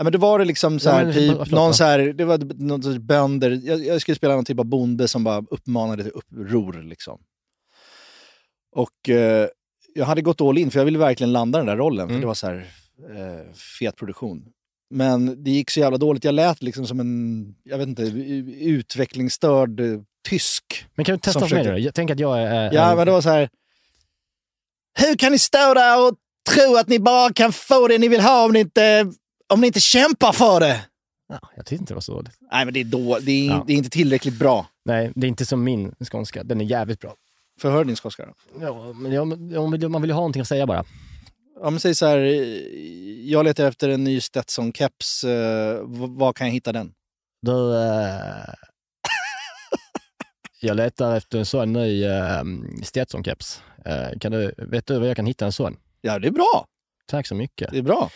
Ja, 0.00 0.04
men 0.04 0.12
det 0.12 0.18
var 0.18 0.38
det 0.38 0.44
liksom 0.44 0.80
så 0.80 0.88
Ja, 0.88 0.92
här, 0.92 1.04
men- 1.04 1.14
typ, 1.14 1.30
förlåt, 1.32 1.50
någon 1.50 1.66
ja. 1.66 1.72
så 1.72 1.84
här, 1.84 1.98
det 1.98 2.24
var 2.24 2.38
någon 2.64 2.82
sorts 2.82 2.98
bönder, 2.98 3.60
jag, 3.64 3.84
jag 3.84 4.00
skulle 4.00 4.14
spela 4.16 4.34
någon 4.34 4.44
typ 4.44 4.58
av 4.58 4.64
bonde 4.64 5.08
som 5.08 5.24
bara 5.24 5.44
uppmanade 5.50 6.02
till 6.02 6.12
uppror 6.12 6.82
liksom. 6.82 7.20
Och 8.76 9.08
eh, 9.08 9.48
jag 9.94 10.04
hade 10.04 10.22
gått 10.22 10.40
all 10.40 10.58
in 10.58 10.70
för 10.70 10.78
jag 10.80 10.84
ville 10.84 10.98
verkligen 10.98 11.32
landa 11.32 11.58
den 11.58 11.66
där 11.66 11.76
rollen, 11.76 12.06
för 12.08 12.10
Mm. 12.12 12.20
det 12.20 12.26
var 12.26 12.34
så 12.34 12.46
här 12.46 12.56
eh, 13.16 13.52
fet 13.78 13.96
produktion. 13.96 14.44
Men 14.90 15.44
det 15.44 15.50
gick 15.50 15.70
så 15.70 15.80
jävla 15.80 15.98
dåligt, 15.98 16.24
jag 16.24 16.34
lät 16.34 16.62
liksom 16.62 16.86
som 16.86 17.00
en, 17.00 17.54
jag 17.62 17.78
vet 17.78 17.88
inte, 17.88 18.02
utvecklingsstörd 18.60 19.80
eh, 19.80 20.00
tysk. 20.28 20.84
Men 20.94 21.04
kan 21.04 21.14
du 21.14 21.18
testa 21.20 21.46
för 21.48 21.56
mig 21.56 21.64
då? 21.64 21.78
Jag 21.78 21.94
tänker 21.94 22.14
att 22.14 22.20
jag 22.20 22.42
är... 22.42 22.72
Ja, 22.72 22.92
är- 22.92 22.96
men 22.96 23.06
det 23.06 23.12
var 23.12 23.20
så 23.20 23.28
här. 23.28 23.48
Hur 24.98 25.16
kan 25.16 25.32
ni 25.32 25.38
stå 25.38 25.74
där 25.74 26.08
och 26.08 26.14
tro 26.54 26.76
att 26.76 26.88
ni 26.88 26.98
bara 26.98 27.32
kan 27.32 27.52
få 27.52 27.88
det 27.88 27.98
ni 27.98 28.08
vill 28.08 28.20
ha 28.20 28.44
om 28.44 28.52
ni 28.52 28.60
inte, 28.60 29.12
om 29.50 29.60
ni 29.60 29.66
inte 29.66 29.80
kämpar 29.80 30.32
för 30.32 30.60
det? 30.60 30.80
Ja, 31.28 31.40
jag 31.56 31.66
tyckte 31.66 31.82
inte 31.82 31.90
det 31.92 31.94
var 31.96 32.00
så 32.00 32.12
dåligt. 32.12 32.32
Nej, 32.52 32.64
men 32.64 32.74
det 32.74 32.80
är, 32.80 32.84
då, 32.84 33.18
det 33.22 33.32
är, 33.32 33.46
Ja. 33.50 33.64
det 33.66 33.72
är 33.72 33.76
inte 33.76 33.90
tillräckligt 33.90 34.38
bra. 34.38 34.66
Nej, 34.84 35.12
det 35.14 35.26
är 35.26 35.28
inte 35.28 35.46
som 35.46 35.64
min 35.64 35.94
skånska. 36.10 36.44
Den 36.44 36.60
är 36.60 36.64
jävligt 36.64 37.00
bra. 37.00 37.14
För 37.60 37.70
hör 37.70 37.84
din 37.84 37.96
skånska 37.96 38.26
då. 38.26 38.32
Ja, 38.60 38.92
men 38.92 39.12
jag, 39.12 39.26
man 39.90 40.02
vill 40.02 40.10
ju 40.10 40.14
ha 40.14 40.20
någonting 40.20 40.42
att 40.42 40.48
säga 40.48 40.66
bara. 40.66 40.84
Ja, 41.62 41.70
men 41.70 41.80
säg 41.80 41.94
så 41.94 42.06
här, 42.06 42.18
eh, 42.18 42.34
jag 43.30 43.44
letar 43.44 43.64
efter 43.68 43.88
en 43.88 44.04
ny 44.04 44.18
Stetson-keps. 44.20 45.24
Eh, 45.28 45.80
var 46.16 46.32
kan 46.32 46.46
jag 46.46 46.54
hitta 46.54 46.72
den? 46.72 46.92
Du, 47.42 47.76
eh, 47.76 48.54
jag 50.60 50.76
letar 50.76 51.16
efter 51.16 51.38
en 51.38 51.46
sån 51.46 51.72
ny 51.72 52.04
eh, 52.04 52.42
Stetson-keps. 52.82 53.60
Eh, 53.84 54.18
kan 54.18 54.32
du, 54.32 54.54
vet 54.58 54.86
du 54.86 54.98
var 54.98 55.06
jag 55.06 55.16
kan 55.16 55.26
hitta 55.26 55.44
en 55.46 55.52
sån? 55.52 55.76
Ja, 56.00 56.18
det 56.18 56.28
är 56.28 56.32
bra. 56.32 56.66
Tack 57.06 57.26
så 57.26 57.34
mycket. 57.34 57.70
Det 57.70 57.78
är 57.78 57.82
bra. 57.82 58.10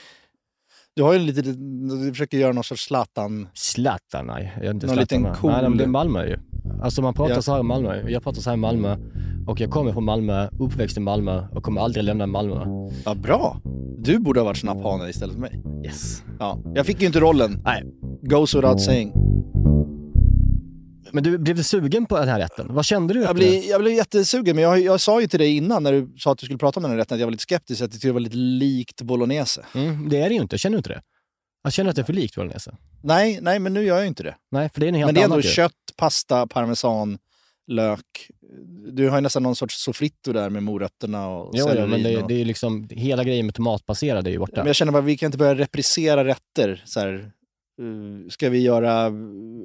Du 0.96 1.02
har 1.02 1.12
ju 1.12 1.18
lite, 1.18 1.42
du 1.42 2.10
försöker 2.10 2.38
göra 2.38 2.52
någon 2.52 2.64
sorts 2.64 2.84
Zlatan. 2.86 3.48
Zlatan, 3.54 4.26
nej. 4.26 4.52
Jag 4.56 4.66
är 4.66 4.70
inte 4.70 4.86
Någon 4.86 4.96
Zlatan. 4.96 5.22
liten 5.22 5.34
cool- 5.34 5.50
Nej, 5.52 5.62
men 5.62 5.78
det 5.78 5.84
är 5.84 5.88
Malmö 5.88 6.26
ju. 6.26 6.36
Alltså 6.82 7.02
man 7.02 7.14
pratar 7.14 7.34
Ja. 7.34 7.42
så 7.42 7.52
här 7.52 7.60
i 7.60 7.62
Malmö. 7.62 8.08
Jag 8.10 8.22
pratar 8.22 8.40
så 8.40 8.50
här 8.50 8.56
i 8.56 8.60
Malmö 8.60 8.96
och 9.46 9.60
jag 9.60 9.70
kommer 9.70 9.92
från 9.92 10.04
Malmö, 10.04 10.48
uppväxt 10.58 10.96
i 10.96 11.00
Malmö 11.00 11.46
och 11.52 11.62
kommer 11.62 11.80
aldrig 11.80 12.04
lämna 12.04 12.26
Malmö. 12.26 12.64
Ja, 13.04 13.14
bra. 13.14 13.60
Du 13.98 14.18
borde 14.18 14.40
ha 14.40 14.44
varit 14.44 14.56
snapphane 14.58 15.08
istället 15.10 15.34
för 15.34 15.40
mig. 15.40 15.62
Yes. 15.84 16.22
Ja, 16.38 16.58
jag 16.74 16.86
fick 16.86 17.00
ju 17.00 17.06
inte 17.06 17.20
rollen. 17.20 17.60
Nej. 17.64 17.84
Goes 18.22 18.54
without 18.54 18.80
saying. 18.80 19.12
Men 21.12 21.24
du, 21.24 21.38
blev 21.38 21.56
du 21.56 21.62
sugen 21.62 22.06
på 22.06 22.18
den 22.18 22.28
här 22.28 22.38
rätten? 22.38 22.66
Vad 22.70 22.84
kände 22.84 23.14
du? 23.14 23.22
Jag 23.22 23.36
blir, 23.36 23.70
jag 23.70 23.80
blir 23.80 23.92
jättesugen, 23.92 24.56
men 24.56 24.64
jag, 24.64 24.80
jag 24.80 25.00
sa 25.00 25.20
ju 25.20 25.26
till 25.26 25.38
dig 25.38 25.56
innan 25.56 25.82
när 25.82 25.92
du 25.92 26.14
sa 26.18 26.32
att 26.32 26.38
du 26.38 26.46
skulle 26.46 26.58
prata 26.58 26.80
om 26.80 26.82
den 26.82 26.90
här 26.90 26.98
rätten 26.98 27.14
att 27.14 27.20
jag 27.20 27.26
var 27.26 27.32
lite 27.32 27.42
skeptisk, 27.42 27.80
att 27.80 27.84
jag 27.84 27.92
tyckte 27.92 28.08
det 28.08 28.12
var 28.12 28.20
lite 28.20 28.36
likt 28.36 29.02
bolognese. 29.02 29.64
Mm, 29.74 30.08
det 30.08 30.18
är 30.18 30.28
det 30.28 30.34
ju 30.34 30.40
inte. 30.40 30.58
Känner 30.58 30.72
du 30.72 30.78
inte 30.78 30.88
det? 30.88 31.02
Jag 31.62 31.72
känner 31.72 31.90
att 31.90 31.96
det 31.96 32.02
är 32.02 32.06
för 32.06 32.12
likt 32.12 32.34
bolognese. 32.34 32.76
Nej, 33.02 33.38
nej, 33.42 33.58
men 33.58 33.74
nu 33.74 33.84
gör 33.84 33.94
jag 33.94 34.02
ju 34.02 34.08
inte 34.08 34.22
det. 34.22 34.34
Nej, 34.50 34.70
för 34.74 34.80
det 34.80 34.88
är 34.88 34.92
något 34.92 34.98
helt 34.98 35.06
Men 35.08 35.14
det 35.14 35.20
är 35.20 35.24
ändå 35.24 35.42
kött, 35.42 35.72
pasta, 35.96 36.46
parmesan, 36.46 37.18
lök. 37.66 38.30
Du 38.92 39.08
har 39.08 39.16
ju 39.16 39.20
nästan 39.20 39.42
någon 39.42 39.56
sorts 39.56 39.84
sofritto 39.84 40.32
där 40.32 40.50
med 40.50 40.62
morötterna 40.62 41.28
och 41.28 41.50
Jo, 41.54 41.66
jo, 41.78 41.86
men 41.86 42.02
det, 42.02 42.16
och... 42.16 42.28
det 42.28 42.34
är 42.34 42.38
ju 42.38 42.44
liksom, 42.44 42.88
hela 42.90 43.24
grejen 43.24 43.46
med 43.46 43.54
tomatbaserad 43.54 44.26
är 44.26 44.30
ju 44.30 44.38
borta. 44.38 44.56
Men 44.56 44.66
jag 44.66 44.76
känner 44.76 44.92
bara, 44.92 45.02
vi 45.02 45.16
kan 45.16 45.26
inte 45.26 45.38
börja 45.38 45.54
reprisera 45.54 46.24
rätter 46.24 46.82
så 46.86 47.00
här, 47.00 47.32
ska 48.30 48.50
vi 48.50 48.60
göra 48.62 49.10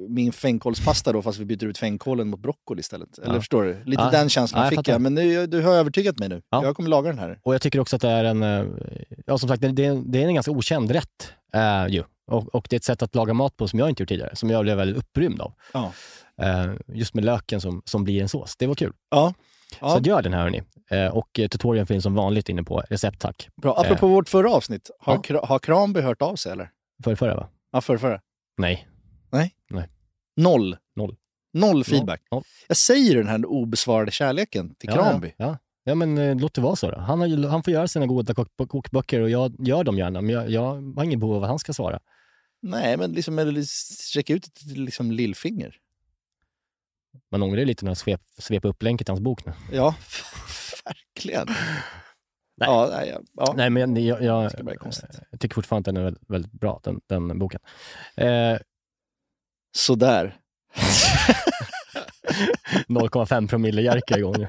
min 0.08 0.32
fänkålspasta 0.32 1.12
då 1.12 1.22
fast 1.22 1.38
vi 1.38 1.44
byter 1.44 1.64
ut 1.64 1.78
fänkålen 1.78 2.28
mot 2.28 2.40
broccoli 2.40 2.80
istället? 2.80 3.18
Eller 3.18 3.34
Ja. 3.34 3.40
förstår 3.40 3.62
du? 3.64 3.84
Lite 3.84 4.02
Ja. 4.02 4.10
den 4.10 4.28
känslan 4.28 4.60
Ja, 4.62 4.70
jag 4.72 4.78
fick 4.78 4.88
jag. 4.88 5.00
Men 5.00 5.14
nu, 5.14 5.46
du 5.46 5.62
har 5.62 5.72
övertygat 5.74 6.18
mig 6.18 6.28
nu. 6.28 6.42
Ja. 6.50 6.64
Jag 6.64 6.76
kommer 6.76 6.88
laga 6.88 7.08
den 7.10 7.18
här. 7.18 7.38
Och 7.42 7.54
jag 7.54 7.62
tycker 7.62 7.80
också 7.80 7.96
att 7.96 8.02
det 8.02 8.08
är 8.08 8.24
en, 8.24 8.42
eh, 8.42 8.64
ja 9.26 9.38
som 9.38 9.48
sagt, 9.48 9.62
det, 9.62 9.68
det, 9.68 9.84
är- 9.84 10.02
det 10.06 10.22
är 10.22 10.26
en 10.26 10.34
ganska 10.34 10.52
okänd 10.52 10.90
rätt. 10.90 11.32
eh, 11.54 11.86
ju. 11.88 12.02
Och, 12.30 12.54
och 12.54 12.66
det 12.70 12.76
är 12.76 12.78
ett 12.78 12.84
sätt 12.84 13.02
att 13.02 13.14
laga 13.14 13.34
mat 13.34 13.56
på 13.56 13.68
som 13.68 13.78
jag 13.78 13.88
inte 13.88 14.02
gjort 14.02 14.08
tidigare, 14.08 14.36
som 14.36 14.50
jag 14.50 14.62
blev 14.64 14.76
väldigt 14.76 14.96
upprymd 14.96 15.40
av. 15.40 15.52
Eh, 16.42 16.72
just 16.86 17.14
med 17.14 17.24
löken 17.24 17.60
som, 17.60 17.82
som 17.84 18.04
blir 18.04 18.22
en 18.22 18.28
sås. 18.28 18.56
Det 18.56 18.66
var 18.66 18.74
kul. 18.74 18.92
Ja. 19.10 19.34
Så 19.70 19.76
ja. 19.80 20.00
gör 20.04 20.22
den 20.22 20.32
här 20.32 20.42
hörni. 20.42 20.62
Eh, 20.90 21.06
och 21.06 21.38
eh, 21.40 21.48
tutorialen 21.48 21.86
finns 21.86 22.02
som 22.02 22.14
vanligt 22.14 22.48
inne 22.48 22.62
på 22.62 22.82
recept 22.90 23.20
tack. 23.20 23.48
Bra. 23.62 23.80
Apropå 23.80 24.08
vårt 24.08 24.28
förra 24.28 24.50
avsnitt, 24.52 24.90
har, 25.00 25.20
Ja. 25.28 25.46
Har 25.46 25.58
Kranby 25.58 26.00
hört 26.00 26.22
av 26.22 26.36
sig 26.36 26.52
eller? 26.52 26.70
För 27.04 27.14
förra 27.14 27.34
va? 27.36 27.48
Ja, 27.70 27.80
förra, 27.80 27.98
förra. 27.98 28.20
Nej. 28.56 28.86
Noll. 30.36 30.76
Noll. 30.96 31.16
Noll 31.52 31.84
feedback. 31.84 32.22
Noll. 32.30 32.42
Jag 32.68 32.76
säger 32.76 33.16
den 33.16 33.28
här 33.28 33.46
obesvarade 33.46 34.10
kärleken 34.10 34.74
till 34.74 34.88
Ja, 34.88 34.94
Kranby. 34.94 35.32
Ja, 35.36 35.46
ja. 35.46 35.58
ja 35.84 35.94
men 35.94 36.18
eh, 36.18 36.36
låt 36.36 36.54
det 36.54 36.60
vara 36.60 36.76
så 36.76 36.90
då. 36.90 36.98
Han, 36.98 37.20
har, 37.20 37.48
han 37.48 37.62
får 37.62 37.72
göra 37.72 37.88
sina 37.88 38.06
goda 38.06 38.34
kok 38.34 38.48
kokböcker 38.68 39.20
och 39.20 39.30
jag 39.30 39.54
gör 39.58 39.84
dem 39.84 39.98
gärna, 39.98 40.20
men 40.20 40.34
jag, 40.34 40.50
jag 40.50 40.94
har 40.96 41.04
ingen 41.04 41.20
behov 41.20 41.36
av 41.36 41.42
att 41.42 41.48
han 41.48 41.58
ska 41.58 41.72
svara. 41.72 42.00
Nej, 42.62 42.96
men 42.96 43.12
liksom, 43.12 43.38
eller 43.38 43.62
sträcka 43.62 44.32
ut 44.34 44.46
ett 44.46 44.62
liksom, 44.62 45.12
lillfinger. 45.12 45.76
Man 47.30 47.42
ångrar 47.42 47.64
lite 47.64 47.84
när 47.84 47.90
jag 47.90 47.98
svep, 47.98 48.20
svep 48.38 48.64
upp 48.64 48.82
länken 48.82 49.04
till 49.04 49.12
hans 49.12 49.20
bok 49.20 49.46
nu. 49.46 49.52
Ja, 49.72 49.94
verkligen. 50.84 51.48
Ja, 52.66 52.88
nej, 52.92 53.16
ja. 53.36 53.52
Nej, 53.56 53.70
men 53.70 54.04
jag, 54.06 54.22
jag, 54.22 54.50
jag 55.30 55.40
tycker 55.40 55.54
fortfarande 55.54 55.90
att 55.90 55.94
den 55.94 55.96
är 55.96 56.04
väldigt, 56.04 56.30
väldigt 56.30 56.52
bra, 56.52 56.80
den, 56.82 57.00
den 57.06 57.38
boken. 57.38 57.60
Eh, 58.16 58.58
Sådär. 59.76 60.36
0,5 62.88 63.48
promille 63.48 63.82
Jerka 63.82 64.18
igång 64.18 64.34
nu. 64.38 64.48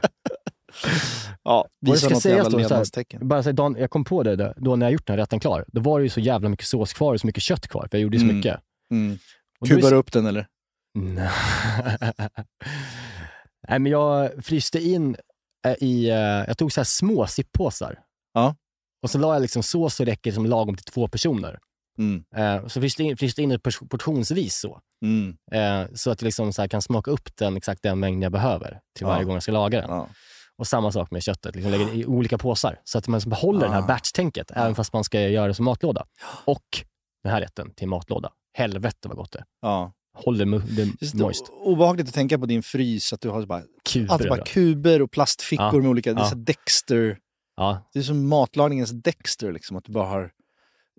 Ja, 1.43 1.67
visa 1.81 2.15
ska 2.15 2.29
jävla 2.29 2.49
då, 2.49 2.63
så 2.69 2.75
här, 2.75 3.23
bara 3.25 3.41
här, 3.41 3.53
Dan, 3.53 3.75
jag 3.79 3.89
kom 3.89 4.03
på 4.03 4.23
det 4.23 4.35
då, 4.35 4.53
då 4.57 4.75
när 4.75 4.85
jag 4.85 4.93
gjort 4.93 5.07
den 5.07 5.13
här 5.13 5.17
rätten 5.21 5.39
klar. 5.39 5.65
Då 5.67 5.81
var 5.81 5.99
det 5.99 6.03
ju 6.03 6.09
så 6.09 6.19
jävla 6.19 6.49
mycket 6.49 6.65
sås 6.67 6.93
kvar 6.93 7.13
och 7.13 7.19
så 7.19 7.27
mycket 7.27 7.43
kött 7.43 7.67
kvar, 7.67 7.87
för 7.91 7.97
jag 7.97 8.01
gjorde 8.03 8.15
ju 8.17 8.19
så 8.19 8.25
Mm. 8.25 8.35
mycket. 8.37 8.59
Mm. 8.91 9.17
Kubar 9.67 9.89
så- 9.89 9.95
upp 9.95 10.11
den 10.11 10.25
eller? 10.25 10.47
Nej. 10.93 11.29
Nej, 13.69 13.79
men 13.79 13.85
jag 13.85 14.31
fryste 14.45 14.79
in 14.79 15.09
eh, 15.15 15.19
i, 15.79 16.09
eh, 16.09 16.15
jag 16.17 16.57
tog 16.57 16.71
så 16.73 16.79
här 16.79 16.85
små 16.85 17.27
sippåsar. 17.27 17.99
Ja. 18.33 18.55
Och 19.03 19.09
så 19.09 19.17
la 19.17 19.33
jag 19.33 19.41
liksom 19.41 19.63
sås 19.63 19.95
så 19.95 20.03
räcker 20.05 20.31
som 20.31 20.45
lagom 20.45 20.75
till 20.75 20.85
två 20.85 21.07
personer. 21.07 21.59
Mm. 21.97 22.23
Eh, 22.35 22.67
så 22.67 22.81
fryste 22.81 23.03
in, 23.03 23.17
fryste 23.17 23.41
in 23.41 23.49
det 23.49 23.59
portionsvis 23.89 24.59
så. 24.59 24.79
Mm. 25.05 25.37
Eh, 25.51 25.93
så 25.93 26.11
att 26.11 26.21
jag 26.21 26.25
liksom 26.25 26.53
så 26.53 26.67
kan 26.67 26.81
smaka 26.81 27.11
upp 27.11 27.35
den 27.37 27.57
exakt 27.57 27.83
den 27.83 27.99
mängd 27.99 28.23
jag 28.23 28.31
behöver 28.31 28.79
till 28.97 29.05
varje 29.05 29.21
Ja. 29.21 29.25
gång 29.25 29.33
jag 29.33 29.43
ska 29.43 29.51
laga 29.51 29.81
den. 29.81 29.89
Ja. 29.89 30.07
Och 30.57 30.67
samma 30.67 30.91
sak 30.91 31.11
med 31.11 31.23
köttet, 31.23 31.55
liksom 31.55 31.71
lägger 31.71 31.85
det 31.85 31.91
i 31.91 32.05
olika 32.05 32.37
påsar. 32.37 32.79
Så 32.83 32.97
att 32.97 33.07
man 33.07 33.19
behåller 33.25 33.67
det 33.67 33.73
här 33.73 33.81
Ah. 33.81 33.87
batch-tänket, 33.87 34.51
även 34.51 34.75
fast 34.75 34.93
man 34.93 35.03
ska 35.03 35.21
göra 35.21 35.47
det 35.47 35.53
som 35.53 35.65
matlåda. 35.65 36.05
Och 36.45 36.63
den 37.23 37.31
här 37.33 37.41
rätten 37.41 37.73
till 37.73 37.87
matlåda. 37.87 38.31
Helvete 38.57 39.07
vad 39.07 39.17
gott 39.17 39.31
det 39.31 39.39
är. 39.39 39.45
Ja. 39.61 39.93
Håller 40.13 40.45
det 40.45 40.85
det, 41.01 41.13
moist. 41.13 41.49
obehagligt 41.49 42.07
att 42.07 42.13
tänka 42.13 42.39
på 42.39 42.45
din 42.45 42.63
frys, 42.63 43.13
att 43.13 43.21
du 43.21 43.29
har 43.29 43.45
bara, 43.45 43.63
Kuber 43.89 44.13
allt 44.13 44.29
bara 44.29 44.45
kuber 44.45 45.01
och 45.01 45.11
plastfickor 45.11 45.65
Ja. 45.65 45.77
med 45.81 45.87
olika, 45.89 46.13
det 46.13 46.19
är 46.19 46.23
Ja. 46.23 46.29
så 46.29 46.35
här 46.35 46.43
Dexter, 46.43 47.17
Ja, 47.57 47.89
det 47.93 47.99
är 47.99 48.03
som 48.03 48.27
matlagningens 48.27 48.91
Dexter 48.91 49.51
liksom, 49.51 49.77
att 49.77 49.83
du 49.85 49.91
bara 49.91 50.07
har 50.07 50.31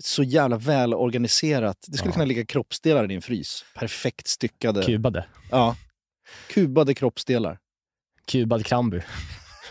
så 0.02 0.22
jävla 0.22 0.56
väl 0.56 0.94
organiserat. 0.94 1.76
Det 1.88 1.96
skulle 1.98 2.10
Ja. 2.10 2.12
kunna 2.12 2.24
ligga 2.24 2.46
kroppsdelar 2.46 3.04
i 3.04 3.06
din 3.06 3.22
frys. 3.22 3.64
Perfekt 3.74 4.26
styckade. 4.26 4.82
kubade. 4.82 5.26
Ja. 5.50 5.76
Kubade 6.48 6.94
kroppsdelar. 6.94 7.58
Kubad 8.26 8.66
krambu. 8.66 9.00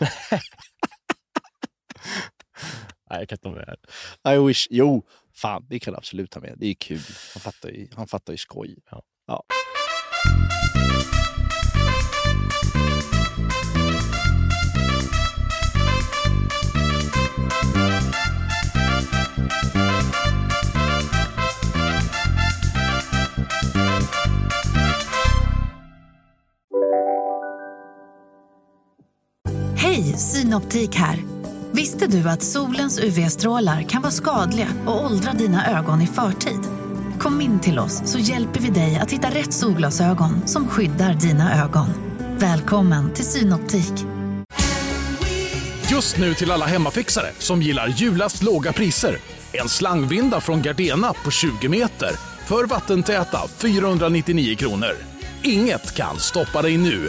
Nej, 3.10 3.20
jag 3.20 3.28
kan 3.28 3.36
inte 3.36 3.48
ha 3.48 3.54
med 3.56 3.76
det. 4.24 4.34
I 4.34 4.38
wish, 4.46 4.66
jo, 4.70 5.06
fan 5.34 5.66
det 5.68 5.78
kan 5.78 5.92
du 5.92 5.98
absolut 5.98 6.34
ha 6.34 6.40
med. 6.40 6.54
Det 6.56 6.66
är 6.66 6.74
kul. 6.74 7.00
Han 7.34 7.40
fattar 7.40 7.68
ju, 7.68 7.88
han 7.96 8.06
fattar 8.06 8.32
ju 8.32 8.36
skoj. 8.36 8.76
Ja. 8.90 9.02
Ja. 9.32 9.42
Hej, 29.76 30.02
Synoptik 30.16 30.94
här. 30.94 31.24
Visste 31.72 32.06
du 32.06 32.28
att 32.28 32.42
solens 32.42 33.00
UV-strålar 33.00 33.82
kan 33.82 34.02
vara 34.02 34.12
skadliga 34.12 34.68
och 34.86 35.04
åldra 35.04 35.32
dina 35.32 35.78
ögon 35.78 36.00
i 36.00 36.06
förtid? 36.06 36.81
Kom 37.22 37.40
in 37.40 37.60
till 37.60 37.78
oss 37.78 38.02
så 38.04 38.18
hjälper 38.18 38.60
vi 38.60 38.68
dig 38.68 38.96
att 38.96 39.10
hitta 39.10 39.28
rätt 39.28 39.52
solglasögon 39.52 40.46
som 40.46 40.68
skyddar 40.68 41.14
dina 41.14 41.64
ögon. 41.64 41.86
Välkommen 42.38 43.14
till 43.14 43.24
Synoptik. 43.24 43.92
Just 45.90 46.18
nu 46.18 46.34
till 46.34 46.50
alla 46.50 46.66
hemmafixare 46.66 47.26
som 47.38 47.62
gillar 47.62 47.88
julast 47.88 48.42
låga 48.42 48.72
priser. 48.72 49.16
En 49.52 49.68
slangvinda 49.68 50.40
från 50.40 50.62
Gardena 50.62 51.12
på 51.24 51.30
20 51.30 51.68
meter 51.68 52.10
för 52.46 52.66
vattentäta 52.66 53.38
499 53.48 54.56
kronor. 54.56 54.96
Inget 55.42 55.94
kan 55.94 56.18
stoppa 56.18 56.62
dig 56.62 56.78
nu. 56.78 57.08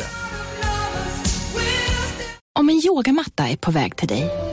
Om 2.59 2.69
en 2.69 2.81
yogamatta 2.85 3.47
är 3.47 3.57
på 3.57 3.71
väg 3.71 3.95
till 3.95 4.07
dig, 4.07 4.52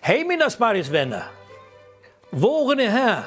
Hej 0.00 0.24
mina 0.24 0.50
sparrisvänner! 0.50 1.24
Våren 2.30 2.80
är 2.80 2.88
här. 2.88 3.22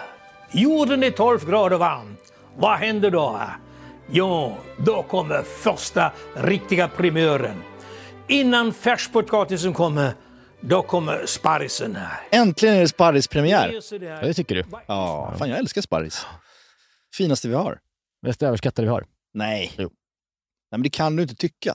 Jorden 0.51 1.03
är 1.03 1.11
12 1.11 1.49
grader 1.49 1.77
varmt. 1.77 2.33
Vad 2.57 2.77
händer 2.77 3.11
då? 3.11 3.41
Jo, 4.11 4.57
då 4.77 5.03
kommer 5.03 5.41
första 5.41 6.11
riktiga 6.35 6.87
primören. 6.87 7.63
Innan 8.27 8.73
färskpotatisen 8.73 9.73
kommer, 9.73 10.13
då 10.59 10.81
kommer 10.81 11.25
sparrisen 11.25 11.95
här. 11.95 12.19
Äntligen 12.31 12.75
är 12.75 12.81
det 12.81 12.87
sparrispremiär. 12.87 13.79
Ja, 13.91 14.21
det 14.21 14.33
tycker 14.33 14.55
du. 14.55 14.63
Ja, 14.87 15.33
fan 15.37 15.49
jag 15.49 15.59
älskar 15.59 15.81
sparris. 15.81 16.25
Finaste 17.17 17.47
vi 17.47 17.53
har. 17.53 17.79
Mest 18.21 18.43
överskattade 18.43 18.85
vi 18.85 18.91
har. 18.91 19.05
Nej. 19.33 19.71
Jo. 19.77 19.83
Nej, 19.83 19.89
men 20.71 20.81
det 20.83 20.89
kan 20.89 21.15
du 21.15 21.23
inte 21.23 21.35
tycka. 21.35 21.73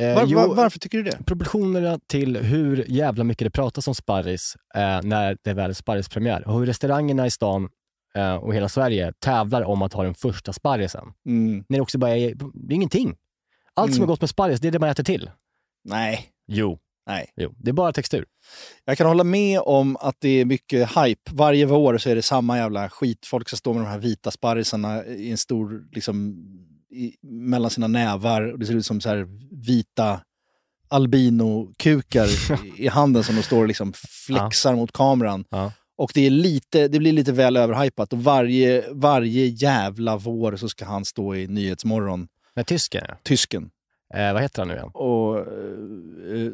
Eh, 0.00 0.14
Var, 0.14 0.34
var, 0.34 0.54
varför 0.54 0.78
tycker 0.78 0.98
du 0.98 1.04
det? 1.04 1.18
Proportionerna 1.26 1.98
till 2.06 2.36
hur 2.36 2.84
jävla 2.88 3.24
mycket 3.24 3.46
det 3.46 3.50
pratas 3.50 3.88
om 3.88 3.94
sparris 3.94 4.56
eh, 4.74 5.00
när 5.02 5.36
det 5.42 5.52
väl 5.54 5.70
är 5.70 5.74
sparrispremiär 5.74 6.48
och 6.48 6.58
hur 6.58 6.66
restaurangerna 6.66 7.26
i 7.26 7.30
stan 7.30 7.68
eh, 8.14 8.34
och 8.34 8.54
hela 8.54 8.68
Sverige 8.68 9.12
tävlar 9.18 9.62
om 9.62 9.82
att 9.82 9.92
ha 9.92 10.02
den 10.02 10.14
första 10.14 10.52
sparrisen. 10.52 11.04
Mm. 11.26 11.64
När 11.68 11.78
det 11.78 11.82
också 11.82 11.98
bara 11.98 12.16
är, 12.16 12.34
det 12.54 12.74
är 12.74 12.76
ingenting. 12.76 13.16
Allt 13.74 13.90
som 13.92 13.98
Mm. 13.98 14.04
är 14.04 14.12
gott 14.12 14.20
med 14.20 14.30
sparris, 14.30 14.60
det 14.60 14.68
är 14.68 14.72
det 14.72 14.78
man 14.78 14.88
äter 14.88 15.04
till. 15.04 15.30
Nej. 15.84 16.26
Jo. 16.46 16.78
Nej. 17.06 17.30
jo. 17.36 17.54
Det 17.58 17.70
är 17.70 17.72
bara 17.72 17.92
textur. 17.92 18.24
Jag 18.84 18.98
kan 18.98 19.06
hålla 19.06 19.24
med 19.24 19.60
om 19.60 19.96
att 19.96 20.16
det 20.20 20.28
är 20.28 20.44
mycket 20.44 20.88
hype. 20.96 21.30
Varje 21.32 21.66
vår 21.66 21.98
så 21.98 22.10
är 22.10 22.14
det 22.14 22.22
samma 22.22 22.56
jävla 22.58 22.88
skit. 22.88 23.26
Folk 23.26 23.48
ska 23.48 23.56
stå 23.56 23.72
med 23.72 23.82
de 23.82 23.88
här 23.88 23.98
vita 23.98 24.30
sparrisarna 24.30 25.04
i 25.04 25.30
en 25.30 25.38
stor, 25.38 25.84
liksom, 25.92 26.36
i, 26.92 27.14
mellan 27.22 27.70
sina 27.70 27.86
nävar. 27.88 28.52
Och 28.52 28.58
det 28.58 28.66
ser 28.66 28.74
ut 28.74 28.86
som 28.86 29.00
så 29.00 29.26
vita 29.50 30.20
albino-kukar 30.88 32.26
i- 32.66 32.84
i 32.84 32.88
handen 32.88 33.24
som 33.24 33.36
de 33.36 33.42
står 33.42 33.60
och 33.62 33.68
liksom 33.68 33.92
flexar 34.26 34.74
mot 34.76 34.92
kameran. 34.92 35.44
Ja. 35.50 35.72
Och 35.96 36.10
det, 36.14 36.26
är 36.26 36.30
lite, 36.30 36.88
det 36.88 36.98
blir 36.98 37.12
lite 37.12 37.32
väl 37.32 37.56
överhypat. 37.56 38.12
Och 38.12 38.24
varje, 38.24 38.84
varje 38.92 39.46
jävla 39.46 40.16
vår 40.16 40.56
så 40.56 40.68
ska 40.68 40.84
han 40.84 41.04
stå 41.04 41.34
i 41.34 41.46
Nyhetsmorgon. 41.46 42.28
Men 42.54 42.64
tysken, 42.64 43.04
ja. 43.08 43.14
Tysken. 43.22 43.70
Eh, 44.14 44.32
vad 44.32 44.42
heter 44.42 44.60
han 44.60 44.68
nu 44.68 44.74
igen? 44.74 44.90
Och 44.94 45.38
eh, 45.38 45.44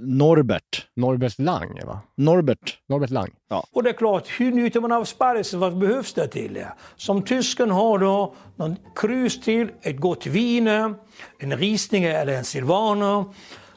Norbert. 0.00 0.86
Norbert 0.94 1.38
Lang, 1.38 1.80
va? 1.86 2.00
Norbert. 2.14 2.78
Norbert 2.88 3.10
Lang. 3.10 3.30
Ja. 3.48 3.64
Och 3.72 3.82
det 3.82 3.90
är 3.90 3.94
klart, 3.94 4.28
hur 4.28 4.52
njuter 4.52 4.80
man 4.80 4.92
av 4.92 5.04
sparrisen? 5.04 5.60
Vad 5.60 5.78
behövs 5.78 6.12
det 6.12 6.28
till? 6.28 6.64
Som 6.96 7.22
tysken 7.22 7.70
har 7.70 7.98
då 7.98 8.34
någon 8.56 8.76
krus 8.96 9.40
till, 9.40 9.70
ett 9.82 9.96
gott 9.96 10.26
vin, 10.26 10.66
en 11.38 11.56
risninge 11.56 12.12
eller 12.12 12.32
en 12.32 12.44
silvaner. 12.44 13.24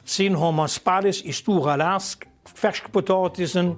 Sen 0.04 0.36
har 0.36 0.52
man 0.52 0.70
sparris 0.70 1.24
i 1.24 1.34
stora 1.34 1.76
lask, 1.76 2.24
färskpotatisen 2.56 3.76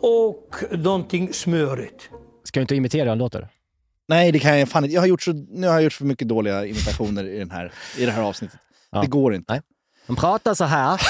och 0.00 0.54
någonting 0.70 1.32
smörigt. 1.32 2.10
Ska 2.44 2.60
du 2.60 2.62
inte 2.62 2.74
imitera 2.74 3.02
hur 3.02 3.08
han 3.08 3.18
låter? 3.18 3.48
Nej, 4.08 4.32
det 4.32 4.38
kan 4.38 4.58
jag 4.58 4.68
fan 4.68 4.84
inte. 4.84 4.94
Jag 4.94 5.02
har 5.02 5.08
gjort 5.08 5.22
så, 5.22 5.32
nu 5.32 5.66
har 5.66 5.74
jag 5.74 5.82
gjort 5.82 5.92
för 5.92 6.04
mycket 6.04 6.28
dåliga 6.28 6.66
imitationer 6.66 7.24
i, 7.24 7.38
den 7.38 7.50
här, 7.50 7.72
i 7.98 8.04
det 8.04 8.12
här 8.12 8.22
avsnittet. 8.22 8.60
Ja. 8.90 9.00
Det 9.00 9.06
går 9.06 9.34
inte. 9.34 9.52
Nej. 9.52 9.62
Han 10.06 10.16
pratar 10.16 10.54
så 10.54 10.64
här. 10.64 11.00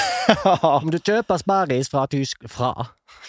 Om 0.81 0.91
du 0.91 0.99
köper 0.99 1.37
sparris 1.37 1.89
från 1.89 2.07
tysk... 2.07 2.49
Fra? 2.49 2.87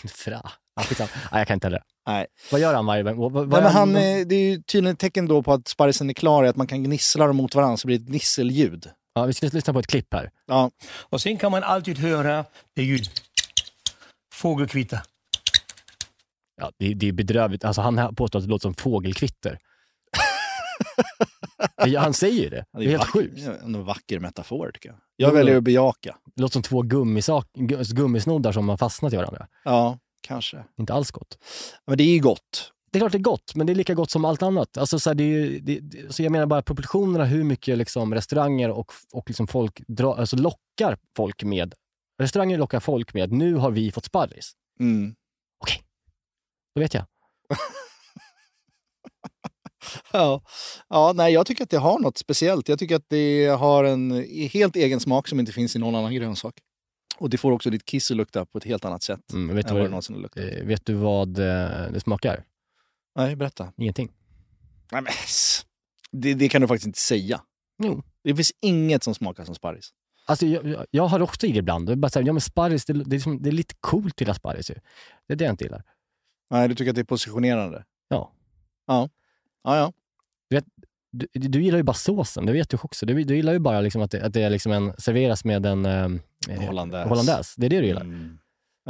Fra? 0.08 0.50
Ja. 0.76 0.82
Nej, 0.98 1.08
jag 1.32 1.46
kan 1.46 1.54
inte 1.54 1.66
heller. 1.66 1.82
Nej. 2.06 2.26
Vad 2.52 2.60
gör 2.60 2.74
han 2.74 2.86
varje 2.86 3.02
gång? 3.02 3.18
Vad- 3.18 3.32
vad 3.32 3.48
Nej, 3.48 3.58
är 3.58 3.62
men 3.62 3.72
han, 3.72 3.96
eh, 3.96 4.26
det 4.26 4.34
är 4.34 4.50
ju 4.50 4.62
tydligen 4.62 4.92
ett 4.92 4.98
tecken 4.98 5.26
då 5.28 5.42
på 5.42 5.52
att 5.52 5.68
sparrisen 5.68 6.10
är 6.10 6.14
klar 6.14 6.44
är 6.44 6.48
att 6.48 6.56
man 6.56 6.66
kan 6.66 6.82
gnissla 6.84 7.26
dem 7.26 7.36
mot 7.36 7.54
varandra 7.54 7.76
så 7.76 7.86
blir 7.86 7.98
det 7.98 8.02
ett 8.04 8.08
gnisselljud. 8.08 8.90
Ja, 9.14 9.24
vi 9.24 9.32
ska 9.32 9.48
lyssna 9.52 9.72
på 9.72 9.78
ett 9.78 9.86
klipp 9.86 10.14
här. 10.14 10.30
Ja. 10.46 10.70
Och 10.90 11.20
sen 11.20 11.36
kan 11.36 11.50
man 11.52 11.62
alltid 11.64 11.98
höra 11.98 12.44
det 12.76 12.82
ljud. 12.82 13.08
Fågelkvitter. 14.34 15.00
Ja, 16.60 16.70
det, 16.78 16.94
det 16.94 17.08
är 17.08 17.12
bedrövligt. 17.12 17.64
Alltså, 17.64 17.82
han 17.82 18.14
påstår 18.14 18.38
att 18.38 18.44
det 18.44 18.50
låter 18.50 18.62
som 18.62 18.74
fågelkvitter. 18.74 19.58
han 21.98 22.14
säger 22.14 22.42
ju 22.42 22.48
det. 22.48 22.64
Det 22.72 22.84
är 22.84 22.88
helt 22.88 23.02
vack- 23.02 23.08
sjukt. 23.12 23.46
En 23.62 23.84
vacker 23.84 24.18
metafor 24.20 24.70
tycker 24.74 24.88
jag. 24.88 24.98
Jag 25.16 25.30
Jo, 25.30 25.34
väljer 25.36 25.56
att 25.56 25.62
bejaka. 25.62 26.16
Det 26.36 26.42
låter 26.42 26.52
som 26.52 26.62
två 26.62 26.82
gummisak, 26.82 27.46
gu- 27.54 27.94
gummisnoddar 27.94 28.52
som 28.52 28.68
har 28.68 28.76
fastnat 28.76 29.12
i 29.12 29.16
varandra. 29.16 29.46
Ja, 29.64 29.98
kanske. 30.20 30.64
Inte 30.78 30.92
alls 30.94 31.10
gott. 31.10 31.38
Men 31.86 31.98
det 31.98 32.04
är 32.04 32.14
ju 32.14 32.20
gott. 32.20 32.72
Det 32.92 32.98
är 32.98 33.00
klart 33.00 33.12
det 33.12 33.18
är 33.18 33.22
gott, 33.22 33.54
men 33.54 33.66
det 33.66 33.72
är 33.72 33.74
lika 33.74 33.94
gott 33.94 34.10
som 34.10 34.24
allt 34.24 34.42
annat. 34.42 34.76
Alltså, 34.78 34.98
så 34.98 35.10
här, 35.10 35.14
det 35.14 35.24
är, 35.24 35.26
ju- 35.26 35.60
det, 35.60 35.80
det, 35.80 36.12
så 36.14 36.22
jag 36.22 36.32
menar 36.32 36.46
bara 36.46 36.62
proportionerna 36.62 37.24
hur 37.24 37.44
mycket 37.44 37.78
liksom, 37.78 38.14
restauranger 38.14 38.70
och, 38.70 38.92
och 39.12 39.24
liksom 39.28 39.46
folk 39.46 39.82
dra, 39.88 40.14
alltså, 40.14 40.36
lockar 40.36 40.98
folk 41.16 41.42
med. 41.42 41.74
Restauranger 42.20 42.58
lockar 42.58 42.80
folk 42.80 43.14
med, 43.14 43.32
nu 43.32 43.54
har 43.54 43.70
vi 43.70 43.92
fått 43.92 44.04
sparris. 44.04 44.52
Mm. 44.80 45.14
Då 46.74 46.80
vet 46.80 46.94
jag. 46.94 47.04
Ja. 50.12 50.42
ja, 50.88 51.12
nej 51.14 51.32
jag 51.32 51.46
tycker 51.46 51.64
att 51.64 51.70
det 51.70 51.78
har 51.78 51.98
något 51.98 52.18
speciellt. 52.18 52.68
Jag 52.68 52.78
tycker 52.78 52.96
att 52.96 53.08
det 53.08 53.46
har 53.46 53.84
en 53.84 54.10
helt 54.52 54.76
egen 54.76 55.00
smak 55.00 55.28
som 55.28 55.40
inte 55.40 55.52
finns 55.52 55.76
i 55.76 55.78
någon 55.78 55.94
annan 55.94 56.14
grönsak. 56.14 56.54
Och 57.18 57.30
det 57.30 57.38
får 57.38 57.52
också 57.52 57.70
ditt 57.70 57.84
kiss 57.84 58.10
att 58.10 58.16
lukta 58.16 58.46
på 58.46 58.58
ett 58.58 58.64
helt 58.64 58.84
annat 58.84 59.02
sätt 59.02 59.32
Mm, 59.32 59.56
vet, 59.56 59.66
än 59.66 59.74
du 59.74 59.80
vad 59.80 59.90
det 59.90 59.94
vad, 59.94 60.08
har 60.08 60.22
luktat. 60.22 60.44
eh, 60.44 60.66
vet 60.66 60.86
du 60.86 60.94
vad 60.94 61.38
eh, 61.38 61.90
det 61.92 62.00
smakar? 62.00 62.44
Nej, 63.16 63.36
berätta. 63.36 63.72
Ingenting. 63.76 64.12
Nej, 64.92 65.02
men, 65.02 65.12
det, 66.12 66.34
det 66.34 66.48
kan 66.48 66.60
du 66.60 66.68
faktiskt 66.68 66.86
inte 66.86 66.98
säga. 66.98 67.40
Jo. 67.82 68.02
Det 68.24 68.34
finns 68.36 68.52
inget 68.60 69.04
som 69.04 69.14
smakar 69.14 69.44
som 69.44 69.54
sparris. 69.54 69.90
Alltså, 70.26 70.46
jag, 70.46 70.86
jag, 70.90 71.06
har 71.06 71.22
också 71.22 71.46
i 71.46 71.52
det 71.52 71.58
ibland. 71.58 71.86
Det 71.86 71.96
bara 71.96 72.08
så 72.08 72.18
här, 72.18 72.26
ja, 72.26 72.32
men 72.32 72.40
sparris, 72.40 72.84
det, 72.84 72.92
det, 72.92 73.16
är 73.16 73.20
som, 73.20 73.42
det 73.42 73.50
är 73.50 73.52
lite 73.52 73.74
coolt 73.80 74.14
att 74.14 74.20
gilla 74.20 74.34
sparris. 74.34 74.70
Ju. 74.70 74.74
Det 75.26 75.32
är 75.32 75.36
det 75.36 75.44
jag 75.44 75.52
inte 75.52 75.64
gillar. 75.64 75.82
Nej, 76.50 76.68
du 76.68 76.74
tycker 76.74 76.90
att 76.90 76.94
det 76.94 77.00
är 77.00 77.04
positionerande? 77.04 77.84
Ja. 78.08 78.32
Ja. 78.86 79.08
Ja, 79.68 79.76
ja. 79.76 79.92
Du, 80.50 80.56
vet, 80.56 80.64
du, 81.12 81.48
du 81.48 81.62
gillar 81.62 81.78
ju 81.78 81.82
bara 81.82 81.94
såsen, 81.94 82.46
det 82.46 82.52
vet 82.52 82.70
du 82.70 82.78
också. 82.82 83.06
Du, 83.06 83.24
du 83.24 83.36
gillar 83.36 83.52
ju 83.52 83.58
bara 83.58 83.80
liksom 83.80 84.02
att 84.02 84.10
det, 84.10 84.22
att 84.22 84.32
det 84.32 84.42
är 84.42 84.50
liksom 84.50 84.72
en, 84.72 84.92
serveras 84.98 85.44
med 85.44 85.66
en 85.66 85.86
eh, 85.86 86.08
Hollandaise. 86.66 87.08
hollandaise. 87.08 87.54
Det 87.56 87.66
är 87.66 87.70
det 87.70 87.80
du 87.80 87.86
gillar. 87.86 88.00
Mm. 88.00 88.38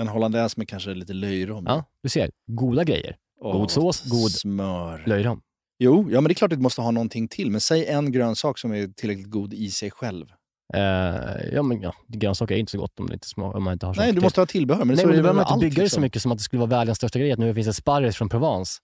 En 0.00 0.08
hollandaise 0.08 0.54
med 0.56 0.68
kanske 0.68 0.94
lite 0.94 1.12
löjrom. 1.12 1.64
Ja, 1.68 1.84
du 2.02 2.08
ser. 2.08 2.30
Goda 2.46 2.84
grejer. 2.84 3.16
Åh, 3.40 3.52
God 3.60 3.70
sås, 3.70 4.02
god 4.02 4.30
smör. 4.30 5.02
löjrom. 5.06 5.40
Jo, 5.78 6.08
ja, 6.10 6.20
men 6.20 6.28
det 6.28 6.32
är 6.32 6.34
klart 6.34 6.52
att 6.52 6.58
du 6.58 6.62
måste 6.62 6.80
ha 6.80 6.90
någonting 6.90 7.28
till. 7.28 7.50
Men 7.50 7.60
säg 7.60 7.86
en 7.86 8.12
grönsak 8.12 8.58
som 8.58 8.74
är 8.74 8.86
tillräckligt 8.86 9.30
god 9.30 9.54
i 9.54 9.70
sig 9.70 9.90
själv. 9.90 10.26
Eh, 10.74 10.80
ja, 11.52 11.62
men 11.62 11.80
ja, 11.80 11.94
grönsaker 12.08 12.54
är 12.54 12.58
inte 12.58 12.72
så 12.72 12.78
gott 12.78 13.00
om, 13.00 13.06
det 13.06 13.14
inte 13.14 13.28
smak, 13.28 13.54
om 13.54 13.62
man 13.62 13.72
inte 13.72 13.86
har 13.86 13.94
Nej, 13.94 14.12
du 14.12 14.20
måste 14.20 14.40
ha 14.40 14.46
tillbehör. 14.46 14.84
Men 14.84 14.96
Nej, 14.96 15.06
men 15.06 15.16
du 15.16 15.22
behöver 15.22 15.40
inte 15.40 15.58
bygga 15.60 15.70
det 15.70 15.74
så 15.76 15.82
liksom. 15.82 16.02
mycket 16.02 16.22
som 16.22 16.32
att 16.32 16.38
det 16.38 16.44
skulle 16.44 16.60
vara 16.60 16.70
världens 16.70 16.98
största 16.98 17.18
grej. 17.18 17.32
att 17.32 17.38
Nu 17.38 17.54
finns 17.54 17.66
det 17.66 17.74
sparris 17.74 18.16
från 18.16 18.28
Provence 18.28 18.80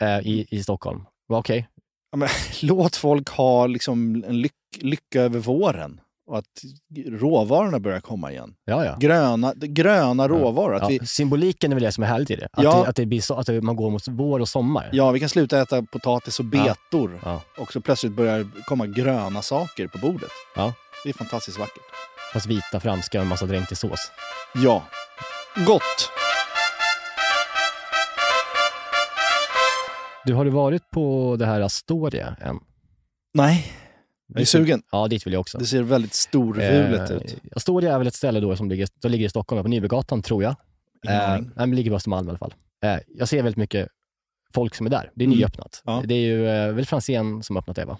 eh, 0.00 0.18
i, 0.18 0.46
i 0.50 0.62
Stockholm. 0.62 1.04
Okej. 1.32 1.68
Ja, 2.10 2.16
men, 2.18 2.28
låt 2.62 2.96
folk 2.96 3.28
ha 3.28 3.66
liksom 3.66 4.24
en 4.28 4.40
lyck, 4.40 4.52
lycka 4.80 5.20
över 5.22 5.38
våren. 5.38 6.00
Och 6.26 6.38
att 6.38 6.46
råvarorna 7.06 7.78
börjar 7.80 8.00
komma 8.00 8.30
igen. 8.32 8.54
Ja, 8.64 8.84
ja. 8.84 8.96
Gröna, 9.00 9.54
gröna 9.56 10.28
råvaror. 10.28 10.78
Ja, 10.80 10.86
vi, 10.88 11.06
Symboliken 11.06 11.72
är 11.72 11.76
väl 11.76 11.82
det 11.82 11.92
som 11.92 12.04
är 12.04 12.08
härligt 12.08 12.30
i 12.30 12.36
det. 12.36 12.48
Att, 12.52 12.64
Ja. 12.64 12.82
det, 12.82 12.88
att, 12.88 12.96
det 12.96 13.06
blir 13.06 13.20
så, 13.20 13.34
att 13.34 13.48
man 13.62 13.76
går 13.76 13.90
mot 13.90 14.08
vår 14.08 14.40
och 14.40 14.48
sommar. 14.48 14.88
ja, 14.92 15.10
vi 15.10 15.20
kan 15.20 15.28
sluta 15.28 15.60
äta 15.60 15.82
potatis 15.82 16.40
och 16.40 16.46
Ja. 16.52 16.64
betor. 16.90 17.20
Ja. 17.24 17.40
Och 17.58 17.72
så 17.72 17.80
plötsligt 17.80 18.12
börjar 18.12 18.46
komma 18.64 18.86
gröna 18.86 19.42
saker 19.42 19.86
på 19.86 19.98
bordet. 19.98 20.30
Ja. 20.56 20.74
Det 21.04 21.08
är 21.10 21.14
fantastiskt 21.14 21.58
vackert. 21.58 21.82
Fast 22.32 22.46
vita 22.46 22.80
franska 22.80 23.18
och 23.18 23.22
en 23.22 23.28
massa 23.28 23.46
dränkt 23.46 23.72
i 23.72 23.74
sås. 23.76 24.10
Ja. 24.54 24.82
Gott! 25.66 26.10
Du, 30.26 30.34
har 30.34 30.44
du 30.44 30.50
varit 30.50 30.90
på 30.90 31.36
det 31.38 31.46
här 31.46 31.60
Astoria 31.60 32.36
än? 32.40 32.58
Nej, 33.34 33.72
jag 34.26 34.40
är 34.40 34.44
sugen. 34.44 34.82
Ja, 34.92 35.08
dit 35.08 35.26
vill 35.26 35.32
jag 35.32 35.40
också. 35.40 35.58
Det 35.58 35.64
ser 35.66 35.82
väldigt 35.82 36.14
storvulet 36.14 37.10
Eh, 37.10 37.16
ut. 37.16 37.36
Astoria 37.56 37.94
är 37.94 37.98
väl 37.98 38.06
ett 38.06 38.14
ställe 38.14 38.40
då 38.40 38.56
som 38.56 38.68
ligger, 38.70 38.88
som 39.02 39.10
ligger 39.10 39.26
i 39.26 39.28
Stockholm, 39.28 39.62
på 39.62 39.68
Nybrogatan 39.68 40.22
tror 40.22 40.42
jag. 40.42 40.50
Eh, 41.08 41.30
nej, 41.30 41.42
men 41.56 41.74
ligger 41.76 41.90
på 41.90 41.96
Östermalm 41.96 42.26
i 42.26 42.30
alla 42.30 42.38
fall. 42.38 42.54
Eh, 42.84 42.96
jag 43.08 43.28
ser 43.28 43.36
väldigt 43.42 43.56
mycket 43.56 43.88
folk 44.54 44.74
som 44.74 44.86
är 44.86 44.90
där. 44.90 45.10
Det 45.14 45.24
är 45.24 45.26
Mm. 45.26 45.38
nyöppnat. 45.38 45.82
Ja. 45.84 46.02
Det 46.06 46.14
är 46.14 46.18
ju 46.20 46.48
eh, 46.48 46.72
väl 46.72 46.86
Franzén 46.86 47.42
som 47.42 47.56
har 47.56 47.60
öppnat 47.62 47.76
det 47.76 47.84
va? 47.84 47.98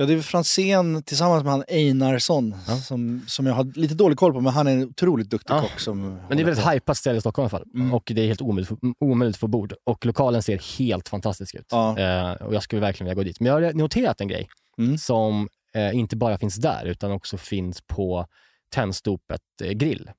Ja, 0.00 0.06
det 0.06 0.12
är 0.14 0.20
Franzén 0.20 1.02
tillsammans 1.02 1.44
med 1.44 1.52
han 1.52 1.64
Einarsson 1.68 2.54
som, 2.84 3.24
som 3.26 3.46
jag 3.46 3.54
har 3.54 3.64
lite 3.78 3.94
dålig 3.94 4.18
koll 4.18 4.32
på, 4.32 4.40
men 4.40 4.52
han 4.52 4.66
är 4.66 4.72
en 4.72 4.82
otroligt 4.84 5.30
duktig 5.30 5.54
Ja. 5.54 5.60
kock. 5.60 5.80
Som 5.80 6.14
Men 6.28 6.36
det 6.36 6.42
är 6.42 6.44
väldigt 6.44 6.64
hajpat 6.64 6.96
ställe 6.96 7.18
i 7.18 7.20
Stockholm 7.20 7.44
i 7.44 7.46
alla 7.46 7.58
fall. 7.58 7.68
Mm. 7.74 7.94
Och 7.94 8.12
det 8.14 8.22
är 8.22 8.26
helt 8.26 8.42
omöjligt, 8.42 8.70
omöjligt 9.00 9.36
att 9.36 9.40
få 9.40 9.46
bord. 9.46 9.74
Och 9.84 10.06
lokalen 10.06 10.42
ser 10.42 10.78
helt 10.78 11.08
fantastisk 11.08 11.54
ut. 11.54 11.66
Ja. 11.70 11.98
Eh, 11.98 12.32
och 12.32 12.54
jag 12.54 12.62
skulle 12.62 12.80
verkligen 12.80 13.04
vilja 13.04 13.14
gå 13.14 13.22
dit. 13.22 13.40
Men 13.40 13.46
jag 13.52 13.54
har 13.62 13.72
noterat 13.72 14.20
en 14.20 14.28
grej 14.28 14.48
Mm. 14.78 14.98
som 14.98 15.48
eh, 15.74 15.94
inte 15.96 16.16
bara 16.16 16.38
finns 16.38 16.56
där, 16.56 16.84
utan 16.84 17.12
också 17.12 17.36
finns 17.38 17.80
på 17.86 18.26
Tennstopet 18.74 19.40
eh, 19.62 19.70
grill. 19.70 20.10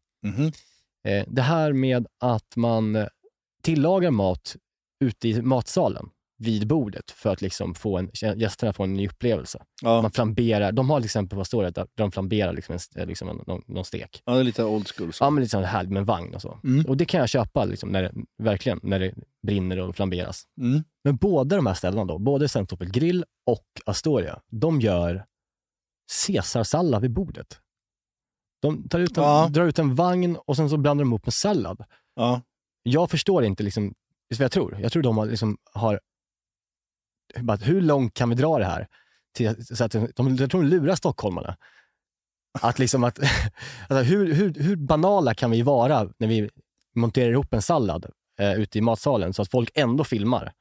Eh, 1.07 1.23
det 1.27 1.41
här 1.41 1.73
med 1.73 2.07
att 2.19 2.55
man 2.55 2.95
eh, 2.95 3.07
tillagar 3.63 4.11
mat 4.11 4.55
ute 5.03 5.27
i 5.29 5.41
matsalen 5.41 6.09
vid 6.39 6.67
bordet 6.67 7.11
för 7.11 7.29
att 7.29 7.41
liksom 7.41 7.75
få 7.75 7.97
en, 7.97 8.11
gästerna 8.35 8.73
får 8.73 8.83
en 8.83 8.93
ny 8.93 9.07
upplevelse. 9.07 9.63
Ja. 9.81 10.01
Man 10.01 10.11
flamberar, 10.11 10.71
de 10.71 10.89
har 10.89 10.99
till 10.99 11.05
exempel, 11.05 11.37
vad 11.37 11.47
står 11.47 11.63
det, 11.63 11.69
där 11.71 11.87
de 11.95 12.11
flamberar 12.11 12.53
liksom 12.53 12.77
en, 12.95 13.07
liksom 13.07 13.29
en, 13.29 13.41
någon, 13.47 13.61
någon 13.67 13.85
stek. 13.85 14.21
ja, 14.25 14.33
det 14.33 14.39
är 14.39 14.43
lite 14.43 14.63
old 14.63 14.87
school. 14.87 15.13
Så. 15.13 15.23
Ja, 15.23 15.29
men 15.29 15.41
lite 15.43 15.51
sånt 15.51 15.65
här 15.65 15.83
med 15.83 15.97
en 15.97 16.05
vagn 16.05 16.35
och 16.35 16.41
så. 16.41 16.59
Mm. 16.63 16.85
Och 16.85 16.97
det 16.97 17.05
kan 17.05 17.19
jag 17.19 17.29
köpa, 17.29 17.65
liksom, 17.65 17.89
när 17.89 18.01
det, 18.03 18.11
verkligen, 18.43 18.79
när 18.83 18.99
det 18.99 19.13
brinner 19.47 19.79
och 19.79 19.95
flamberas. 19.95 20.43
Mm. 20.61 20.83
Men 21.03 21.15
båda 21.15 21.55
de 21.55 21.65
här 21.65 21.73
ställena 21.73 22.05
då, 22.05 22.17
både 22.19 22.49
Centropel 22.49 22.91
Grill 22.91 23.25
och 23.45 23.65
Astoria, 23.85 24.39
de 24.51 24.81
gör 24.81 25.25
caesarsallad 26.27 27.01
vid 27.01 27.11
bordet. 27.11 27.59
De 28.61 28.89
tar 28.89 28.99
ut 28.99 29.17
en, 29.17 29.23
Ja. 29.23 29.47
drar 29.51 29.65
ut 29.65 29.79
en 29.79 29.95
vagn 29.95 30.37
och 30.45 30.55
sen 30.55 30.69
så 30.69 30.77
blandar 30.77 31.03
de 31.05 31.09
ihop 31.09 31.25
med 31.25 31.33
sallad. 31.33 31.83
Ja. 32.15 32.41
Jag 32.83 33.11
förstår 33.11 33.43
inte, 33.43 33.63
liksom, 33.63 33.93
du 34.29 34.35
vad 34.35 34.43
jag 34.43 34.51
tror? 34.51 34.79
Jag 34.81 34.91
tror 34.91 35.03
de 35.03 35.17
har, 35.17 35.25
liksom, 35.25 35.57
har 35.73 35.99
bara, 37.41 37.57
hur 37.57 37.81
långt 37.81 38.13
kan 38.13 38.29
vi 38.29 38.35
dra 38.35 38.59
det 38.59 38.65
här? 38.65 38.87
Till, 39.35 39.65
så 39.77 39.83
att 39.83 39.91
de, 39.91 40.35
jag 40.39 40.51
tror 40.51 40.61
de 40.61 40.67
lurar 40.67 40.95
stockholmarna. 40.95 41.57
Att 42.61 42.79
liksom 42.79 43.03
att, 43.03 43.19
alltså 43.89 44.03
hur, 44.03 44.33
hur, 44.33 44.53
hur 44.53 44.75
banala 44.75 45.33
kan 45.33 45.51
vi 45.51 45.61
vara 45.61 46.09
när 46.17 46.27
vi 46.27 46.49
monterar 46.95 47.31
ihop 47.31 47.53
en 47.53 47.61
sallad 47.61 48.05
eh, 48.39 48.53
ute 48.53 48.77
i 48.77 48.81
matsalen 48.81 49.33
så 49.33 49.41
att 49.41 49.51
folk 49.51 49.71
ändå 49.75 50.03
filmar 50.03 50.51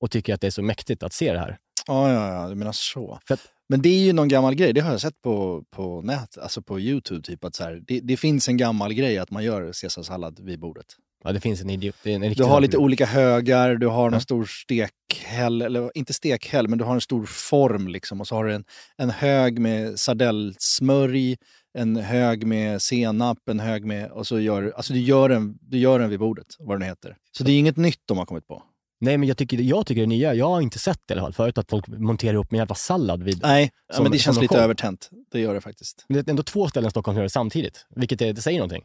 och 0.00 0.10
tycker 0.10 0.34
att 0.34 0.40
det 0.40 0.46
är 0.46 0.50
så 0.50 0.62
mäktigt 0.62 1.02
att 1.02 1.12
se 1.12 1.32
det 1.32 1.38
här. 1.38 1.58
Ja, 1.86 2.12
ja, 2.12 2.34
ja, 2.34 2.48
du 2.48 2.54
menar 2.54 2.72
så. 2.72 3.18
Att- 3.30 3.48
Men 3.68 3.82
det 3.82 3.88
är 3.88 3.98
ju 4.04 4.12
någon 4.12 4.28
gammal 4.28 4.54
grej, 4.54 4.72
det 4.72 4.80
har 4.80 4.90
jag 4.90 5.00
sett 5.00 5.22
på, 5.22 5.64
på 5.70 6.02
nät, 6.02 6.38
alltså 6.38 6.62
på 6.62 6.80
Youtube. 6.80 7.22
Typ, 7.22 7.44
att 7.44 7.54
så 7.54 7.64
här, 7.64 7.82
det, 7.86 8.00
det 8.00 8.16
finns 8.16 8.48
en 8.48 8.56
gammal 8.56 8.92
grej 8.94 9.18
att 9.18 9.30
man 9.30 9.44
gör 9.44 9.72
caesarsallad 9.82 10.40
vid 10.40 10.60
bordet. 10.60 10.86
Ja, 11.24 11.32
det 11.32 11.40
finns 11.40 11.60
en 11.60 11.70
idiot. 11.70 11.96
En 12.06 12.20
Du 12.32 12.44
har 12.44 12.60
lite 12.60 12.76
olika 12.78 13.06
högar, 13.06 13.74
du 13.74 13.86
har 13.86 14.04
någon 14.04 14.12
Ja. 14.12 14.20
stor 14.20 14.44
stekhäll, 14.44 15.62
eller 15.62 15.90
inte 15.94 16.12
stekhäll, 16.14 16.68
men 16.68 16.78
du 16.78 16.84
har 16.84 16.94
en 16.94 17.00
stor 17.00 17.26
form 17.26 17.88
liksom. 17.88 18.20
Och 18.20 18.28
så 18.28 18.34
har 18.34 18.44
du 18.44 18.54
en, 18.54 18.64
en 18.96 19.10
hög 19.10 19.58
med 19.58 19.98
sardellsmörj, 20.00 21.36
en 21.78 21.96
hög 21.96 22.46
med 22.46 22.82
senap, 22.82 23.48
en 23.48 23.60
hög 23.60 23.84
med... 23.84 24.10
Och 24.10 24.26
så 24.26 24.40
gör, 24.40 24.72
alltså 24.76 24.92
du 24.92 25.00
gör, 25.00 25.28
den, 25.28 25.58
du 25.60 25.78
gör 25.78 25.98
den 25.98 26.10
vid 26.10 26.18
bordet, 26.18 26.46
vad 26.58 26.80
den 26.80 26.88
heter. 26.88 27.16
Så 27.36 27.44
det 27.44 27.52
är 27.52 27.58
inget 27.58 27.76
nytt 27.76 28.00
de 28.06 28.18
har 28.18 28.26
kommit 28.26 28.46
på. 28.46 28.62
Nej, 29.00 29.18
men 29.18 29.28
jag 29.28 29.36
tycker, 29.38 29.58
jag 29.58 29.86
tycker 29.86 30.00
det 30.00 30.06
nya, 30.06 30.34
jag 30.34 30.48
har 30.48 30.60
inte 30.60 30.78
sett 30.78 30.98
det 31.06 31.12
i 31.12 31.14
alla 31.14 31.22
fall 31.22 31.32
förut, 31.32 31.58
att 31.58 31.70
folk 31.70 31.88
monterar 31.88 32.34
upp 32.34 32.52
en 32.52 32.58
jävla 32.58 32.74
sallad 32.74 33.22
vid... 33.22 33.42
Nej, 33.42 33.70
som- 33.92 34.02
men 34.02 34.12
det 34.12 34.18
känns 34.18 34.36
en 34.36 34.42
lite 34.42 34.58
övertänt. 34.58 35.10
Det 35.32 35.40
gör 35.40 35.54
det 35.54 35.60
faktiskt. 35.60 36.04
Men 36.08 36.14
det 36.24 36.28
är 36.28 36.30
ändå 36.30 36.42
två 36.42 36.68
ställen 36.68 36.88
i 36.88 36.90
Stockholm 36.90 37.14
som 37.14 37.18
gör 37.18 37.24
det 37.24 37.30
samtidigt, 37.30 37.86
vilket 37.96 38.22
är, 38.22 38.32
det 38.32 38.40
säger 38.40 38.58
någonting. 38.58 38.82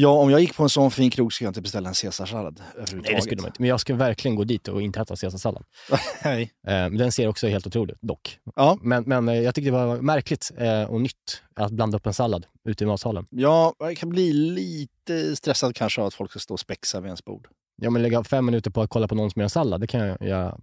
Ja, 0.00 0.08
om 0.08 0.30
jag 0.30 0.40
gick 0.40 0.56
på 0.56 0.62
en 0.62 0.68
sån 0.68 0.90
fin 0.90 1.10
krog 1.10 1.32
skulle 1.32 1.46
jag 1.46 1.50
inte 1.50 1.60
beställa 1.60 1.88
en 1.88 1.94
caesarsallad 1.94 2.60
överhuvudtaget. 2.60 3.04
Nej, 3.04 3.14
det 3.14 3.22
skulle 3.22 3.42
man 3.42 3.48
inte. 3.48 3.62
Men 3.62 3.68
jag 3.68 3.80
ska 3.80 3.94
verkligen 3.94 4.34
gå 4.34 4.44
dit 4.44 4.68
och 4.68 4.82
inte 4.82 5.00
äta 5.00 5.16
caesarsallad. 5.16 5.64
Nej. 6.24 6.52
Eh, 6.66 6.90
den 6.90 7.12
ser 7.12 7.28
också 7.28 7.48
helt 7.48 7.66
otrolig 7.66 7.92
ut, 7.92 7.98
dock. 8.00 8.38
Ja. 8.56 8.78
Men, 8.82 9.04
men 9.06 9.28
eh, 9.28 9.34
jag 9.34 9.54
tyckte 9.54 9.70
det 9.70 9.76
var 9.76 9.96
märkligt 9.96 10.50
eh, 10.56 10.82
och 10.82 11.00
nytt 11.00 11.42
att 11.54 11.72
blanda 11.72 11.96
upp 11.96 12.06
en 12.06 12.14
sallad 12.14 12.46
ute 12.64 12.84
i 12.84 12.86
matsalen. 12.86 13.26
Ja, 13.30 13.74
jag 13.78 13.96
kan 13.96 14.08
bli 14.08 14.32
lite 14.32 15.36
stressad 15.36 15.76
kanske 15.76 16.00
av 16.00 16.06
att 16.06 16.14
folk 16.14 16.30
ska 16.30 16.40
stå 16.40 16.54
och 16.54 16.60
spexa 16.60 17.00
vid 17.00 17.06
ens 17.06 17.24
bord. 17.24 17.48
Ja, 17.76 17.90
men 17.90 18.02
lägga 18.02 18.24
fem 18.24 18.46
minuter 18.46 18.70
på 18.70 18.82
att 18.82 18.90
kolla 18.90 19.08
på 19.08 19.14
någon 19.14 19.30
som 19.30 19.40
gör 19.40 19.44
en 19.44 19.50
sallad, 19.50 19.80
det 19.80 19.86
kan 19.86 20.00
jag 20.00 20.22
göra 20.22 20.58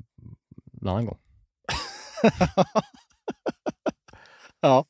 en 0.82 0.88
annan 0.88 1.06
gång. 1.06 1.18
Ja. 4.62 4.86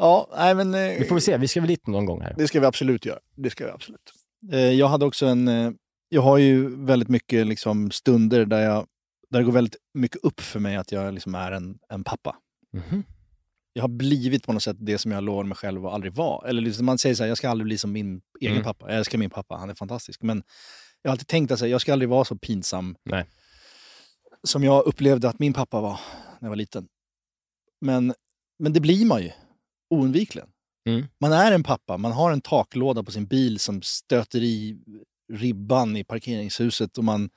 Ja, 0.00 0.28
nej 0.36 0.54
men... 0.54 0.74
eh, 0.74 0.98
Vi 0.98 1.04
får 1.04 1.14
väl 1.14 1.22
se, 1.22 1.36
vi 1.36 1.48
ska 1.48 1.60
väl 1.60 1.68
dit 1.68 1.86
någon 1.86 2.04
gång 2.06 2.20
här. 2.20 2.34
Det 2.38 2.48
ska 2.48 2.60
vi 2.60 2.66
absolut 2.66 3.06
göra. 3.06 3.18
Det 3.36 3.50
ska 3.50 3.64
vi 3.64 3.70
absolut. 3.70 4.12
Eh, 4.52 4.58
Jag 4.60 4.88
hade 4.88 5.04
också 5.04 5.26
en... 5.26 5.48
eh, 5.48 5.70
Jag 6.08 6.22
har 6.22 6.38
ju 6.38 6.84
väldigt 6.84 7.08
mycket 7.08 7.46
liksom 7.46 7.90
stunder 7.90 8.44
där, 8.44 8.60
jag, 8.60 8.86
där 9.30 9.38
det 9.38 9.44
går 9.44 9.52
väldigt 9.52 9.76
mycket 9.94 10.24
upp 10.24 10.40
för 10.40 10.60
mig 10.60 10.76
att 10.76 10.92
jag 10.92 11.14
liksom 11.14 11.34
är 11.34 11.52
en, 11.52 11.78
en 11.88 12.04
pappa. 12.04 12.36
Mhm. 12.72 13.04
Jag 13.72 13.82
har 13.82 13.88
blivit 13.88 14.46
på 14.46 14.52
något 14.52 14.62
sätt 14.62 14.76
det 14.80 14.98
som 14.98 15.12
jag 15.12 15.24
lovar 15.24 15.44
mig 15.44 15.56
själv 15.56 15.86
att 15.86 15.92
aldrig 15.92 16.12
vara. 16.14 16.48
Eller 16.48 16.62
liksom 16.62 16.86
man 16.86 16.98
säger 16.98 17.14
så 17.14 17.22
här, 17.22 17.28
jag 17.28 17.38
ska 17.38 17.48
aldrig 17.50 17.64
bli 17.64 17.78
som 17.78 17.92
min 17.92 18.20
egen 18.40 18.52
Mm. 18.52 18.64
pappa. 18.64 18.88
Jag 18.88 18.98
älskar 18.98 19.18
min 19.18 19.30
pappa, 19.30 19.56
han 19.56 19.70
är 19.70 19.74
fantastisk. 19.74 20.22
Men 20.22 20.42
jag 21.02 21.08
har 21.10 21.12
alltid 21.12 21.26
tänkt 21.26 21.50
att 21.52 21.60
jag 21.68 21.80
ska 21.80 21.92
aldrig 21.92 22.08
vara 22.08 22.24
så 22.24 22.36
pinsam 22.36 22.96
Nej. 23.04 23.24
som 24.42 24.64
jag 24.64 24.84
upplevde 24.86 25.28
att 25.28 25.38
min 25.38 25.52
pappa 25.52 25.80
var 25.80 26.00
när 26.40 26.46
jag 26.46 26.48
var 26.48 26.56
liten. 26.56 26.88
Men, 27.80 28.14
men 28.58 28.72
det 28.72 28.80
blir 28.80 29.06
man 29.06 29.22
ju, 29.22 29.30
oundvikligen. 29.90 30.48
Mm. 30.88 31.06
Man 31.20 31.32
är 31.32 31.52
en 31.52 31.62
pappa, 31.62 31.96
man 31.96 32.12
har 32.12 32.32
en 32.32 32.40
taklåda 32.40 33.02
på 33.02 33.12
sin 33.12 33.26
bil 33.26 33.58
som 33.58 33.82
stöter 33.82 34.42
i 34.42 34.78
ribban 35.32 35.96
i 35.96 36.04
parkeringshuset 36.04 36.98
och 36.98 37.04
man, 37.04 37.30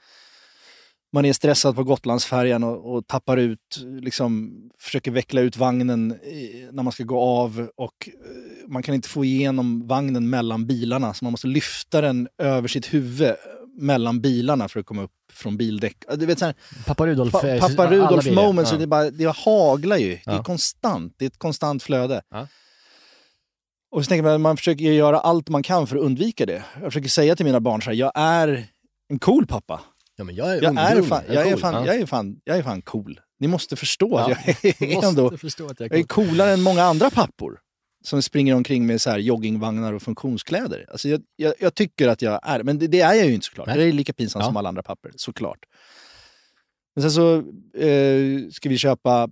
man 1.13 1.25
är 1.25 1.33
stressad 1.33 1.75
på 1.75 1.83
Gotlandsfärjan 1.83 2.63
och, 2.63 2.93
och 2.93 3.07
tappar 3.07 3.37
ut, 3.37 3.83
liksom 4.01 4.53
försöker 4.79 5.11
veckla 5.11 5.41
ut 5.41 5.57
vagnen 5.57 6.11
eh, 6.11 6.71
när 6.71 6.83
man 6.83 6.91
ska 6.91 7.03
gå 7.03 7.19
av 7.19 7.69
och 7.75 8.09
eh, 8.09 8.67
man 8.67 8.83
kan 8.83 8.95
inte 8.95 9.09
få 9.09 9.25
igenom 9.25 9.87
vagnen 9.87 10.29
mellan 10.29 10.67
bilarna 10.67 11.13
så 11.13 11.25
man 11.25 11.31
måste 11.31 11.47
lyfta 11.47 12.01
den 12.01 12.27
över 12.37 12.67
sitt 12.67 12.93
huvud 12.93 13.35
mellan 13.77 14.21
bilarna 14.21 14.67
för 14.69 14.79
att 14.79 14.85
komma 14.85 15.03
upp 15.03 15.11
från 15.33 15.57
bildäck. 15.57 15.97
Du 16.15 16.25
vet, 16.25 16.39
så 16.39 16.45
här, 16.45 16.55
Pappa 16.85 17.05
Rudolf, 17.07 17.31
Pa, 17.31 17.39
pappa 17.59 17.91
Rudolf 17.91 18.23
blir 18.23 18.35
det. 18.35 18.41
moment, 18.41 18.67
så 18.67 18.75
Ja. 18.75 18.79
det, 18.79 18.87
bara, 18.87 19.11
det 19.11 19.35
haglar 19.37 19.97
ju. 19.97 20.09
Det 20.25 20.31
är 20.31 20.35
Ja. 20.35 20.43
konstant. 20.43 21.13
Det 21.17 21.25
är 21.25 21.27
ett 21.27 21.37
konstant 21.39 21.83
flöde. 21.83 22.21
Ja. 22.29 22.47
Och 23.91 24.03
så 24.05 24.09
tänker 24.09 24.23
man, 24.23 24.41
man 24.41 24.57
försöker 24.57 24.83
göra 24.85 25.19
allt 25.19 25.49
man 25.49 25.63
kan 25.63 25.87
för 25.87 25.95
att 25.95 26.01
undvika 26.01 26.45
det. 26.45 26.63
Jag 26.75 26.83
försöker 26.93 27.09
säga 27.09 27.35
till 27.35 27.45
mina 27.45 27.59
barn 27.59 27.81
så 27.81 27.89
här, 27.89 27.97
jag 27.97 28.11
är 28.15 28.65
en 29.09 29.19
cool 29.19 29.47
pappa. 29.47 29.81
Ja, 30.15 30.23
men 30.23 30.35
jag 30.35 30.47
är, 30.57 30.61
Jag 30.61 30.77
är, 30.77 31.01
fan, 31.03 31.23
jag, 31.27 31.47
är 31.47 31.51
cool. 31.51 31.59
fan, 31.59 31.73
Ja. 31.73 31.85
jag, 31.85 31.95
är 31.95 32.05
fan, 32.05 32.35
jag 32.43 32.57
är 32.57 32.63
fan 32.63 32.81
cool. 32.81 33.19
Ni 33.39 33.47
måste 33.47 33.75
förstå 33.75 34.17
att 34.17 34.29
Ja. 34.29 34.37
jag 34.45 34.65
är, 34.81 35.03
ändå, 35.09 35.37
förstå 35.37 35.65
att 35.69 35.79
jag 35.79 35.89
jag 35.91 35.95
är 35.95 36.03
är 36.03 36.07
cool. 36.07 36.27
coolare 36.27 36.51
än 36.51 36.61
många 36.61 36.83
andra 36.83 37.09
pappor. 37.09 37.59
Som 38.03 38.21
springer 38.21 38.55
omkring 38.55 38.85
med 38.85 39.01
så 39.01 39.09
här 39.09 39.17
joggingvagnar 39.17 39.93
och 39.93 40.01
funktionskläder. 40.01 40.85
Alltså 40.91 41.09
jag, 41.09 41.21
jag, 41.35 41.53
jag 41.59 41.75
tycker 41.75 42.07
att 42.07 42.21
jag 42.21 42.39
är, 42.43 42.63
men 42.63 42.79
det, 42.79 42.87
det 42.87 43.01
är 43.01 43.13
jag 43.13 43.25
ju 43.27 43.33
inte 43.33 43.45
såklart. 43.45 43.67
Nej. 43.67 43.77
Det 43.77 43.83
är 43.83 43.91
lika 43.91 44.13
pinsamt 44.13 44.43
Ja. 44.43 44.47
som 44.47 44.57
alla 44.57 44.69
andra 44.69 44.83
papper, 44.83 45.11
såklart. 45.15 45.59
Men 46.95 47.01
sen 47.01 47.11
så 47.11 47.35
eh, 47.81 48.49
ska 48.51 48.69
vi 48.69 48.77
köpa, 48.77 49.29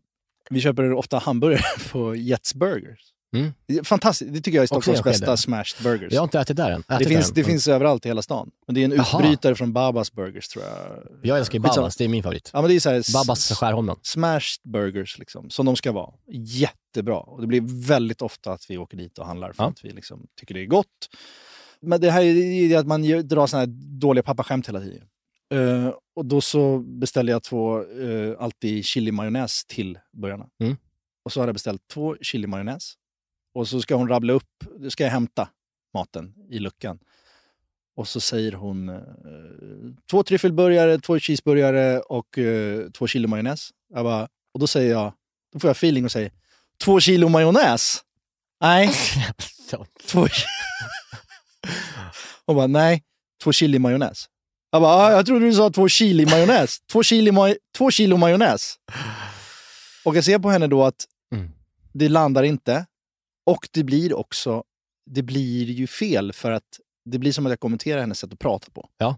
vi 0.50 0.62
köper 0.62 0.94
ofta 0.94 1.18
hamburgare 1.18 1.62
på 1.92 2.16
Jets 2.16 2.56
Burgers. 2.56 3.00
Mm. 3.36 3.54
Det 3.68 3.88
Fantastiskt, 3.88 4.34
det 4.34 4.42
tycker 4.42 4.58
jag 4.58 4.64
är 4.64 4.68
Stockholms 4.68 5.04
bästa 5.04 5.38
smashed 5.38 5.84
burgers. 5.84 6.14
Jag 6.14 6.22
har 6.22 6.24
inte 6.24 6.40
ätit 6.40 6.58
där 6.58 6.72
än. 6.72 6.84
det 6.88 6.96
Ätit 6.96 7.08
finns, 7.08 7.28
där 7.28 7.36
det 7.36 7.42
än. 7.42 7.46
finns 7.48 7.68
överallt 7.68 8.06
i 8.06 8.10
hela 8.10 8.22
stan. 8.22 8.52
Men 8.68 8.76
det 8.76 8.82
är 8.82 8.86
en 8.86 8.92
utbrytare 8.92 9.56
från 9.56 9.74
Babas 9.74 10.12
Burgers 10.14 10.48
tror 10.48 10.66
jag. 10.66 11.04
Jag 11.22 11.38
älskar 11.40 11.54
ju. 11.56 11.60
Babas, 11.60 11.96
det 11.98 12.04
är 12.04 12.08
min 12.08 12.24
favorit. 12.24 12.50
Ja, 12.54 12.62
men 12.62 12.70
det 12.70 12.76
är 12.76 12.80
så 12.80 12.90
här, 12.90 13.14
Babas 13.14 13.52
Skärholmen. 13.52 13.96
smashed 14.02 14.62
burgers, 14.64 15.18
liksom, 15.20 15.50
som 15.50 15.66
de 15.66 15.76
ska 15.76 15.92
vara. 15.92 16.14
Jättebra. 16.32 17.18
Och 17.20 17.42
det 17.42 17.48
blir 17.48 17.86
väldigt 17.88 18.22
ofta 18.22 18.52
att 18.52 18.66
vi 18.70 18.78
åker 18.78 18.98
dit 18.98 19.18
och 19.20 19.26
handlar 19.26 19.54
för 19.54 19.64
Ja. 19.64 19.70
att 19.70 19.86
vi 19.86 19.90
liksom 19.92 20.28
tycker 20.40 20.54
det 20.54 20.62
är 20.62 20.66
gott. 20.66 21.10
Men 21.82 22.02
det 22.02 22.12
här 22.12 22.22
är 22.24 22.78
att 22.78 22.88
man 22.88 23.02
drar 23.28 23.48
såna 23.48 23.60
här 23.60 23.68
dåliga 24.00 24.24
pappaskämt 24.24 24.68
hela 24.68 24.80
tiden. 24.80 25.04
Eh, 25.54 25.94
och 26.16 26.26
då 26.26 26.42
så 26.42 26.80
beställde 26.80 27.32
jag 27.32 27.44
två, 27.44 27.80
uh, 27.84 28.36
alltid 28.40 28.86
chili 28.86 29.12
majonnäs 29.12 29.66
till 29.66 30.00
burgarna. 30.14 30.46
Mm. 30.64 30.78
Och 31.26 31.32
så 31.32 31.40
har 31.40 31.48
jag 31.48 31.56
beställt 31.56 31.82
två 31.88 32.16
chili 32.22 32.48
majonnäs. 32.48 32.94
Och 33.54 33.68
så 33.68 33.82
ska 33.82 33.96
hon 33.96 34.08
rabbla 34.10 34.34
upp, 34.34 34.50
då 34.80 34.90
ska 34.90 35.04
jag 35.04 35.12
hämta 35.12 35.50
maten 35.94 36.34
i 36.50 36.60
luckan. 36.60 37.00
Och 37.96 38.08
så 38.08 38.20
säger 38.20 38.52
hon 38.52 38.90
eh, 38.90 38.96
två 40.12 40.24
tryffelburgare, 40.24 41.00
två 41.00 41.20
cheeseburgare 41.20 42.00
och 42.00 42.38
eh, 42.38 42.90
två 42.90 43.08
kilo 43.08 43.28
majonnäs. 43.28 43.70
Jag 43.94 44.04
bara, 44.06 44.28
och 44.54 44.60
då 44.60 44.68
säger 44.68 44.92
jag, 44.92 45.14
då 45.54 45.60
får 45.60 45.68
jag 45.68 45.76
feeling 45.78 46.06
och 46.06 46.12
säger 46.12 46.32
två 46.84 47.00
kilo 47.00 47.30
majonnäs? 47.30 48.02
Nej. 48.62 48.92
Två 50.08 50.28
Hon 52.46 52.56
bara, 52.56 52.68
nej, 52.68 53.04
två 53.44 53.52
chili 53.52 53.80
majonnäs. 53.80 54.26
Jag 54.72 54.82
bara, 54.82 54.94
ah, 54.96 55.12
jag 55.12 55.26
trodde 55.26 55.46
du 55.46 55.54
sa 55.54 55.70
två 55.70 55.88
chili 55.88 56.26
majonnäs. 56.26 56.78
Två, 56.92 57.04
chili 57.04 57.32
maj- 57.32 57.58
två 57.78 57.92
kilo 57.92 58.18
majonnäs. 58.18 58.76
Och 60.06 60.16
jag 60.18 60.24
ser 60.24 60.40
på 60.40 60.50
henne 60.50 60.68
då 60.68 60.84
att 60.84 61.06
Mm. 61.34 61.52
det 61.94 62.10
landar 62.10 62.44
inte. 62.44 62.86
Och 63.46 63.68
det 63.72 63.84
blir 63.84 64.14
också, 64.18 64.64
det 65.12 65.22
blir 65.24 65.66
ju 65.66 65.88
fel 65.88 66.34
för 66.34 66.52
att 66.52 66.64
det 67.10 67.18
blir 67.20 67.32
som 67.32 67.46
att 67.46 67.50
jag 67.50 67.60
kommenterar 67.60 68.02
hennes 68.02 68.20
sätt 68.20 68.34
att 68.34 68.40
prata 68.40 68.68
på. 68.72 68.90
Ja, 68.98 69.18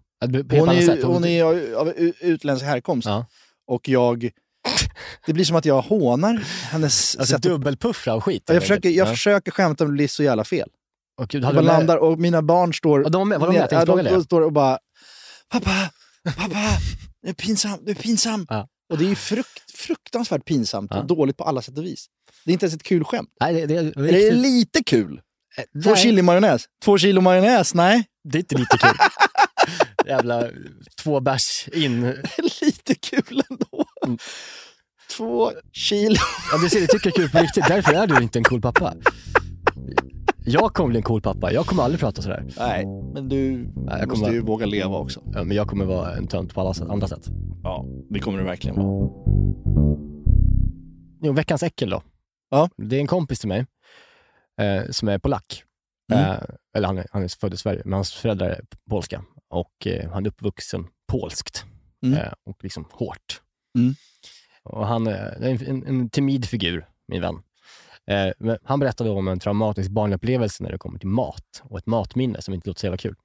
på 0.49 0.55
Hon 0.55 0.69
är, 0.69 0.81
sätt. 0.81 1.03
hon 1.03 1.25
är 1.25 1.73
av 1.75 1.89
utländsk 2.19 2.65
härkomst. 2.65 3.07
Ja. 3.07 3.25
Och 3.67 3.89
jag... 3.89 4.29
Det 5.25 5.33
blir 5.33 5.45
som 5.45 5.55
att 5.55 5.65
jag 5.65 5.81
hånar 5.81 6.43
hennes 6.71 7.15
Alltså 7.19 7.33
sätt 7.35 7.43
dubbelpuffra 7.43 8.13
och 8.15 8.23
skit. 8.23 8.43
Jag 8.47 8.61
försöker, 8.61 8.89
jag 8.89 9.07
Ja. 9.07 9.11
försöker 9.11 9.51
skämta 9.51 9.83
men 9.83 9.91
det 9.91 9.97
blir 9.97 10.07
så 10.07 10.23
jävla 10.23 10.43
fel. 10.43 10.69
Och 11.21 11.27
gud, 11.27 11.43
Jag 11.43 11.63
landar 11.65 11.97
och 11.97 12.19
mina 12.19 12.41
barn 12.41 12.73
står... 12.73 13.03
Ja, 13.03 13.09
de 13.09 13.29
var 13.29 13.39
de 13.39 13.53
med? 13.53 13.67
Jag 13.71 13.81
Ja, 13.81 13.85
de, 13.85 13.97
det. 13.97 14.09
de 14.09 14.23
står 14.23 14.41
och 14.41 14.51
bara... 14.53 14.79
Pappa! 15.49 15.89
Pappa! 16.37 16.59
Du 17.21 17.29
är 17.29 17.33
pinsam! 17.33 17.79
Du 17.81 17.91
är 17.91 17.95
pinsam! 17.95 18.45
Ja. 18.49 18.67
Och 18.89 18.97
det 18.97 19.05
är 19.05 19.09
ju 19.09 19.15
frukt, 19.15 19.71
fruktansvärt 19.77 20.45
pinsamt 20.45 20.91
Ja. 20.93 20.99
och 20.99 21.07
dåligt 21.07 21.37
på 21.37 21.43
alla 21.43 21.61
sätt 21.61 21.77
och 21.77 21.85
vis. 21.85 22.05
Det 22.45 22.51
är 22.51 22.53
inte 22.53 22.65
ens 22.65 22.75
ett 22.75 22.83
kul 22.83 23.03
skämt. 23.03 23.29
Nej, 23.41 23.53
det, 23.53 23.65
det, 23.65 23.75
är 23.75 23.83
Det 23.83 24.09
är 24.09 24.13
riktigt- 24.13 24.33
lite 24.41 24.83
kul. 24.83 25.21
Eh, 25.57 25.81
Två 25.83 25.89
nej, 25.91 25.99
chili 26.03 26.21
majonnäs. 26.21 26.65
Två 26.83 26.97
kilo 26.97 27.21
majonnäs? 27.21 27.73
Nej. 27.73 28.05
Det 28.29 28.37
är 28.37 28.39
inte 28.39 28.57
lite 28.57 28.77
kul. 28.77 28.97
Jävla 30.05 30.43
två 31.03 31.19
bärs 31.19 31.67
in. 31.73 32.01
lite 32.61 32.95
kul 32.95 33.43
ändå. 33.49 33.85
Mm. 34.05 34.17
Två 35.17 35.51
kilo. 35.71 36.15
Ja, 36.51 36.57
du 36.57 36.69
ser, 36.69 36.79
du 36.81 36.87
tycker 36.87 37.03
det 37.03 37.09
är 37.09 37.21
kul 37.21 37.29
på 37.29 37.37
riktigt. 37.39 37.67
Därför 37.67 37.93
är 37.93 38.07
du 38.07 38.23
inte 38.23 38.39
en 38.39 38.43
cool 38.43 38.61
pappa. 38.61 38.93
Jag 40.45 40.73
kommer 40.73 40.89
bli 40.89 40.97
en 40.97 41.03
cool 41.03 41.21
pappa. 41.21 41.51
Jag 41.53 41.65
kommer 41.65 41.83
aldrig 41.83 41.99
prata 41.99 42.21
sådär. 42.21 42.45
Nej, 42.57 42.85
men 43.13 43.29
du 43.29 43.51
Nej, 43.57 43.69
jag 43.75 44.07
måste 44.09 44.23
kommer- 44.25 44.33
ju 44.33 44.41
våga 44.41 44.65
leva 44.65 44.97
också. 44.97 45.21
Ja, 45.33 45.43
men 45.43 45.57
jag 45.57 45.67
kommer 45.67 45.85
vara 45.85 46.15
en 46.15 46.27
tönt 46.27 46.53
på 46.53 46.61
alla 46.61 46.73
sätt- 46.73 46.89
andra 46.89 47.07
sätt. 47.07 47.27
Ja, 47.63 47.85
det 48.09 48.19
kommer 48.19 48.37
du 48.39 48.43
verkligen 48.45 48.75
vara. 48.75 49.09
Jo, 51.21 51.33
veckans 51.33 51.63
äckel 51.63 51.89
då. 51.89 52.01
Ja. 52.49 52.69
Det 52.77 52.95
är 52.95 52.99
en 52.99 53.07
kompis 53.07 53.39
till 53.39 53.49
mig 53.49 53.65
eh, 54.61 54.83
som 54.89 55.07
är 55.07 55.17
polack. 55.19 55.63
Mm. 56.13 56.25
Eh, 56.31 56.37
eller 56.77 56.87
han 56.87 56.97
är, 56.97 57.07
han 57.11 57.23
är 57.23 57.39
född 57.39 57.53
i 57.53 57.57
Sverige, 57.57 57.81
men 57.85 57.93
hans 57.93 58.13
föräldrar 58.13 58.49
är 58.49 58.61
polska. 58.89 59.23
Och 59.49 59.87
eh, 59.87 60.11
han 60.11 60.25
är 60.25 60.29
uppvuxen 60.29 60.87
polskt. 61.11 61.65
Mm. 62.05 62.19
Eh, 62.19 62.33
och 62.45 62.63
liksom 62.63 62.85
hårt. 62.91 63.41
Mm. 63.77 63.93
Och 64.63 64.87
han 64.87 65.07
eh, 65.07 65.13
är 65.13 65.43
en, 65.43 65.65
en, 65.67 65.87
en 65.87 66.09
timid 66.09 66.45
figur, 66.45 66.85
min 67.07 67.21
vän. 67.21 67.35
Eh, 68.07 68.55
han 68.63 68.79
berättade 68.79 69.09
om 69.09 69.27
en 69.27 69.39
traumatisk 69.39 69.91
barnupplevelse 69.91 70.63
när 70.63 70.71
det 70.71 70.77
kommer 70.77 70.99
till 70.99 71.07
mat 71.07 71.61
och 71.63 71.77
ett 71.77 71.85
matminne 71.85 72.41
som 72.41 72.53
inte 72.53 72.69
låter 72.69 72.79
så 72.79 72.85
jävla 72.85 72.97
kul. 72.97 73.15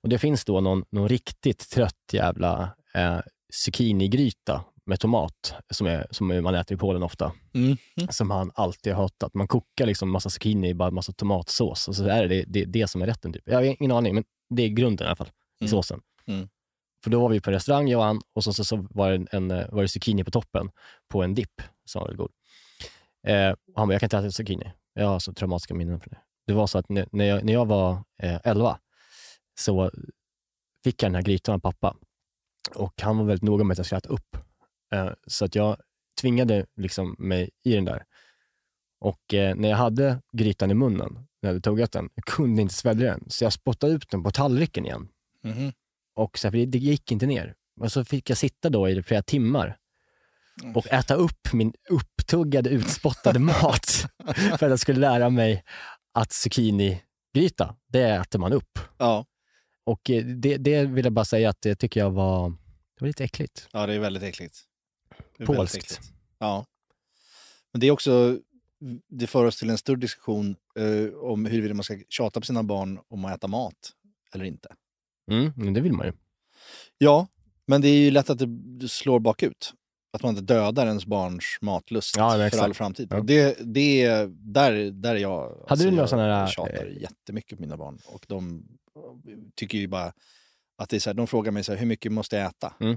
Och 0.00 0.08
det 0.08 0.18
finns 0.18 0.44
då 0.44 0.60
någon, 0.60 0.84
någon 0.90 1.08
riktigt 1.08 1.70
trött 1.70 2.12
jävla 2.12 2.70
eh, 2.94 3.18
zucchinigryta 3.52 4.64
med 4.86 5.00
tomat 5.00 5.54
som, 5.70 5.86
är, 5.86 6.06
som 6.10 6.26
man 6.26 6.54
äter 6.54 6.74
i 6.74 6.78
Polen 6.78 7.02
ofta. 7.02 7.32
Mm. 7.54 7.76
Som 8.10 8.30
han 8.30 8.50
alltid 8.54 8.92
har 8.92 9.02
hatat. 9.02 9.34
Man 9.34 9.48
kokar 9.48 9.86
liksom 9.86 10.10
massa 10.10 10.30
zucchini 10.30 10.68
i 10.68 10.74
bara 10.74 10.90
massa 10.90 11.12
tomatsås 11.12 11.88
och 11.88 11.96
så 11.96 12.04
är 12.04 12.28
det 12.28 12.44
det, 12.46 12.64
det, 12.64 12.88
som 12.88 13.02
är 13.02 13.06
rätten. 13.06 13.32
Typ. 13.32 13.42
Jag 13.46 13.54
har 13.54 13.62
ingen 13.62 13.92
aning, 13.92 14.14
men 14.14 14.24
det 14.50 14.62
är 14.62 14.68
grunden 14.68 15.04
i 15.04 15.08
alla 15.08 15.16
fall 15.16 15.30
i 15.60 15.64
Mm. 15.64 15.70
såsen. 15.70 16.00
Mm. 16.26 16.48
För 17.04 17.10
då 17.10 17.20
var 17.20 17.28
vi 17.28 17.40
på 17.40 17.50
restaurang, 17.50 17.88
jag 17.88 17.98
och 17.98 18.04
han, 18.04 18.20
och 18.34 18.44
så, 18.44 18.52
så, 18.52 18.64
så 18.64 18.86
var, 18.90 19.10
det 19.10 19.14
en, 19.16 19.28
en, 19.32 19.50
eh, 19.50 19.66
var 19.72 19.82
det 19.82 19.88
zucchini 19.88 20.24
på 20.24 20.30
toppen 20.30 20.70
på 21.08 21.22
en 21.22 21.34
dipp 21.34 21.62
som 21.84 22.00
var 22.00 22.06
väldigt 22.08 22.18
god. 22.18 22.30
Eh, 23.26 23.54
han 23.74 23.88
bara, 23.88 23.94
jag 23.94 24.00
kan 24.00 24.06
inte 24.06 24.18
äta 24.18 24.30
zucchini. 24.30 24.72
Jag 24.94 25.06
har 25.06 25.18
så 25.18 25.32
traumatiska 25.32 25.74
minnen 25.74 26.00
för 26.00 26.10
det. 26.10 26.18
Det 26.46 26.52
var 26.52 26.66
så 26.66 26.78
att 26.78 26.88
när, 26.88 27.24
jag, 27.24 27.44
när 27.44 27.52
jag 27.52 27.66
var 27.66 27.92
eh, 28.22 28.40
11 28.44 28.78
så 29.58 29.90
fick 30.84 31.02
jag 31.02 31.10
den 31.10 31.14
här 31.14 31.22
grytan 31.22 31.54
av 31.54 31.58
pappa. 31.58 31.96
Och 32.74 33.02
han 33.02 33.18
var 33.18 33.24
väldigt 33.24 33.42
noga 33.42 33.64
med 33.64 33.74
att 33.74 33.78
jag 33.78 33.86
skulle 33.86 33.98
äta 33.98 34.08
upp. 34.08 34.36
Eh, 34.94 35.10
så 35.26 35.44
att 35.44 35.54
jag 35.54 35.76
tvingade 36.20 36.66
liksom 36.76 37.16
mig 37.18 37.50
i 37.64 37.74
den 37.74 37.84
där. 37.84 38.04
Och 39.00 39.34
eh, 39.34 39.56
när 39.56 39.68
jag 39.68 39.76
hade 39.76 40.22
grytan 40.32 40.70
i 40.70 40.74
munnen, 40.74 41.12
när 41.14 41.24
jag 41.40 41.48
hade 41.48 41.60
tuggat 41.60 41.92
den, 41.92 42.08
jag 42.14 42.24
kunde 42.24 42.62
inte 42.62 42.74
svälja 42.74 43.10
den. 43.10 43.24
Så 43.30 43.44
jag 43.44 43.52
spottade 43.52 43.92
ut 43.92 44.10
den 44.10 44.22
på 44.22 44.30
tallriken 44.30 44.86
igen. 44.86 45.08
Mhm. 45.42 45.72
Och 46.14 46.38
så, 46.38 46.46
här, 46.46 46.50
för 46.50 46.58
det, 46.58 46.66
det 46.66 46.78
gick 46.78 47.12
inte 47.12 47.26
ner. 47.26 47.54
Och 47.80 47.92
så 47.92 48.04
fick 48.04 48.30
jag 48.30 48.38
sitta 48.38 48.70
då 48.70 48.88
i 48.88 49.02
flera 49.02 49.22
timmar 49.22 49.78
och 50.74 50.92
äta 50.92 51.14
upp 51.14 51.52
min 51.52 51.72
upptuggade, 51.88 52.70
utspottade 52.70 53.38
mat 53.38 53.86
för 54.34 54.52
att 54.52 54.70
jag 54.70 54.80
skulle 54.80 55.00
lära 55.00 55.30
mig 55.30 55.64
att 56.14 56.32
zucchinigryta, 56.32 57.76
det 57.88 58.02
äter 58.02 58.38
man 58.38 58.52
upp. 58.52 58.78
Ja. 58.98 59.26
Och 59.84 60.10
eh, 60.10 60.24
det, 60.24 60.56
det 60.56 60.84
vill 60.84 61.04
jag 61.04 61.12
bara 61.12 61.24
säga 61.24 61.50
att 61.50 61.62
det 61.62 61.74
tycker 61.74 62.00
jag 62.00 62.10
var, 62.10 62.50
det 62.50 63.00
var 63.00 63.06
lite 63.06 63.24
äckligt. 63.24 63.68
Ja, 63.72 63.86
det 63.86 63.94
är 63.94 63.98
väldigt 63.98 64.22
äckligt. 64.22 64.58
Är 65.38 65.46
Polskt. 65.46 65.58
väldigt 65.58 65.76
äckligt. 65.76 66.12
Ja. 66.38 66.66
Men 67.72 67.80
det 67.80 67.86
är 67.86 67.90
också, 67.90 68.38
det 69.08 69.26
för 69.26 69.44
oss 69.44 69.58
till 69.58 69.70
en 69.70 69.78
större 69.78 69.96
diskussion 69.96 70.56
eh, 70.78 71.14
om 71.14 71.46
huruvida 71.46 71.74
man 71.74 71.84
ska 71.84 71.98
tjata 72.08 72.40
på 72.40 72.46
sina 72.46 72.62
barn 72.62 72.98
om 73.08 73.24
att 73.24 73.36
äta 73.36 73.48
mat 73.48 73.92
eller 74.34 74.44
inte. 74.44 74.68
Mm, 75.30 75.52
men 75.56 75.74
det 75.74 75.80
vill 75.80 75.92
man 75.92 76.06
ju. 76.06 76.12
Ja, 76.98 77.28
men 77.66 77.80
det 77.80 77.88
är 77.88 77.98
ju 77.98 78.10
lätt 78.10 78.30
att 78.30 78.38
det 78.80 78.88
slår 78.88 79.20
bakut. 79.20 79.72
Att 80.12 80.22
man 80.22 80.30
inte 80.38 80.54
dödar 80.54 80.86
ens 80.86 81.06
barns 81.06 81.58
matlust 81.60 82.16
Ja, 82.16 82.30
för 82.30 82.40
exakt. 82.40 82.62
all 82.64 82.74
framtid. 82.74 83.08
Ja. 83.10 83.20
Det, 83.20 83.58
det 83.74 84.02
är 84.04 84.26
där, 84.30 84.90
där 84.90 85.14
är 85.14 85.18
jag. 85.18 85.42
alltså, 85.44 85.64
Hade 85.68 85.84
du 85.84 85.90
några 85.90 86.02
jag 86.02 86.08
sådana 86.08 86.28
där, 86.40 86.46
tjatar 86.46 86.86
eh, 86.86 87.02
jättemycket 87.02 87.58
på 87.58 87.62
mina 87.62 87.76
barn. 87.76 87.98
Och 88.06 88.24
de 88.28 88.62
tycker 89.56 89.78
ju 89.78 89.86
bara 89.88 90.12
att 90.78 90.88
det 90.88 90.96
är 90.96 91.00
så 91.00 91.10
här, 91.10 91.14
de 91.14 91.26
frågar 91.26 91.52
mig 91.52 91.64
så 91.64 91.72
här, 91.72 91.78
hur 91.78 91.86
mycket 91.86 92.12
måste 92.12 92.36
jag 92.36 92.46
äta? 92.46 92.72
Mm. 92.80 92.96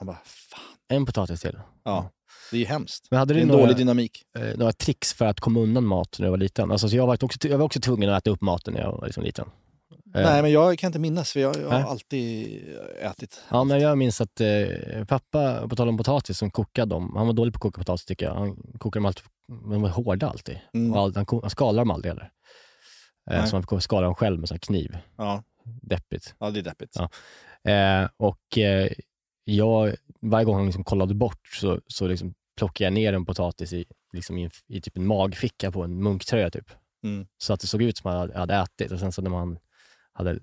Man 0.00 0.06
bara, 0.06 0.18
fan. 0.24 0.60
En 0.88 1.06
potatis 1.06 1.40
till. 1.40 1.58
Ja, 1.84 2.10
det 2.50 2.56
är 2.56 2.60
ju 2.60 2.66
hemskt. 2.66 3.06
Men 3.10 3.18
hade 3.18 3.34
det 3.34 3.40
är 3.40 3.42
en 3.42 3.48
några, 3.48 3.60
dålig 3.62 3.76
dynamik. 3.76 4.22
eh, 4.38 4.58
några 4.58 4.72
tricks 4.72 5.12
för 5.12 5.24
att 5.24 5.40
komma 5.40 5.60
undan 5.60 5.84
mat 5.86 6.16
när 6.18 6.26
du 6.26 6.30
var 6.30 6.36
liten? 6.38 6.70
Alltså, 6.70 6.88
så 6.88 6.96
jag, 6.96 7.06
var 7.06 7.24
också, 7.24 7.48
jag 7.48 7.58
var 7.58 7.64
också 7.64 7.80
tvungen 7.80 8.10
att 8.10 8.22
äta 8.22 8.30
upp 8.30 8.40
maten 8.40 8.74
när 8.74 8.80
jag 8.80 8.92
var 8.92 9.06
liksom 9.06 9.22
liten. 9.24 9.50
Eh, 10.14 10.22
Nej, 10.22 10.42
men 10.42 10.52
jag 10.52 10.78
kan 10.78 10.88
inte 10.88 10.98
minnas 10.98 11.32
för 11.32 11.40
jag, 11.40 11.56
jag 11.56 11.70
har 11.70 11.90
alltid 11.90 12.62
ätit. 13.00 13.42
Ja, 13.50 13.64
men 13.64 13.80
jag 13.80 13.98
minns 13.98 14.20
att 14.20 14.40
eh, 14.40 15.04
pappa, 15.08 15.68
på 15.68 15.76
tal 15.76 15.88
om 15.88 15.96
potatis, 15.96 16.38
som 16.38 16.50
kokade 16.50 16.94
dem. 16.94 17.12
Han 17.16 17.26
var 17.26 17.34
dålig 17.34 17.52
på 17.52 17.56
att 17.56 17.62
koka 17.62 17.78
potatis 17.78 18.04
tycker 18.04 18.26
jag. 18.26 18.34
Han 18.34 18.56
kokade 18.56 19.00
dem 19.00 19.06
alltid, 19.06 19.24
de 19.48 19.82
var 19.82 19.88
hårda 19.88 20.28
alltid. 20.28 20.60
Mm. 20.74 20.92
Och 20.92 20.98
all, 21.00 21.14
han, 21.16 21.26
han 21.42 21.50
skalade 21.50 21.80
dem 21.80 21.90
aldrig 21.90 22.14
heller. 22.14 22.30
Eh, 23.30 23.44
så 23.44 23.56
han 23.56 23.62
fick 23.62 23.82
skala 23.82 24.06
dem 24.06 24.14
själv 24.14 24.40
med 24.40 24.50
här 24.50 24.58
kniv. 24.58 24.98
Ja, 25.16 25.42
Deppigt. 25.82 26.34
ja 26.38 26.50
det 26.50 26.60
är 26.60 26.62
deppigt. 26.62 26.96
Ja. 26.96 27.10
Eh, 27.72 28.08
och 28.16 28.58
eh, 28.58 28.88
jag, 29.44 29.94
varje 30.20 30.44
gång 30.44 30.56
han 30.56 30.66
liksom 30.66 30.84
kollade 30.84 31.14
bort 31.14 31.46
så, 31.60 31.80
så 31.86 32.06
liksom 32.06 32.34
plockade 32.56 32.84
jag 32.86 32.92
ner 32.92 33.12
en 33.12 33.26
potatis 33.26 33.72
i, 33.72 33.84
liksom 34.12 34.38
i, 34.38 34.44
en, 34.44 34.50
i 34.68 34.80
typ 34.80 34.96
en 34.96 35.06
magficka 35.06 35.72
på 35.72 35.82
en 35.82 36.02
munktröja. 36.02 36.50
Typ. 36.50 36.70
Mm. 37.04 37.26
Så 37.38 37.52
att 37.52 37.60
det 37.60 37.66
såg 37.66 37.82
ut 37.82 37.96
som 37.96 38.10
att 38.10 38.14
jag 38.14 38.20
hade, 38.20 38.32
jag 38.32 38.40
hade 38.40 38.54
ätit. 38.54 38.92
Och 38.92 38.98
sen 38.98 39.12
så 39.12 39.22
när 39.22 39.30
man 39.30 39.58
hade, 40.18 40.38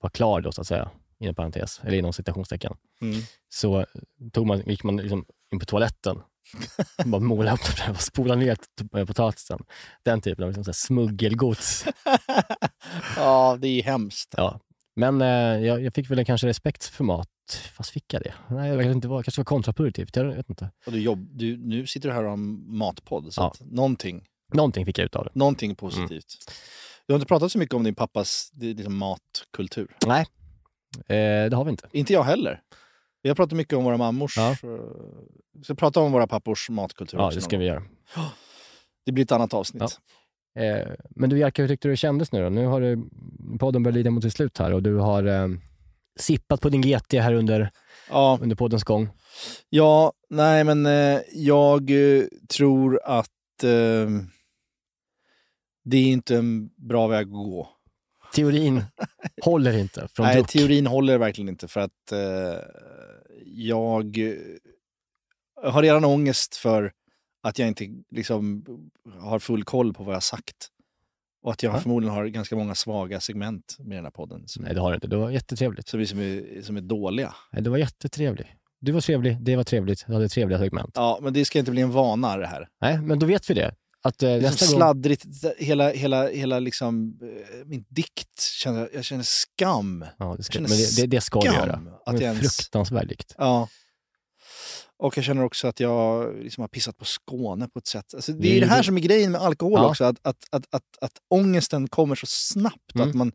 var 0.00 0.10
klar 0.10 0.40
då 0.40 0.52
så 0.52 0.60
att 0.60 0.66
säga, 0.66 0.90
inom 1.18 1.34
parentes, 1.34 1.80
eller 1.84 1.98
inom 1.98 2.12
citationstecken, 2.12 2.76
Mm. 3.02 3.20
så 3.48 3.86
tog 4.32 4.46
man, 4.46 4.60
gick 4.66 4.84
man 4.84 4.96
liksom 4.96 5.24
in 5.52 5.58
på 5.58 5.66
toaletten 5.66 6.16
och 6.98 7.04
bara 7.08 7.20
molade 7.20 7.52
upp 7.56 7.76
den 7.86 7.90
och 7.90 8.00
spolade 8.00 8.40
ner 8.40 8.54
t- 8.54 9.06
potatisen. 9.06 9.64
Den 10.02 10.20
typen 10.20 10.44
av 10.44 10.52
liksom 10.52 10.74
smuggelgods. 10.74 11.84
Ja, 13.16 13.58
det 13.60 13.68
är 13.68 13.82
hemskt. 13.82 14.34
Ja. 14.36 14.60
Men 14.96 15.20
eh, 15.22 15.66
jag, 15.66 15.82
jag 15.82 15.94
fick 15.94 16.10
väl 16.10 16.24
kanske 16.24 16.46
respekt 16.46 16.84
för 16.84 17.04
mat. 17.04 17.28
Fast 17.76 17.90
fick 17.90 18.14
jag 18.14 18.22
det? 18.22 18.34
Nej, 18.50 18.68
jag 18.70 18.76
vet 18.76 18.86
inte. 18.86 19.08
Vad, 19.08 19.24
kanske 19.24 19.40
var 19.40 19.44
kontraproduktivt. 19.44 20.16
Jag 20.16 20.24
vet 20.24 20.50
inte. 20.50 20.70
Och 20.86 20.92
du 20.92 21.00
jobb, 21.00 21.28
du, 21.32 21.56
nu 21.56 21.86
sitter 21.86 22.08
du 22.08 22.14
här 22.14 22.22
och 22.22 22.28
har 22.28 22.36
en 22.36 22.76
matpodd, 22.76 23.32
så 23.34 23.40
Ja. 23.40 23.52
någonting, 23.60 24.24
Någonting 24.52 24.86
fick 24.86 24.98
jag 24.98 25.04
ut 25.04 25.16
av 25.16 25.24
det. 25.24 25.30
någonting 25.34 25.74
positivt. 25.74 26.52
Du 27.10 27.14
har 27.14 27.18
inte 27.18 27.28
pratat 27.28 27.52
så 27.52 27.58
mycket 27.58 27.74
om 27.74 27.84
din 27.84 27.94
pappas 27.94 28.50
liksom 28.60 28.96
matkultur. 28.96 29.96
Nej, 30.06 30.26
eh, 31.08 31.50
det 31.50 31.56
har 31.56 31.64
vi 31.64 31.70
inte. 31.70 31.88
Inte 31.92 32.12
jag 32.12 32.22
heller. 32.22 32.60
Vi 33.22 33.28
har 33.28 33.36
pratat 33.36 33.56
mycket 33.56 33.78
om 33.78 33.84
våra 33.84 33.96
mammors. 33.96 34.36
Ja. 34.36 34.50
eh, 34.50 34.56
Vi 35.58 35.64
ska 35.64 35.74
prata 35.74 36.00
om 36.00 36.12
våra 36.12 36.26
pappors 36.26 36.70
matkultur 36.70 37.18
Ja, 37.18 37.26
också 37.26 37.34
det 37.34 37.40
någon 37.40 37.48
ska 37.48 37.58
vi 37.58 37.64
göra. 37.64 37.82
Det 39.06 39.12
blir 39.12 39.24
ett 39.24 39.32
annat 39.32 39.54
avsnitt. 39.54 39.98
Ja. 40.54 40.62
Eh, 40.62 40.88
men 41.10 41.30
du 41.30 41.38
Jerka, 41.38 41.62
hur 41.62 41.68
tyckte 41.68 41.88
du 41.88 41.92
det 41.92 41.96
kändes 41.96 42.32
nu 42.32 42.42
då? 42.42 42.48
Nu 42.48 42.66
har 42.66 42.80
du, 42.80 43.08
podden 43.58 43.82
börjar 43.82 43.94
lida 43.94 44.10
mot 44.10 44.22
sitt 44.22 44.32
slut 44.32 44.58
här 44.58 44.72
och 44.72 44.82
du 44.82 44.94
har 44.96 45.24
eh, 45.24 45.48
sippat 46.20 46.60
på 46.60 46.68
din 46.68 46.80
GT 46.82 47.12
här 47.12 47.34
under, 47.34 47.70
Ja, 48.10 48.38
under 48.42 48.56
poddens 48.56 48.84
gång. 48.84 49.08
ja 49.68 50.12
nej 50.28 50.64
men 50.64 50.86
eh, 50.86 51.20
jag 51.34 51.90
eh, 51.90 52.24
tror 52.48 53.00
att 53.04 53.64
eh, 53.64 54.10
det 55.90 55.96
är 55.96 56.06
inte 56.12 56.36
en 56.36 56.70
bra 56.76 57.06
väg 57.06 57.26
att 57.26 57.32
gå. 57.32 57.68
Teorin 58.34 58.82
håller 59.42 59.78
inte 59.78 60.08
från 60.08 60.26
Nej, 60.26 60.36
druck. 60.36 60.48
teorin 60.50 60.86
håller 60.86 61.18
verkligen 61.18 61.48
inte 61.48 61.68
för 61.68 61.80
att 61.80 62.12
eh, 62.12 62.18
jag 63.44 64.16
har 65.64 65.82
redan 65.82 66.04
ångest 66.04 66.56
för 66.56 66.92
att 67.42 67.58
jag 67.58 67.68
inte 67.68 67.88
liksom 68.10 68.64
har 69.18 69.38
full 69.38 69.64
koll 69.64 69.94
på 69.94 70.02
vad 70.04 70.12
jag 70.12 70.16
har 70.16 70.20
sagt. 70.20 70.68
Och 71.42 71.52
att 71.52 71.62
jag 71.62 71.74
Ja. 71.74 71.80
förmodligen 71.80 72.14
har 72.14 72.26
ganska 72.26 72.56
många 72.56 72.74
svaga 72.74 73.20
segment 73.20 73.76
med 73.78 73.98
den 73.98 74.04
här 74.04 74.10
podden 74.10 74.44
Nej, 74.58 74.74
det 74.74 74.80
har 74.80 74.90
du 74.90 74.94
inte. 74.94 75.06
Det 75.06 75.16
var 75.16 75.30
jättetrevligt. 75.30 75.88
som, 75.88 76.00
är, 76.00 76.04
som, 76.04 76.18
är, 76.20 76.62
som 76.62 76.76
är 76.76 76.80
dåliga. 76.80 77.34
Nej, 77.52 77.62
det 77.62 77.70
var 77.70 77.78
jättetrevligt. 77.78 78.48
Du 78.80 78.92
var 78.92 79.00
trevlig, 79.00 79.40
det 79.42 79.56
var 79.56 79.64
trevligt. 79.64 80.04
Du 80.06 80.12
hade 80.12 80.28
trevliga 80.28 80.58
segment. 80.58 80.90
Ja, 80.94 81.18
men 81.22 81.32
det 81.32 81.44
ska 81.44 81.58
inte 81.58 81.70
bli 81.70 81.80
en 81.82 81.90
vana 81.90 82.36
det 82.36 82.46
här. 82.46 82.68
Nej, 82.80 83.02
men 83.02 83.18
då 83.18 83.26
vet 83.26 83.50
vi 83.50 83.54
det. 83.54 83.74
Att 84.02 84.22
eh, 84.22 84.30
nästa 84.30 84.66
gång... 84.66 84.74
sladdrigt. 84.76 85.24
Hela, 85.58 85.90
hela, 85.92 86.28
hela 86.28 86.58
liksom, 86.58 87.18
eh, 87.22 87.66
min 87.66 87.84
dikt, 87.88 88.40
känner, 88.40 88.90
jag 88.94 89.04
känner 89.04 89.24
skam. 89.24 90.04
Ja, 90.18 90.34
det 90.36 90.42
ska, 90.42 90.52
känner 90.52 90.68
men 90.68 90.78
det, 90.78 90.96
det, 90.96 91.06
det 91.06 91.20
ska 91.20 91.40
du 91.40 91.46
göra. 91.46 91.82
att 92.06 92.14
jag 92.20 92.22
ens- 92.22 92.56
fruktansvärd 92.56 93.08
dikt. 93.08 93.34
Ja. 93.38 93.68
Och 94.96 95.16
jag 95.18 95.24
känner 95.24 95.44
också 95.44 95.68
att 95.68 95.80
jag 95.80 96.34
liksom 96.42 96.60
har 96.62 96.68
pissat 96.68 96.96
på 96.96 97.04
Skåne 97.04 97.68
på 97.68 97.78
ett 97.78 97.86
sätt. 97.86 98.14
Alltså, 98.14 98.32
det 98.32 98.48
är 98.48 98.54
Det- 98.54 98.60
det 98.60 98.66
här 98.66 98.82
som 98.82 98.96
är 98.96 99.00
grejen 99.00 99.32
med 99.32 99.40
alkohol 99.40 99.72
Ja. 99.80 99.88
också, 99.88 100.04
att, 100.04 100.18
att, 100.22 100.36
att, 100.50 100.66
att, 100.70 100.82
att 101.00 101.12
ångesten 101.30 101.88
kommer 101.88 102.14
så 102.14 102.26
snabbt. 102.26 102.94
Mm. 102.94 103.08
Att 103.08 103.14
man, 103.14 103.32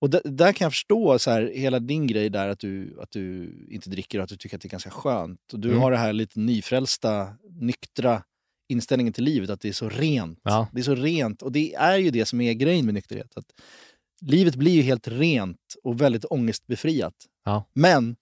och 0.00 0.10
där, 0.10 0.20
där 0.24 0.52
kan 0.52 0.64
jag 0.64 0.72
förstå 0.72 1.18
så 1.18 1.30
här, 1.30 1.52
hela 1.54 1.78
din 1.78 2.06
grej 2.06 2.30
där, 2.30 2.48
att 2.48 2.58
du, 2.58 2.98
att 3.02 3.10
du 3.10 3.54
inte 3.70 3.90
dricker 3.90 4.18
och 4.18 4.24
att 4.24 4.30
du 4.30 4.36
tycker 4.36 4.56
att 4.56 4.62
det 4.62 4.68
är 4.68 4.70
ganska 4.70 4.90
skönt. 4.90 5.52
Och 5.52 5.58
du 5.60 5.68
Mm. 5.68 5.80
har 5.80 5.90
det 5.90 5.96
här 5.96 6.12
lite 6.12 6.38
nyfrälsta, 6.40 7.28
nyktra 7.60 8.22
inställningen 8.70 9.12
till 9.12 9.24
livet, 9.24 9.50
att 9.50 9.60
det 9.60 9.68
är 9.68 9.72
så 9.72 9.88
rent. 9.88 10.38
Ja. 10.44 10.68
Det 10.72 10.80
är 10.80 10.82
så 10.84 10.94
rent. 10.94 11.42
Och 11.42 11.52
det 11.52 11.74
är 11.74 11.98
ju 11.98 12.10
det 12.10 12.24
som 12.26 12.40
är 12.40 12.52
grejen 12.52 12.84
med 12.84 12.94
nykterhet. 12.94 13.36
Att 13.36 13.46
livet 14.20 14.54
blir 14.54 14.72
ju 14.72 14.82
helt 14.82 15.08
rent 15.08 15.58
och 15.84 16.00
väldigt 16.00 16.24
ångestbefriat. 16.24 17.14
Ja. 17.44 17.64
Men 17.74 18.16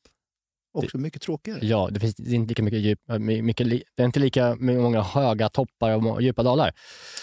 också 0.73 0.99
mycket 0.99 1.23
tråkigare. 1.23 1.59
Ja, 1.67 1.89
det 1.93 2.01
finns 2.01 2.15
det 2.15 2.31
är 2.31 2.35
inte 2.35 2.49
lika 2.51 2.63
mycket 2.63 2.81
djup, 2.81 3.11
äh, 3.11 3.19
my- 3.19 3.43
mycket, 3.43 3.71
det 3.71 3.83
är 3.97 4.05
inte 4.05 4.21
lika 4.21 4.55
många 4.61 5.03
höga 5.03 5.49
toppar 5.49 6.07
och 6.13 6.23
djupa 6.23 6.43
dalar. 6.43 6.73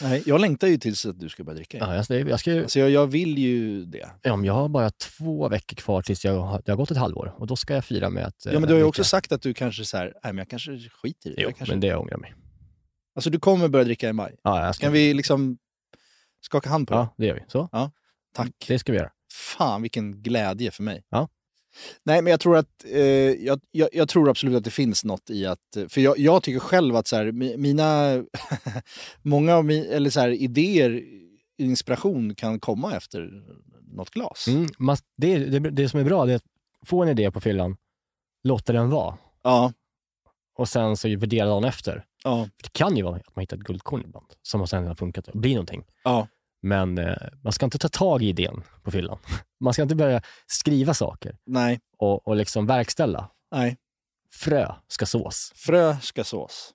Nej, 0.01 0.23
jag 0.25 0.41
längtar 0.41 0.67
ju 0.67 0.77
tills 0.77 1.05
att 1.05 1.19
du 1.19 1.29
ska 1.29 1.43
börja 1.43 1.55
dricka. 1.55 1.77
Ja, 1.77 1.95
jag, 1.95 2.05
ska- 2.05 2.19
jag, 2.19 2.39
ska, 2.39 2.53
ju- 2.53 2.61
Alltså 2.61 2.79
jag, 2.79 2.89
jag 2.89 3.07
vill 3.07 3.37
ju 3.37 3.85
det. 3.85 4.09
ja, 4.21 4.43
jag 4.45 4.53
har 4.53 4.69
bara 4.69 4.89
två 4.89 5.49
veckor 5.49 5.75
kvar 5.75 6.01
tills 6.01 6.25
jag 6.25 6.39
har, 6.39 6.61
det 6.65 6.71
har 6.71 6.77
gått 6.77 6.91
ett 6.91 6.97
halvår 6.97 7.35
och 7.37 7.47
då 7.47 7.55
ska 7.55 7.73
jag 7.75 7.85
fira 7.85 8.09
med 8.09 8.25
att... 8.25 8.45
Ja, 8.45 8.59
men 8.59 8.67
du 8.67 8.73
har 8.73 8.79
ju 8.79 8.85
också 8.85 9.03
sagt 9.03 9.31
att 9.31 9.41
du 9.41 9.53
kanske 9.53 9.85
så 9.85 9.97
här, 9.97 10.05
nej 10.23 10.33
men 10.33 10.37
jag 10.37 10.49
kanske 10.49 10.79
skiter 10.89 11.29
i 11.29 11.33
det. 11.35 11.41
Jo, 11.41 11.49
kanske... 11.57 11.73
men 11.73 11.79
det 11.79 11.95
ångrar 11.95 12.11
jag 12.11 12.21
mig. 12.21 12.33
Alltså 13.15 13.29
du 13.29 13.39
kommer 13.39 13.67
börja 13.67 13.85
dricka 13.85 14.09
i 14.09 14.13
maj. 14.13 14.35
Ja, 14.43 14.65
jag 14.65 14.75
ska... 14.75 14.85
Kan 14.85 14.93
vi 14.93 15.13
liksom 15.13 15.57
skaka 16.41 16.69
hand 16.69 16.87
på 16.87 16.93
det? 16.93 16.99
Ja, 16.99 17.13
det 17.17 17.25
gör 17.25 17.35
vi. 17.35 17.41
Så. 17.47 17.69
Tack. 18.33 18.51
Det 18.67 18.79
ska 18.79 18.91
vi 18.91 18.97
göra. 18.97 19.11
Fan 19.33 19.81
vilken 19.81 20.21
glädje 20.21 20.71
för 20.71 20.83
mig. 20.83 21.03
Ja. 21.09 21.27
Nej, 22.03 22.21
men 22.21 22.31
jag 22.31 22.39
tror 22.39 22.57
att 22.57 22.85
eh, 22.85 23.01
jag, 23.31 23.59
jag, 23.71 23.89
jag 23.93 24.09
tror 24.09 24.29
absolut 24.29 24.55
att 24.57 24.63
det 24.63 24.71
finns 24.71 25.03
något 25.05 25.29
i 25.29 25.45
att... 25.45 25.77
För 25.89 26.01
jag, 26.01 26.17
jag 26.17 26.43
tycker 26.43 26.59
själv 26.59 26.95
att 26.95 27.07
så 27.07 27.15
här, 27.15 27.25
mi- 27.25 27.57
mina... 27.57 28.23
många 29.21 29.55
av 29.55 29.65
mi, 29.65 29.85
eller 29.87 30.09
så 30.09 30.19
här, 30.19 30.29
idéer, 30.29 31.03
inspiration 31.57 32.35
kan 32.35 32.59
komma 32.59 32.95
efter 32.95 33.43
något 33.87 34.09
glas. 34.09 34.47
Mm, 34.47 34.67
man, 34.77 34.97
det, 35.17 35.37
det, 35.37 35.59
det 35.59 35.89
som 35.89 35.99
är 35.99 36.03
bra 36.03 36.25
det 36.25 36.31
är 36.31 36.35
att 36.35 36.43
få 36.85 37.03
en 37.03 37.09
idé 37.09 37.31
på 37.31 37.41
fyllan, 37.41 37.77
låta 38.43 38.73
den 38.73 38.89
vara 38.89 39.17
Ja, 39.43 39.73
och 40.57 40.69
sen 40.69 40.97
så 40.97 41.07
värdera 41.17 41.45
dagen 41.47 41.63
efter. 41.63 42.05
Ja, 42.25 42.43
För 42.57 42.63
det 42.63 42.73
kan 42.73 42.97
ju 42.97 43.03
vara 43.03 43.15
att 43.15 43.35
man 43.35 43.41
hittar 43.43 43.57
ett 43.57 43.63
guldkorn 43.63 44.01
ibland 44.05 44.25
som 44.41 44.67
sen 44.67 44.87
har 44.87 44.95
funkat 44.95 45.27
och 45.27 45.39
blir 45.39 45.53
någonting. 45.53 45.83
ja. 46.03 46.27
Men 46.61 46.97
eh, 46.97 47.15
man 47.43 47.53
ska 47.53 47.65
inte 47.65 47.77
ta 47.77 47.89
tag 47.89 48.23
i 48.23 48.27
idén 48.27 48.63
på 48.83 48.91
fyllan. 48.91 49.17
Man 49.59 49.73
ska 49.73 49.81
inte 49.83 49.95
börja 49.95 50.21
skriva 50.47 50.93
saker 50.93 51.37
Nej, 51.45 51.79
och, 51.97 52.27
och 52.27 52.35
liksom 52.35 52.65
verkställa. 52.67 53.29
nej. 53.51 53.77
Frö 54.33 54.73
ska 54.87 55.05
sås, 55.05 55.51
Frö 55.55 55.95
ska 56.01 56.23
sås. 56.23 56.71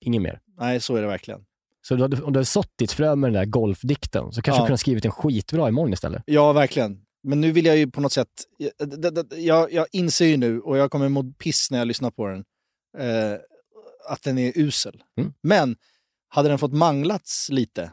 inget 0.00 0.22
mer. 0.22 0.40
Nej, 0.58 0.80
så 0.80 0.96
är 0.96 1.00
det 1.02 1.06
verkligen. 1.08 1.40
Så 1.82 1.94
du 1.94 2.02
hade, 2.02 2.22
om 2.22 2.32
du 2.32 2.38
hade 2.38 2.44
sått 2.44 2.72
ditt 2.78 2.92
frö 2.92 3.16
med 3.16 3.28
den 3.32 3.34
där 3.40 3.44
golfdikten 3.44 4.32
så 4.32 4.42
kanske 4.42 4.50
Ja. 4.50 4.64
du 4.64 4.66
kunde 4.66 4.72
ha 4.72 4.78
skrivit 4.78 5.04
en 5.04 5.10
skitbra 5.10 5.68
imorgon 5.68 5.92
istället. 5.92 6.22
Ja, 6.26 6.52
verkligen. 6.52 7.02
Men 7.22 7.40
nu 7.40 7.52
vill 7.52 7.66
jag 7.66 7.76
ju 7.76 7.90
på 7.90 8.00
något 8.00 8.12
sätt, 8.12 8.28
jag, 8.58 8.72
jag, 9.38 9.72
jag 9.72 9.86
inser 9.92 10.26
ju 10.26 10.36
nu, 10.36 10.60
och 10.60 10.76
jag 10.78 10.90
kommer 10.90 11.08
må 11.08 11.32
piss 11.32 11.70
när 11.70 11.78
jag 11.78 11.88
lyssnar 11.88 12.10
på 12.10 12.26
den, 12.26 12.44
eh, 12.98 13.38
att 14.08 14.22
den 14.22 14.38
är 14.38 14.52
usel. 14.54 15.02
Mm. 15.18 15.32
Men 15.42 15.76
hade 16.28 16.48
den 16.48 16.58
fått 16.58 16.72
manglats 16.72 17.48
lite 17.50 17.92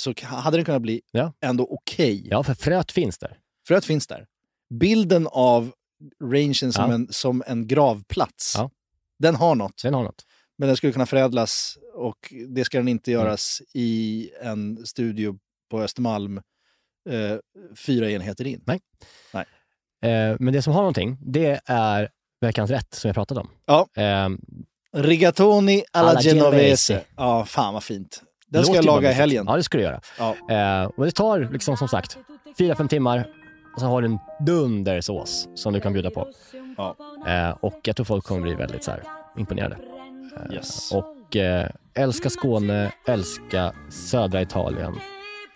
så 0.00 0.14
hade 0.22 0.56
den 0.56 0.64
kunnat 0.64 0.82
bli 0.82 1.00
Ja. 1.10 1.32
ändå 1.40 1.66
okej. 1.70 2.28
Ja, 2.30 2.42
för 2.42 2.54
fröet 2.54 2.92
finns 2.92 3.18
där. 3.18 3.38
Fröet 3.68 3.84
finns 3.84 4.06
där. 4.06 4.26
Bilden 4.74 5.26
av 5.30 5.72
rangen 6.22 6.54
som, 6.54 6.72
Ja. 6.90 6.92
en, 6.94 7.12
som 7.12 7.42
en 7.46 7.66
gravplats, 7.66 8.54
Ja. 8.56 8.70
den 9.18 9.34
har 9.34 9.54
något. 9.54 9.82
Den 9.82 9.94
har 9.94 10.02
något. 10.02 10.26
Men 10.58 10.66
den 10.68 10.76
skulle 10.76 10.92
kunna 10.92 11.06
förädlas 11.06 11.78
och 11.94 12.34
det 12.48 12.64
ska 12.64 12.78
den 12.78 12.88
inte 12.88 13.10
göras 13.12 13.62
i 13.74 14.30
en 14.42 14.86
studio 14.86 15.38
på 15.70 15.80
Östermalm 15.82 16.36
eh, 17.10 17.36
fyra 17.76 18.10
enheter 18.10 18.46
in. 18.46 18.62
Nej. 18.66 18.80
Nej. 19.32 19.44
Eh, 20.12 20.36
men 20.40 20.52
det 20.54 20.62
som 20.62 20.72
har 20.72 20.80
någonting, 20.80 21.18
det 21.20 21.60
är 21.66 22.08
veckans 22.40 22.70
rätt 22.70 22.94
som 22.94 23.08
jag 23.08 23.14
pratade 23.14 23.40
om. 23.40 23.50
Ja. 23.66 23.88
Eh, 23.96 24.28
Rigatoni 24.94 25.82
alla, 25.92 26.10
Alla 26.10 26.20
genovese. 26.20 26.92
genovese. 26.92 27.00
Ja, 27.16 27.44
fan 27.44 27.74
vad 27.74 27.82
fint. 27.84 28.22
Den 28.48 28.64
ska 28.64 28.72
låter 28.72 28.88
jag 28.88 28.94
laga 28.94 29.10
i 29.10 29.14
helgen. 29.14 29.44
Ja, 29.48 29.56
det 29.56 29.62
ska 29.62 29.78
du 29.78 29.84
göra. 29.84 30.00
Ja. 30.18 30.34
Eh, 30.82 30.84
och 30.96 31.04
det 31.04 31.10
tar 31.10 31.48
liksom 31.52 31.76
som 31.76 31.88
sagt 31.88 32.18
fyra 32.58 32.74
fem 32.74 32.88
timmar 32.88 33.26
och 33.74 33.80
så 33.80 33.86
har 33.86 34.02
du 34.02 34.08
en 34.08 34.18
dundersås 34.46 35.48
som 35.54 35.72
du 35.72 35.80
kan 35.80 35.92
bjuda 35.92 36.10
på. 36.10 36.28
Ja. 36.76 36.96
Eh, 37.26 37.50
och 37.60 37.80
jag 37.82 37.96
tror 37.96 38.04
folk 38.04 38.24
kommer 38.24 38.40
bli 38.40 38.54
väldigt 38.54 38.84
så 38.84 38.90
här, 38.90 39.02
imponerade. 39.38 39.74
Eh, 40.36 40.54
Yes. 40.54 40.92
Och 40.92 41.36
eh, 41.36 41.68
älska 41.94 42.30
Skåne, 42.30 42.92
älska 43.06 43.72
södra 43.90 44.42
Italien 44.42 44.94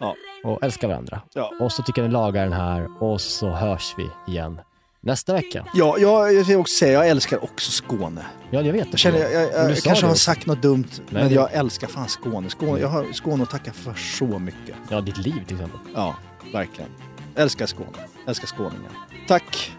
Ja. 0.00 0.14
och 0.44 0.62
älska 0.64 0.88
varandra. 0.88 1.20
Ja. 1.34 1.52
Och 1.60 1.72
så 1.72 1.82
tycker 1.82 2.02
jag 2.02 2.08
ni 2.08 2.12
lagar 2.12 2.42
den 2.42 2.52
här 2.52 3.02
och 3.02 3.20
så 3.20 3.48
hörs 3.50 3.94
vi 3.98 4.32
igen 4.32 4.60
nästa 5.00 5.32
vecka. 5.32 5.66
Ja, 5.74 5.96
jag, 5.98 6.34
jag 6.34 6.44
vill 6.44 6.56
också 6.56 6.78
säga, 6.78 6.92
jag 6.92 7.08
älskar 7.08 7.44
också 7.44 7.70
Skåne. 7.70 8.26
Ja, 8.50 8.60
jag 8.62 8.72
vet. 8.72 8.86
Jag, 8.90 8.98
känner, 8.98 9.18
jag, 9.18 9.32
jag, 9.32 9.52
Men 9.52 9.68
jag 9.68 9.78
kanske 9.82 10.04
det 10.04 10.08
har 10.08 10.14
sagt 10.14 10.46
något 10.46 10.62
dumt, 10.62 10.84
men 11.10 11.28
det- 11.28 11.34
jag 11.34 11.52
älskar 11.52 11.86
fan 11.88 12.08
Skåne. 12.08 12.50
Skåne. 12.50 12.80
Jag 12.80 12.88
har 12.88 13.12
Skåne 13.12 13.42
att 13.42 13.50
tacka 13.50 13.72
för 13.72 13.94
så 13.94 14.38
mycket. 14.38 14.74
Ja, 14.90 15.00
ditt 15.00 15.18
liv 15.18 15.44
till 15.46 15.56
exempel. 15.56 15.80
Ja, 15.94 16.16
verkligen. 16.52 16.90
Älskar 17.34 17.66
Skåne. 17.66 17.88
Älskar 18.26 18.46
skåningar. 18.46 18.90
Tack. 19.28 19.72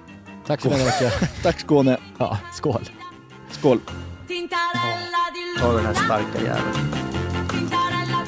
Tack 0.48 0.62
för 0.62 0.70
denna 0.70 0.84
vecka. 0.86 1.12
Tack 1.44 1.60
Skåne. 1.60 1.98
Ja, 2.18 2.38
skål. 2.54 2.90
Skål. 3.52 3.80
Di 4.28 4.50
Ta 5.60 5.74
den 5.74 5.86
här 5.86 5.94
starka 5.94 6.44
jäveln. 6.44 6.94
Tintarella 7.50 8.26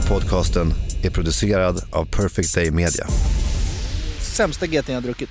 här 0.00 0.08
podcasten 0.08 0.72
är 1.02 1.10
producerad 1.10 1.82
av 1.90 2.04
Perfect 2.04 2.54
Day 2.54 2.70
Media. 2.70 3.06
Sämsta 4.36 4.66
GT 4.66 4.88
jag 4.88 4.94
har 4.94 5.00
druckit. 5.00 5.28